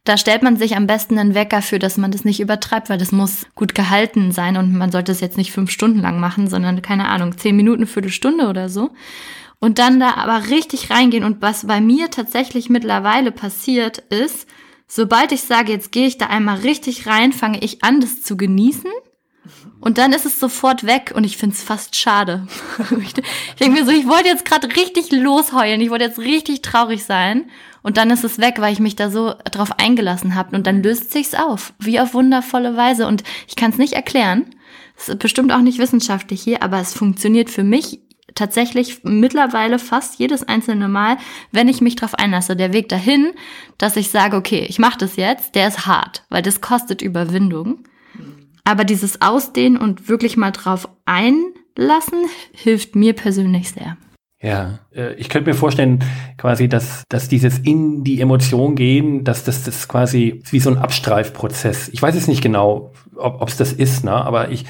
Da 0.08 0.16
stellt 0.16 0.42
man 0.42 0.56
sich 0.56 0.78
am 0.78 0.88
besten 0.88 1.20
einen 1.20 1.36
Wecker 1.36 1.62
für, 1.62 1.80
dass 1.80 1.98
man 1.98 2.12
das 2.12 2.24
nicht 2.24 2.40
übertreibt, 2.40 2.90
weil 2.90 2.98
das 2.98 3.12
muss 3.12 3.46
gut 3.56 3.76
gehalten 3.76 4.32
sein 4.32 4.56
und 4.56 4.74
man 4.74 4.90
sollte 4.90 5.12
es 5.12 5.20
jetzt 5.20 5.36
nicht 5.36 5.52
fünf 5.52 5.70
Stunden 5.70 6.00
lang 6.00 6.22
machen, 6.22 6.48
sondern 6.48 6.82
keine 6.82 7.10
Ahnung, 7.10 7.38
zehn 7.38 7.58
Minuten, 7.58 7.86
Viertelstunde 7.86 8.48
oder 8.48 8.70
so 8.70 8.92
und 9.60 9.80
dann 9.80 10.00
da 10.00 10.14
aber 10.16 10.50
richtig 10.50 10.92
reingehen. 10.92 11.26
Und 11.26 11.42
was 11.42 11.68
bei 11.68 11.82
mir 11.82 12.10
tatsächlich 12.10 12.70
mittlerweile 12.70 13.34
passiert 13.34 13.98
ist, 14.10 14.48
sobald 14.88 15.34
ich 15.34 15.42
sage, 15.42 15.74
jetzt 15.74 15.92
gehe 15.92 16.08
ich 16.08 16.18
da 16.18 16.28
einmal 16.28 16.60
richtig 16.60 17.06
rein, 17.06 17.34
fange 17.34 17.60
ich 17.60 17.84
an, 17.84 18.00
das 18.00 18.22
zu 18.22 18.38
genießen. 18.38 18.92
Und 19.80 19.98
dann 19.98 20.12
ist 20.12 20.26
es 20.26 20.40
sofort 20.40 20.86
weg 20.86 21.14
und 21.16 21.24
ich 21.24 21.38
finde 21.38 21.56
es 21.56 21.64
fast 21.64 21.96
schade. 21.96 22.48
ich 23.02 23.14
denke 23.60 23.80
mir 23.80 23.86
so, 23.86 23.92
ich 23.92 24.08
wollte 24.08 24.28
jetzt 24.28 24.46
gerade 24.46 24.68
richtig 24.76 25.12
losheulen, 25.12 25.82
ich 25.82 25.90
wollte 25.90 26.06
jetzt 26.06 26.20
richtig 26.20 26.62
traurig 26.62 27.04
sein. 27.04 27.50
Und 27.84 27.98
dann 27.98 28.10
ist 28.10 28.24
es 28.24 28.40
weg, 28.40 28.56
weil 28.58 28.74
ich 28.74 28.80
mich 28.80 28.96
da 28.96 29.10
so 29.10 29.36
drauf 29.52 29.80
eingelassen 29.80 30.36
habe. 30.36 30.56
Und 30.56 30.68
dann 30.68 30.84
löst 30.84 31.12
sich's 31.12 31.34
auf, 31.34 31.74
wie 31.80 32.00
auf 32.00 32.14
wundervolle 32.14 32.76
Weise. 32.76 33.08
Und 33.08 33.24
ich 33.48 33.56
kann 33.56 33.72
es 33.72 33.78
nicht 33.78 33.94
erklären. 33.94 34.56
Es 34.98 35.10
ist 35.10 35.20
bestimmt 35.20 35.52
auch 35.52 35.62
nicht 35.62 35.78
wissenschaftlich 35.78 36.42
hier, 36.42 36.64
aber 36.64 36.80
es 36.80 36.94
funktioniert 36.94 37.50
für 37.50 37.64
mich 37.64 38.02
tatsächlich 38.36 39.04
mittlerweile 39.04 39.80
fast 39.80 40.20
jedes 40.20 40.44
einzelne 40.44 40.88
Mal, 40.88 41.18
wenn 41.52 41.70
ich 41.70 41.82
mich 41.82 41.96
darauf 41.96 42.16
einlasse. 42.16 42.56
Der 42.56 42.74
Weg 42.74 42.90
dahin, 42.90 43.32
dass 43.78 43.96
ich 43.96 44.10
sage, 44.10 44.38
okay, 44.38 44.66
ich 44.68 44.80
mache 44.80 44.98
das 44.98 45.16
jetzt, 45.16 45.56
der 45.56 45.68
ist 45.68 45.86
hart, 45.86 46.24
weil 46.30 46.42
das 46.42 46.62
kostet 46.62 47.02
Überwindung. 47.02 47.84
Aber 48.68 48.84
dieses 48.84 49.22
Ausdehnen 49.22 49.78
und 49.78 50.10
wirklich 50.10 50.36
mal 50.36 50.52
drauf 50.52 50.90
einlassen, 51.06 52.26
hilft 52.52 52.98
mir 52.98 53.14
persönlich 53.14 53.72
sehr. 53.72 53.96
Ja, 54.42 54.80
äh, 54.94 55.14
ich 55.14 55.30
könnte 55.30 55.50
mir 55.50 55.56
vorstellen, 55.56 56.04
quasi, 56.36 56.68
dass, 56.68 57.06
dass 57.08 57.30
dieses 57.30 57.60
in 57.60 58.04
die 58.04 58.20
Emotion 58.20 58.76
gehen, 58.76 59.24
dass 59.24 59.46
das, 59.46 59.64
das 59.64 59.88
quasi 59.88 60.42
wie 60.52 60.60
so 60.60 60.70
ein 60.70 60.80
Abstreifprozess. 60.80 61.88
Ich 61.88 62.02
weiß 62.02 62.16
jetzt 62.16 62.28
nicht 62.28 62.42
genau, 62.42 62.92
ob 63.16 63.48
es 63.48 63.56
das 63.56 63.72
ist, 63.72 64.04
ne? 64.04 64.12
aber 64.12 64.52
ich, 64.52 64.66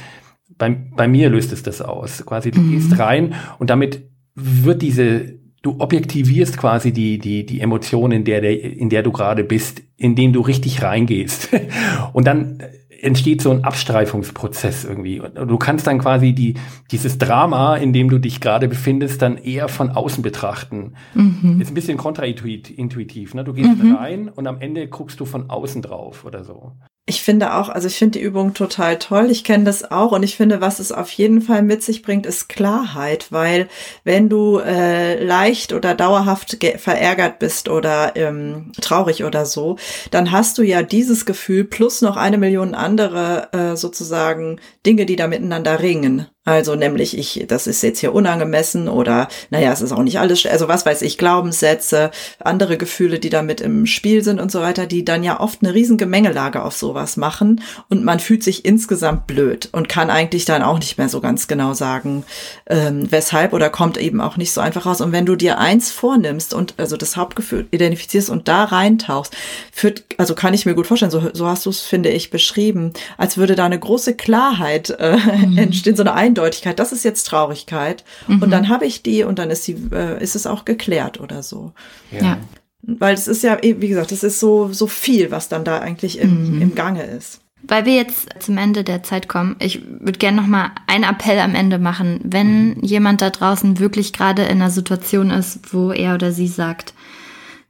bei, 0.59 0.69
bei 0.69 1.07
mir 1.07 1.31
löst 1.31 1.51
es 1.51 1.63
das 1.63 1.81
aus. 1.81 2.23
Quasi, 2.23 2.51
du 2.51 2.61
mhm. 2.61 2.73
gehst 2.73 2.99
rein 2.99 3.33
und 3.57 3.71
damit 3.71 4.03
wird 4.35 4.83
diese, 4.83 5.39
du 5.63 5.77
objektivierst 5.79 6.55
quasi 6.55 6.91
die, 6.91 7.17
die, 7.17 7.47
die 7.47 7.61
Emotion, 7.61 8.11
in 8.11 8.25
der, 8.25 8.41
der, 8.41 8.61
in 8.61 8.91
der 8.91 9.01
du 9.01 9.11
gerade 9.11 9.43
bist, 9.43 9.81
indem 9.97 10.33
du 10.33 10.41
richtig 10.41 10.83
reingehst. 10.83 11.49
Und 12.13 12.27
dann 12.27 12.59
entsteht 13.07 13.41
so 13.41 13.51
ein 13.51 13.63
Abstreifungsprozess 13.63 14.83
irgendwie. 14.83 15.19
Und 15.19 15.35
du 15.35 15.57
kannst 15.57 15.87
dann 15.87 15.99
quasi 15.99 16.33
die, 16.33 16.55
dieses 16.91 17.17
Drama, 17.17 17.77
in 17.77 17.93
dem 17.93 18.09
du 18.09 18.19
dich 18.19 18.41
gerade 18.41 18.67
befindest, 18.67 19.21
dann 19.21 19.37
eher 19.37 19.69
von 19.69 19.89
außen 19.89 20.21
betrachten. 20.21 20.93
Mhm. 21.15 21.59
Ist 21.59 21.71
ein 21.71 21.73
bisschen 21.73 21.97
kontraintuitiv. 21.97 23.33
Ne? 23.33 23.43
Du 23.43 23.53
gehst 23.53 23.81
mhm. 23.81 23.95
rein 23.95 24.29
und 24.29 24.45
am 24.45 24.61
Ende 24.61 24.87
guckst 24.87 25.19
du 25.19 25.25
von 25.25 25.49
außen 25.49 25.81
drauf 25.81 26.25
oder 26.25 26.43
so. 26.43 26.73
Ich 27.09 27.21
finde 27.21 27.53
auch, 27.53 27.69
also 27.69 27.87
ich 27.87 27.95
finde 27.95 28.19
die 28.19 28.25
Übung 28.25 28.53
total 28.53 28.99
toll. 28.99 29.31
Ich 29.31 29.45
kenne 29.45 29.63
das 29.63 29.91
auch 29.91 30.11
und 30.11 30.23
ich 30.23 30.35
finde, 30.35 30.59
was 30.59 30.79
es 30.79 30.91
auf 30.91 31.09
jeden 31.11 31.41
Fall 31.41 31.63
mit 31.63 31.81
sich 31.81 32.01
bringt, 32.01 32.25
ist 32.25 32.49
Klarheit, 32.49 33.27
weil 33.31 33.69
wenn 34.03 34.27
du 34.27 34.59
äh, 34.59 35.23
leicht 35.23 35.71
oder 35.71 35.95
dauerhaft 35.95 36.57
verärgert 36.77 37.39
bist 37.39 37.69
oder 37.69 38.17
ähm, 38.17 38.73
traurig 38.81 39.23
oder 39.23 39.45
so, 39.45 39.77
dann 40.11 40.33
hast 40.33 40.57
du 40.57 40.63
ja 40.63 40.83
dieses 40.83 41.25
Gefühl 41.25 41.63
plus 41.63 42.01
noch 42.01 42.17
eine 42.17 42.37
Million 42.37 42.75
andere 42.75 43.53
äh, 43.53 43.77
sozusagen 43.77 44.59
Dinge, 44.85 45.05
die 45.05 45.15
da 45.15 45.27
miteinander 45.27 45.79
ringen. 45.79 46.27
Also 46.47 46.75
nämlich 46.75 47.17
ich, 47.17 47.43
das 47.45 47.67
ist 47.67 47.83
jetzt 47.83 47.99
hier 47.99 48.15
unangemessen 48.15 48.87
oder 48.87 49.27
naja, 49.49 49.73
es 49.73 49.81
ist 49.81 49.91
auch 49.91 50.01
nicht 50.01 50.17
alles, 50.17 50.45
also 50.45 50.69
was 50.69 50.85
weiß 50.85 51.01
ich, 51.01 51.17
Glaubenssätze, 51.17 52.09
andere 52.39 52.77
Gefühle, 52.77 53.19
die 53.19 53.29
da 53.29 53.41
mit 53.41 53.59
im 53.59 53.85
Spiel 53.85 54.23
sind 54.23 54.39
und 54.39 54.49
so 54.49 54.61
weiter, 54.61 54.85
die 54.85 55.03
dann 55.03 55.25
ja 55.25 55.41
oft 55.41 55.61
eine 55.61 55.73
riesen 55.73 55.97
Gemengelage 55.97 56.63
auf 56.63 56.77
sowas 56.77 57.17
machen 57.17 57.61
und 57.89 58.05
man 58.05 58.21
fühlt 58.21 58.45
sich 58.45 58.63
insgesamt 58.63 59.27
blöd 59.27 59.67
und 59.73 59.89
kann 59.89 60.09
eigentlich 60.09 60.45
dann 60.45 60.63
auch 60.63 60.79
nicht 60.79 60.97
mehr 60.97 61.09
so 61.09 61.19
ganz 61.19 61.49
genau 61.49 61.73
sagen, 61.73 62.23
ähm, 62.67 63.11
weshalb 63.11 63.51
oder 63.51 63.69
kommt 63.69 63.97
eben 63.97 64.21
auch 64.21 64.37
nicht 64.37 64.53
so 64.53 64.61
einfach 64.61 64.85
raus. 64.85 65.01
Und 65.01 65.11
wenn 65.11 65.25
du 65.25 65.35
dir 65.35 65.57
eins 65.57 65.91
vornimmst 65.91 66.53
und 66.53 66.75
also 66.77 66.95
das 66.95 67.17
Hauptgefühl 67.17 67.67
identifizierst 67.71 68.29
und 68.29 68.47
da 68.47 68.63
reintauchst, 68.63 69.35
führt, 69.73 70.05
also 70.17 70.33
kann 70.33 70.53
ich 70.53 70.65
mir 70.65 70.75
gut 70.75 70.87
vorstellen, 70.87 71.11
so, 71.11 71.29
so 71.33 71.45
hast 71.45 71.65
du 71.65 71.71
es, 71.71 71.81
finde 71.81 72.07
ich, 72.07 72.29
beschrieben, 72.29 72.93
als 73.17 73.37
würde 73.37 73.55
da 73.55 73.65
eine 73.65 73.79
große 73.79 74.15
Klarheit 74.15 74.91
äh, 74.91 75.17
mhm. 75.17 75.57
entstehen, 75.57 75.97
so 75.97 76.03
eine 76.03 76.13
Eindeutigkeit, 76.37 76.79
das 76.79 76.91
ist 76.91 77.03
jetzt 77.03 77.23
Traurigkeit. 77.23 78.03
Mhm. 78.27 78.41
Und 78.43 78.51
dann 78.51 78.69
habe 78.69 78.85
ich 78.85 79.03
die 79.03 79.23
und 79.23 79.39
dann 79.39 79.49
ist 79.49 79.63
sie, 79.63 79.77
äh, 79.91 80.21
ist 80.21 80.35
es 80.35 80.45
auch 80.45 80.65
geklärt 80.65 81.19
oder 81.19 81.43
so. 81.43 81.73
Ja. 82.11 82.21
ja. 82.21 82.37
Weil 82.83 83.15
es 83.15 83.27
ist 83.27 83.43
ja, 83.43 83.57
wie 83.61 83.87
gesagt, 83.87 84.11
es 84.11 84.23
ist 84.23 84.39
so, 84.39 84.71
so 84.71 84.87
viel, 84.87 85.31
was 85.31 85.49
dann 85.49 85.65
da 85.65 85.79
eigentlich 85.79 86.19
im, 86.19 86.55
mhm. 86.55 86.61
im 86.61 86.75
Gange 86.75 87.03
ist. 87.03 87.41
Weil 87.63 87.85
wir 87.85 87.95
jetzt 87.95 88.29
zum 88.39 88.57
Ende 88.57 88.83
der 88.83 89.03
Zeit 89.03 89.27
kommen, 89.27 89.55
ich 89.59 89.81
würde 89.83 90.19
gerne 90.19 90.37
noch 90.37 90.47
mal 90.47 90.71
einen 90.85 91.03
Appell 91.03 91.39
am 91.39 91.55
Ende 91.55 91.79
machen. 91.79 92.19
Wenn 92.23 92.75
mhm. 92.75 92.83
jemand 92.83 93.21
da 93.21 93.29
draußen 93.29 93.79
wirklich 93.79 94.13
gerade 94.13 94.43
in 94.43 94.61
einer 94.61 94.69
Situation 94.69 95.31
ist, 95.31 95.73
wo 95.73 95.91
er 95.91 96.13
oder 96.13 96.31
sie 96.31 96.47
sagt, 96.47 96.93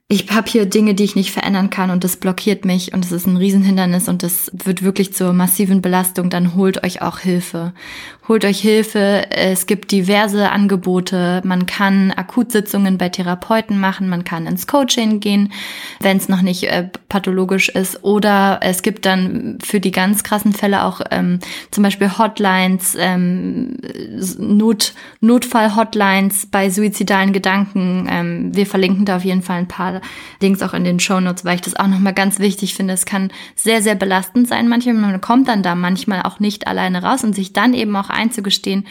ich 0.10 0.30
habe 0.32 0.50
hier 0.50 0.66
Dinge, 0.66 0.94
die 0.94 1.04
ich 1.04 1.16
nicht 1.16 1.32
verändern 1.32 1.70
kann 1.70 1.90
und 1.90 2.06
das 2.06 2.16
blockiert 2.16 2.64
mich 2.64 2.94
und 2.94 3.04
es 3.04 3.12
ist 3.12 3.28
ein 3.28 3.36
Riesenhindernis 3.36 4.08
und 4.08 4.24
das 4.24 4.50
wird 4.54 4.82
wirklich 4.82 5.14
zur 5.14 5.34
massiven 5.34 5.82
Belastung, 5.82 6.30
dann 6.30 6.56
holt 6.56 6.84
euch 6.86 7.02
auch 7.02 7.20
Hilfe 7.20 7.74
holt 8.28 8.46
euch 8.46 8.60
Hilfe. 8.60 9.30
Es 9.32 9.66
gibt 9.66 9.92
diverse 9.92 10.52
Angebote. 10.52 11.42
Man 11.46 11.66
kann 11.66 12.12
Akutsitzungen 12.12 12.98
bei 12.98 13.10
Therapeuten 13.10 13.80
machen, 13.80 14.10
man 14.10 14.24
kann 14.24 14.48
ins 14.48 14.68
Coaching 14.68 15.20
gehen, 15.20 15.52
wenn 16.00 16.18
es 16.18 16.30
noch 16.30 16.42
nicht 16.42 16.64
äh, 16.66 16.90
pathologisch 17.10 17.70
ist. 17.70 18.04
Oder 18.04 18.60
es 18.62 18.82
gibt 18.82 19.06
dann 19.06 19.58
für 19.64 19.80
die 19.80 19.92
ganz 19.92 20.24
krassen 20.24 20.54
Fälle 20.54 20.84
auch 20.84 21.02
ähm, 21.12 21.40
zum 21.72 21.84
Beispiel 21.84 22.18
Hotlines, 22.18 22.96
ähm, 23.00 23.78
Not, 24.38 24.94
Notfall-Hotlines 25.22 26.48
bei 26.48 26.70
suizidalen 26.70 27.34
Gedanken. 27.34 28.08
Ähm, 28.10 28.56
wir 28.56 28.66
verlinken 28.66 29.06
da 29.06 29.18
auf 29.18 29.24
jeden 29.24 29.42
Fall 29.42 29.60
ein 29.60 29.68
paar 29.68 29.97
Links 30.42 30.62
auch 30.62 30.74
in 30.74 30.84
den 30.84 31.00
Show 31.00 31.20
Notes, 31.20 31.46
weil 31.46 31.56
ich 31.56 31.62
das 31.62 31.76
auch 31.76 31.88
nochmal 31.88 32.14
ganz 32.14 32.40
wichtig 32.40 32.76
finde. 32.76 32.94
Es 32.94 33.06
kann 33.06 33.32
sehr, 33.56 33.82
sehr 33.82 33.96
belastend 33.96 34.48
sein 34.48 34.68
manchmal. 34.68 34.96
Man 34.96 35.22
kommt 35.22 35.48
dann 35.48 35.64
da 35.64 35.76
manchmal 35.76 36.24
auch 36.24 36.40
nicht 36.40 36.68
alleine 36.68 37.04
raus 37.04 37.24
und 37.24 37.34
sich 37.34 37.54
dann 37.54 37.74
eben 37.74 37.96
auch 37.96 38.10
einzugestehen, 38.10 38.86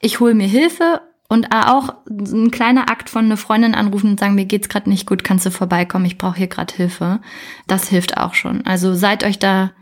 ich 0.00 0.20
hole 0.20 0.34
mir 0.34 0.46
Hilfe 0.46 1.00
und 1.28 1.52
auch 1.52 1.94
ein 2.08 2.50
kleiner 2.50 2.90
Akt 2.90 3.10
von 3.10 3.24
einer 3.24 3.36
Freundin 3.36 3.74
anrufen 3.74 4.10
und 4.10 4.20
sagen, 4.20 4.34
mir 4.34 4.44
geht's 4.44 4.68
gerade 4.68 4.88
nicht 4.88 5.06
gut, 5.06 5.24
kannst 5.24 5.46
du 5.46 5.50
vorbeikommen, 5.50 6.04
ich 6.04 6.18
brauche 6.18 6.36
hier 6.36 6.46
gerade 6.46 6.74
Hilfe. 6.74 7.20
Das 7.66 7.88
hilft 7.88 8.16
auch 8.16 8.34
schon. 8.34 8.64
Also 8.64 8.94
seid 8.94 9.24
euch 9.24 9.38
da, 9.38 9.72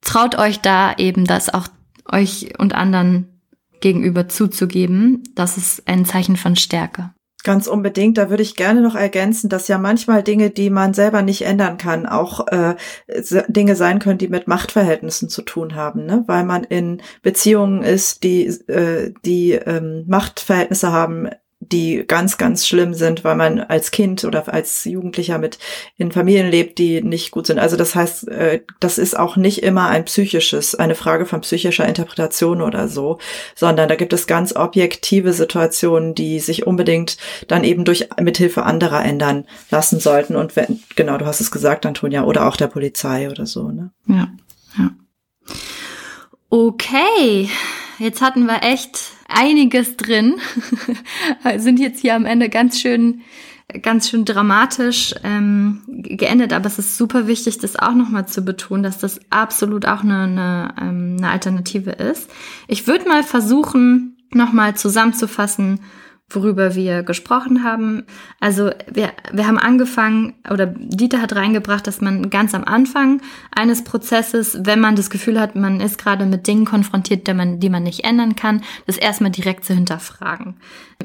traut 0.00 0.36
euch 0.36 0.60
da 0.60 0.94
eben 0.96 1.24
das 1.24 1.52
auch 1.52 1.68
euch 2.10 2.58
und 2.58 2.74
anderen 2.74 3.40
gegenüber 3.80 4.28
zuzugeben. 4.28 5.22
Das 5.34 5.56
ist 5.56 5.86
ein 5.86 6.04
Zeichen 6.04 6.36
von 6.36 6.56
Stärke. 6.56 7.12
Ganz 7.44 7.68
unbedingt. 7.68 8.18
Da 8.18 8.30
würde 8.30 8.42
ich 8.42 8.56
gerne 8.56 8.80
noch 8.80 8.96
ergänzen, 8.96 9.48
dass 9.48 9.68
ja 9.68 9.78
manchmal 9.78 10.24
Dinge, 10.24 10.50
die 10.50 10.70
man 10.70 10.92
selber 10.92 11.22
nicht 11.22 11.42
ändern 11.42 11.78
kann, 11.78 12.04
auch 12.04 12.48
äh, 12.48 12.74
Dinge 13.48 13.76
sein 13.76 14.00
können, 14.00 14.18
die 14.18 14.28
mit 14.28 14.48
Machtverhältnissen 14.48 15.28
zu 15.28 15.42
tun 15.42 15.76
haben, 15.76 16.04
ne? 16.04 16.24
weil 16.26 16.44
man 16.44 16.64
in 16.64 17.00
Beziehungen 17.22 17.82
ist, 17.82 18.24
die 18.24 18.46
äh, 18.46 19.12
die 19.24 19.52
ähm, 19.52 20.04
Machtverhältnisse 20.08 20.90
haben 20.90 21.28
die 21.72 22.04
ganz, 22.06 22.38
ganz 22.38 22.66
schlimm 22.66 22.94
sind, 22.94 23.24
weil 23.24 23.36
man 23.36 23.60
als 23.60 23.90
Kind 23.90 24.24
oder 24.24 24.52
als 24.52 24.84
Jugendlicher 24.84 25.38
mit 25.38 25.58
in 25.96 26.12
Familien 26.12 26.50
lebt, 26.50 26.78
die 26.78 27.02
nicht 27.02 27.30
gut 27.30 27.46
sind. 27.46 27.58
Also 27.58 27.76
das 27.76 27.94
heißt, 27.94 28.28
äh, 28.28 28.62
das 28.80 28.98
ist 28.98 29.18
auch 29.18 29.36
nicht 29.36 29.62
immer 29.62 29.88
ein 29.88 30.04
psychisches, 30.04 30.74
eine 30.74 30.94
Frage 30.94 31.26
von 31.26 31.40
psychischer 31.42 31.86
Interpretation 31.86 32.62
oder 32.62 32.88
so, 32.88 33.18
sondern 33.54 33.88
da 33.88 33.96
gibt 33.96 34.12
es 34.12 34.26
ganz 34.26 34.54
objektive 34.56 35.32
Situationen, 35.32 36.14
die 36.14 36.40
sich 36.40 36.66
unbedingt 36.66 37.16
dann 37.48 37.64
eben 37.64 37.84
durch 37.84 38.08
mithilfe 38.20 38.64
anderer 38.64 39.04
ändern 39.04 39.46
lassen 39.70 40.00
sollten. 40.00 40.36
Und 40.36 40.56
wenn, 40.56 40.82
genau, 40.96 41.18
du 41.18 41.26
hast 41.26 41.40
es 41.40 41.50
gesagt, 41.50 41.86
Antonia, 41.86 42.24
oder 42.24 42.46
auch 42.46 42.56
der 42.56 42.68
Polizei 42.68 43.30
oder 43.30 43.46
so, 43.46 43.70
ne? 43.70 43.90
Ja, 44.06 44.28
ja. 44.78 44.90
Okay, 46.50 47.50
jetzt 47.98 48.22
hatten 48.22 48.46
wir 48.46 48.62
echt 48.62 49.17
einiges 49.28 49.96
drin. 49.96 50.36
Sind 51.58 51.78
jetzt 51.78 52.00
hier 52.00 52.16
am 52.16 52.24
Ende 52.24 52.48
ganz 52.48 52.80
schön 52.80 53.22
ganz 53.82 54.08
schön 54.08 54.24
dramatisch 54.24 55.14
ähm, 55.24 55.82
geendet, 55.86 56.54
aber 56.54 56.66
es 56.66 56.78
ist 56.78 56.96
super 56.96 57.26
wichtig, 57.26 57.58
das 57.58 57.76
auch 57.76 57.92
nochmal 57.92 58.26
zu 58.26 58.42
betonen, 58.42 58.82
dass 58.82 58.98
das 58.98 59.20
absolut 59.30 59.84
auch 59.86 60.02
eine, 60.02 60.22
eine, 60.22 60.74
ähm, 60.80 61.16
eine 61.18 61.28
Alternative 61.28 61.90
ist. 61.90 62.30
Ich 62.66 62.86
würde 62.86 63.06
mal 63.06 63.22
versuchen, 63.22 64.16
nochmal 64.32 64.74
zusammenzufassen, 64.74 65.80
worüber 66.30 66.74
wir 66.74 67.02
gesprochen 67.02 67.64
haben. 67.64 68.04
Also 68.38 68.70
wir, 68.92 69.12
wir 69.32 69.46
haben 69.46 69.58
angefangen, 69.58 70.34
oder 70.50 70.66
Dieter 70.66 71.22
hat 71.22 71.34
reingebracht, 71.34 71.86
dass 71.86 72.00
man 72.00 72.28
ganz 72.28 72.54
am 72.54 72.64
Anfang 72.64 73.22
eines 73.50 73.82
Prozesses, 73.82 74.58
wenn 74.62 74.80
man 74.80 74.94
das 74.94 75.08
Gefühl 75.08 75.40
hat, 75.40 75.56
man 75.56 75.80
ist 75.80 75.96
gerade 75.98 76.26
mit 76.26 76.46
Dingen 76.46 76.66
konfrontiert, 76.66 77.26
die 77.26 77.34
man, 77.34 77.60
die 77.60 77.70
man 77.70 77.82
nicht 77.82 78.04
ändern 78.04 78.36
kann, 78.36 78.62
das 78.86 78.98
erstmal 78.98 79.30
direkt 79.30 79.64
zu 79.64 79.72
hinterfragen. 79.72 80.56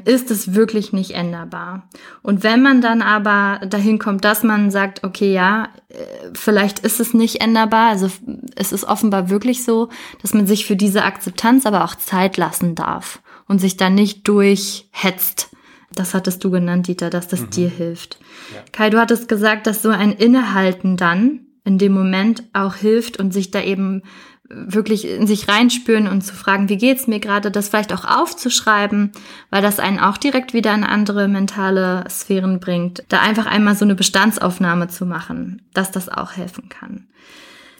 Ist 0.04 0.30
es 0.30 0.54
wirklich 0.54 0.92
nicht 0.92 1.12
änderbar? 1.12 1.88
Und 2.22 2.42
wenn 2.42 2.60
man 2.60 2.82
dann 2.82 3.00
aber 3.00 3.64
dahin 3.66 3.98
kommt, 3.98 4.24
dass 4.26 4.42
man 4.42 4.70
sagt, 4.70 5.04
okay, 5.04 5.32
ja, 5.32 5.68
äh, 5.88 5.94
vielleicht 6.34 6.80
ist 6.80 7.00
es 7.00 7.14
nicht 7.14 7.40
änderbar, 7.40 7.88
also 7.88 8.10
es 8.56 8.72
ist 8.72 8.84
offenbar 8.84 9.30
wirklich 9.30 9.64
so, 9.64 9.88
dass 10.20 10.34
man 10.34 10.46
sich 10.46 10.66
für 10.66 10.76
diese 10.76 11.04
Akzeptanz 11.04 11.64
aber 11.64 11.84
auch 11.84 11.94
Zeit 11.94 12.36
lassen 12.36 12.74
darf 12.74 13.20
und 13.46 13.60
sich 13.60 13.76
dann 13.76 13.94
nicht 13.94 14.26
durchhetzt. 14.28 15.50
Das 15.94 16.14
hattest 16.14 16.42
du 16.42 16.50
genannt, 16.50 16.88
Dieter, 16.88 17.10
dass 17.10 17.28
das 17.28 17.42
mhm. 17.42 17.50
dir 17.50 17.68
hilft. 17.68 18.18
Ja. 18.52 18.62
Kai, 18.72 18.90
du 18.90 18.98
hattest 18.98 19.28
gesagt, 19.28 19.66
dass 19.66 19.82
so 19.82 19.90
ein 19.90 20.12
Innehalten 20.12 20.96
dann 20.96 21.40
in 21.64 21.78
dem 21.78 21.92
Moment 21.92 22.42
auch 22.52 22.74
hilft 22.74 23.18
und 23.18 23.32
sich 23.32 23.50
da 23.50 23.62
eben 23.62 24.02
wirklich 24.48 25.08
in 25.08 25.26
sich 25.26 25.48
reinspüren 25.48 26.06
und 26.06 26.22
zu 26.22 26.34
fragen, 26.34 26.68
wie 26.68 26.76
geht's 26.76 27.06
mir 27.06 27.18
gerade, 27.18 27.50
das 27.50 27.68
vielleicht 27.68 27.94
auch 27.94 28.04
aufzuschreiben, 28.04 29.12
weil 29.50 29.62
das 29.62 29.78
einen 29.78 29.98
auch 29.98 30.18
direkt 30.18 30.52
wieder 30.52 30.74
in 30.74 30.84
andere 30.84 31.28
mentale 31.28 32.04
Sphären 32.10 32.60
bringt. 32.60 33.04
Da 33.08 33.20
einfach 33.20 33.46
einmal 33.46 33.74
so 33.74 33.86
eine 33.86 33.94
Bestandsaufnahme 33.94 34.88
zu 34.88 35.06
machen, 35.06 35.62
dass 35.72 35.90
das 35.90 36.10
auch 36.10 36.32
helfen 36.32 36.68
kann. 36.68 37.06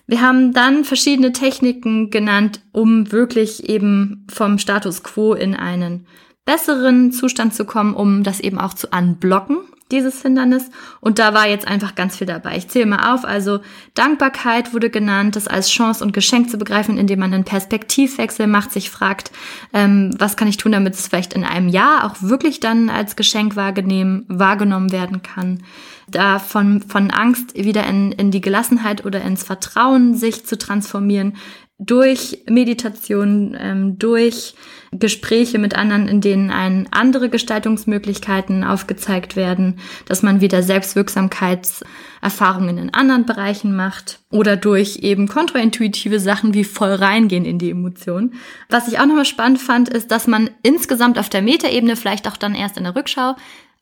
Wir 0.06 0.20
haben 0.20 0.52
dann 0.52 0.84
verschiedene 0.84 1.32
Techniken 1.32 2.10
genannt, 2.10 2.60
um 2.72 3.10
wirklich 3.10 3.68
eben 3.68 4.26
vom 4.30 4.58
Status 4.58 5.02
quo 5.02 5.34
in 5.34 5.54
einen 5.54 6.06
besseren 6.44 7.10
Zustand 7.10 7.54
zu 7.54 7.64
kommen, 7.64 7.94
um 7.94 8.22
das 8.22 8.40
eben 8.40 8.58
auch 8.58 8.74
zu 8.74 8.88
unblocken, 8.88 9.58
dieses 9.94 10.20
Hindernis. 10.22 10.70
Und 11.00 11.18
da 11.18 11.32
war 11.32 11.48
jetzt 11.48 11.66
einfach 11.66 11.94
ganz 11.94 12.16
viel 12.16 12.26
dabei. 12.26 12.56
Ich 12.56 12.68
zähle 12.68 12.86
mal 12.86 13.14
auf. 13.14 13.24
Also 13.24 13.60
Dankbarkeit 13.94 14.74
wurde 14.74 14.90
genannt, 14.90 15.36
das 15.36 15.48
als 15.48 15.70
Chance 15.70 16.04
und 16.04 16.12
Geschenk 16.12 16.50
zu 16.50 16.58
begreifen, 16.58 16.98
indem 16.98 17.20
man 17.20 17.32
einen 17.32 17.44
Perspektivwechsel 17.44 18.46
macht, 18.46 18.72
sich 18.72 18.90
fragt, 18.90 19.30
ähm, 19.72 20.14
was 20.18 20.36
kann 20.36 20.48
ich 20.48 20.56
tun, 20.56 20.72
damit 20.72 20.94
es 20.94 21.08
vielleicht 21.08 21.32
in 21.32 21.44
einem 21.44 21.68
Jahr 21.68 22.04
auch 22.04 22.16
wirklich 22.20 22.60
dann 22.60 22.90
als 22.90 23.16
Geschenk 23.16 23.56
wahrgenommen, 23.56 24.24
wahrgenommen 24.28 24.92
werden 24.92 25.22
kann 25.22 25.60
da 26.06 26.38
von, 26.38 26.82
von 26.82 27.10
Angst 27.10 27.54
wieder 27.54 27.86
in, 27.86 28.12
in 28.12 28.30
die 28.30 28.40
Gelassenheit 28.40 29.04
oder 29.04 29.22
ins 29.22 29.42
Vertrauen 29.42 30.14
sich 30.14 30.44
zu 30.44 30.58
transformieren, 30.58 31.36
durch 31.78 32.42
Meditation, 32.48 33.56
ähm, 33.58 33.98
durch 33.98 34.54
Gespräche 34.92 35.58
mit 35.58 35.74
anderen, 35.74 36.06
in 36.06 36.20
denen 36.20 36.50
einen 36.50 36.86
andere 36.92 37.28
Gestaltungsmöglichkeiten 37.28 38.62
aufgezeigt 38.62 39.34
werden, 39.34 39.80
dass 40.06 40.22
man 40.22 40.40
wieder 40.40 40.62
Selbstwirksamkeitserfahrungen 40.62 42.78
in 42.78 42.94
anderen 42.94 43.26
Bereichen 43.26 43.74
macht 43.74 44.20
oder 44.30 44.56
durch 44.56 44.98
eben 44.98 45.26
kontraintuitive 45.26 46.20
Sachen 46.20 46.54
wie 46.54 46.62
voll 46.62 46.92
reingehen 46.92 47.44
in 47.44 47.58
die 47.58 47.70
Emotionen. 47.70 48.34
Was 48.70 48.86
ich 48.86 49.00
auch 49.00 49.06
nochmal 49.06 49.24
spannend 49.24 49.60
fand, 49.60 49.88
ist, 49.88 50.12
dass 50.12 50.28
man 50.28 50.50
insgesamt 50.62 51.18
auf 51.18 51.28
der 51.28 51.42
Metaebene 51.42 51.96
vielleicht 51.96 52.28
auch 52.28 52.36
dann 52.36 52.54
erst 52.54 52.76
in 52.76 52.84
der 52.84 52.94
Rückschau 52.94 53.34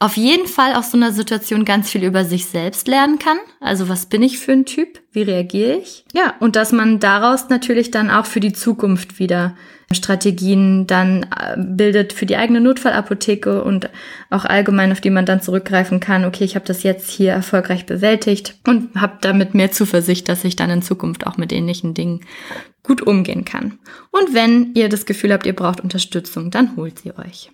auf 0.02 0.16
jeden 0.16 0.48
Fall 0.48 0.74
aus 0.74 0.90
so 0.90 0.96
einer 0.96 1.12
Situation 1.12 1.64
ganz 1.64 1.88
viel 1.88 2.02
über 2.02 2.24
sich 2.24 2.46
selbst 2.46 2.88
lernen 2.88 3.20
kann. 3.20 3.38
Also 3.60 3.88
was 3.88 4.06
bin 4.06 4.24
ich 4.24 4.40
für 4.40 4.50
ein 4.50 4.66
Typ? 4.66 5.00
Wie 5.12 5.22
reagiere 5.22 5.76
ich? 5.76 6.04
Ja, 6.12 6.34
und 6.40 6.56
dass 6.56 6.72
man 6.72 6.98
daraus 6.98 7.48
natürlich 7.50 7.92
dann 7.92 8.10
auch 8.10 8.26
für 8.26 8.40
die 8.40 8.52
Zukunft 8.52 9.20
wieder 9.20 9.54
Strategien 9.92 10.88
dann 10.88 11.24
äh, 11.24 11.56
bildet 11.56 12.12
für 12.12 12.26
die 12.26 12.36
eigene 12.36 12.60
Notfallapotheke 12.60 13.62
und 13.62 13.90
auch 14.28 14.44
allgemein, 14.44 14.90
auf 14.90 15.00
die 15.00 15.10
man 15.10 15.24
dann 15.24 15.40
zurückgreifen 15.40 16.00
kann. 16.00 16.24
Okay, 16.24 16.42
ich 16.42 16.56
habe 16.56 16.66
das 16.66 16.82
jetzt 16.82 17.08
hier 17.08 17.30
erfolgreich 17.30 17.86
bewältigt 17.86 18.56
und 18.66 18.92
habe 18.96 19.18
damit 19.20 19.54
mehr 19.54 19.70
Zuversicht, 19.70 20.28
dass 20.28 20.42
ich 20.42 20.56
dann 20.56 20.70
in 20.70 20.82
Zukunft 20.82 21.28
auch 21.28 21.36
mit 21.36 21.52
ähnlichen 21.52 21.94
Dingen 21.94 22.22
gut 22.82 23.02
umgehen 23.02 23.44
kann. 23.44 23.78
Und 24.10 24.34
wenn 24.34 24.74
ihr 24.74 24.88
das 24.88 25.06
Gefühl 25.06 25.32
habt, 25.32 25.46
ihr 25.46 25.54
braucht 25.54 25.80
Unterstützung, 25.80 26.50
dann 26.50 26.74
holt 26.74 26.98
sie 26.98 27.16
euch. 27.16 27.52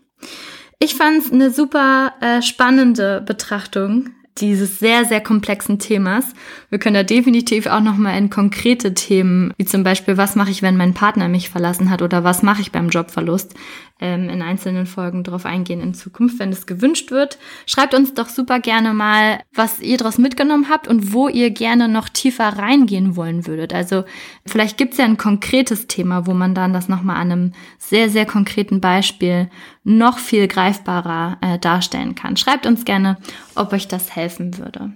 Ich 0.81 0.95
fand 0.95 1.25
es 1.25 1.33
eine 1.33 1.51
super 1.51 2.15
äh, 2.21 2.41
spannende 2.41 3.21
Betrachtung 3.21 4.11
dieses 4.41 4.79
sehr, 4.79 5.05
sehr 5.05 5.21
komplexen 5.21 5.81
Themas. 5.81 6.25
Wir 6.71 6.79
können 6.79 6.95
da 6.95 7.03
definitiv 7.03 7.67
auch 7.67 7.81
nochmal 7.81 8.17
in 8.17 8.31
konkrete 8.31 8.95
Themen, 8.95 9.53
wie 9.57 9.65
zum 9.65 9.83
Beispiel, 9.83 10.17
was 10.17 10.37
mache 10.37 10.51
ich, 10.51 10.63
wenn 10.63 10.77
mein 10.77 10.95
Partner 10.95 11.29
mich 11.29 11.51
verlassen 11.51 11.91
hat 11.91 12.03
oder 12.03 12.23
was 12.23 12.43
mache 12.43 12.61
ich 12.61 12.71
beim 12.71 12.89
Jobverlust, 12.89 13.55
ähm, 14.01 14.29
in 14.29 14.43
einzelnen 14.43 14.87
Folgen 14.87 15.25
drauf 15.25 15.45
eingehen 15.45 15.81
in 15.81 15.95
Zukunft, 15.95 16.39
wenn 16.39 16.51
es 16.51 16.67
gewünscht 16.67 17.11
wird. 17.11 17.39
Schreibt 17.67 17.95
uns 17.95 18.15
doch 18.15 18.29
super 18.29 18.61
gerne 18.61 18.95
mal, 18.95 19.41
was 19.55 19.81
ihr 19.81 19.97
daraus 19.97 20.19
mitgenommen 20.19 20.69
habt 20.69 20.89
und 20.89 21.13
wo 21.13 21.29
ihr 21.29 21.51
gerne 21.51 21.89
noch 21.89 22.09
tiefer 22.09 22.49
reingehen 22.49 23.17
wollen 23.17 23.47
würdet. 23.47 23.75
Also 23.75 24.05
vielleicht 24.47 24.77
gibt 24.77 24.93
es 24.93 24.99
ja 24.99 25.05
ein 25.05 25.17
konkretes 25.17 25.87
Thema, 25.87 26.27
wo 26.27 26.35
man 26.35 26.55
dann 26.55 26.73
das 26.73 26.89
nochmal 26.89 27.17
an 27.17 27.33
einem 27.33 27.53
sehr, 27.79 28.09
sehr 28.09 28.27
konkreten 28.27 28.81
Beispiel 28.81 29.51
noch 29.85 30.19
viel 30.19 30.49
greifbarer 30.49 31.39
äh, 31.41 31.59
darstellen 31.59 32.15
kann. 32.15 32.37
Schreibt 32.37 32.67
uns 32.67 32.85
gerne, 32.85 33.19
ob 33.55 33.73
euch 33.73 33.89
das 33.89 34.15
helfen 34.15 34.59
würde. 34.59 34.93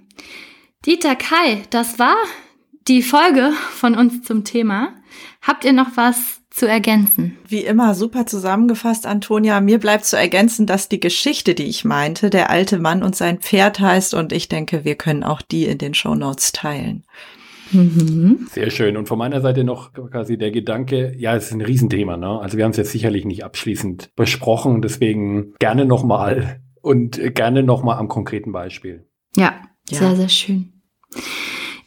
Dieter 0.84 1.16
Kai, 1.16 1.62
das 1.70 1.98
war 1.98 2.16
die 2.88 3.03
Folge 3.03 3.53
von 3.70 3.94
uns 3.94 4.22
zum 4.22 4.44
Thema. 4.44 4.94
Habt 5.40 5.64
ihr 5.64 5.72
noch 5.72 5.96
was 5.96 6.41
zu 6.53 6.68
ergänzen. 6.68 7.38
Wie 7.48 7.61
immer 7.61 7.94
super 7.94 8.26
zusammengefasst, 8.26 9.07
Antonia. 9.07 9.61
Mir 9.61 9.78
bleibt 9.78 10.05
zu 10.05 10.16
ergänzen, 10.16 10.66
dass 10.66 10.88
die 10.88 11.00
Geschichte, 11.00 11.55
die 11.55 11.64
ich 11.64 11.84
meinte, 11.84 12.30
der 12.30 12.50
alte 12.50 12.78
Mann 12.78 13.03
und 13.03 13.16
sein 13.16 13.38
Pferd 13.38 13.80
heißt 13.80 14.14
und 14.14 14.32
ich 14.32 14.48
denke, 14.48 14.84
wir 14.84 14.94
können 14.96 15.24
auch 15.24 15.42
die 15.42 15.64
in 15.64 15.78
den 15.78 15.94
Show 15.94 16.14
Notes 16.14 16.53
teilen. 16.53 17.05
Mhm. 17.72 18.46
Sehr 18.50 18.70
schön. 18.70 18.96
Und 18.96 19.09
von 19.09 19.18
meiner 19.18 19.40
Seite 19.40 19.64
noch 19.64 19.92
quasi 19.94 20.36
der 20.36 20.50
Gedanke, 20.50 21.14
ja, 21.16 21.34
es 21.34 21.46
ist 21.46 21.53
ein 21.53 21.62
Riesenthema. 21.62 22.16
Ne? 22.16 22.38
Also 22.40 22.59
wir 22.59 22.64
haben 22.64 22.72
es 22.72 22.76
jetzt 22.76 22.92
sicherlich 22.92 23.24
nicht 23.24 23.44
abschließend 23.44 24.11
besprochen, 24.14 24.82
deswegen 24.82 25.55
gerne 25.59 25.86
nochmal 25.86 26.61
und 26.82 27.34
gerne 27.34 27.62
nochmal 27.62 27.98
am 27.98 28.09
konkreten 28.09 28.53
Beispiel. 28.53 29.07
Ja, 29.36 29.55
ja, 29.88 29.98
sehr, 29.98 30.16
sehr 30.16 30.28
schön. 30.28 30.82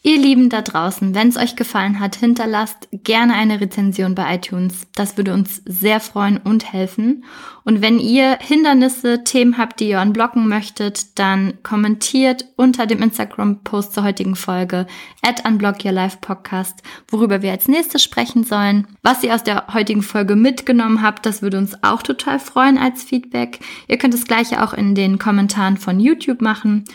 Ihr 0.05 0.19
Lieben 0.19 0.49
da 0.49 0.61
draußen, 0.61 1.15
wenn 1.15 1.29
es 1.29 1.35
euch 1.35 1.55
gefallen 1.55 1.99
hat, 1.99 2.15
hinterlasst 2.15 2.87
gerne 2.91 3.33
eine 3.33 3.59
Rezension 3.59 4.13
bei 4.13 4.35
iTunes. 4.35 4.85
Das 4.93 5.17
würde 5.17 5.33
uns 5.33 5.63
sehr 5.65 5.99
freuen 5.99 6.37
und 6.37 6.71
helfen. 6.71 7.23
Und 7.63 7.81
wenn 7.81 7.97
ihr 7.97 8.37
Hindernisse, 8.39 9.23
Themen 9.23 9.57
habt, 9.57 9.79
die 9.79 9.89
ihr 9.89 9.99
unblocken 9.99 10.47
möchtet, 10.47 11.17
dann 11.17 11.55
kommentiert 11.63 12.45
unter 12.55 12.85
dem 12.85 13.01
Instagram-Post 13.01 13.95
zur 13.95 14.03
heutigen 14.03 14.35
Folge 14.35 14.85
at 15.23 15.43
unblockyourlifepodcast, 15.43 16.83
worüber 17.07 17.41
wir 17.41 17.49
als 17.49 17.67
nächstes 17.67 18.03
sprechen 18.03 18.43
sollen. 18.43 18.85
Was 19.01 19.23
ihr 19.23 19.33
aus 19.33 19.41
der 19.41 19.73
heutigen 19.73 20.03
Folge 20.03 20.35
mitgenommen 20.35 21.01
habt, 21.01 21.25
das 21.25 21.41
würde 21.41 21.57
uns 21.57 21.83
auch 21.83 22.03
total 22.03 22.37
freuen 22.37 22.77
als 22.77 23.01
Feedback. 23.01 23.57
Ihr 23.87 23.97
könnt 23.97 24.13
das 24.13 24.25
gleiche 24.25 24.63
auch 24.63 24.73
in 24.73 24.93
den 24.93 25.17
Kommentaren 25.17 25.77
von 25.77 25.99
YouTube 25.99 26.41
machen. 26.43 26.85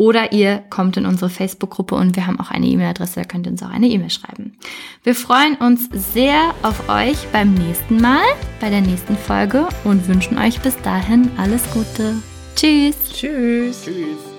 Oder 0.00 0.32
ihr 0.32 0.62
kommt 0.70 0.96
in 0.96 1.04
unsere 1.04 1.28
Facebook-Gruppe 1.28 1.94
und 1.94 2.16
wir 2.16 2.26
haben 2.26 2.40
auch 2.40 2.50
eine 2.50 2.64
E-Mail-Adresse, 2.64 3.16
da 3.16 3.24
könnt 3.24 3.46
ihr 3.46 3.52
uns 3.52 3.62
auch 3.62 3.68
eine 3.68 3.86
E-Mail 3.86 4.08
schreiben. 4.08 4.56
Wir 5.02 5.14
freuen 5.14 5.56
uns 5.56 5.90
sehr 5.92 6.54
auf 6.62 6.88
euch 6.88 7.18
beim 7.32 7.52
nächsten 7.52 8.00
Mal, 8.00 8.24
bei 8.62 8.70
der 8.70 8.80
nächsten 8.80 9.14
Folge 9.14 9.68
und 9.84 10.08
wünschen 10.08 10.38
euch 10.38 10.58
bis 10.62 10.80
dahin 10.80 11.30
alles 11.36 11.70
Gute. 11.74 12.14
Tschüss. 12.56 12.96
Tschüss. 13.12 13.84
Tschüss. 13.84 14.29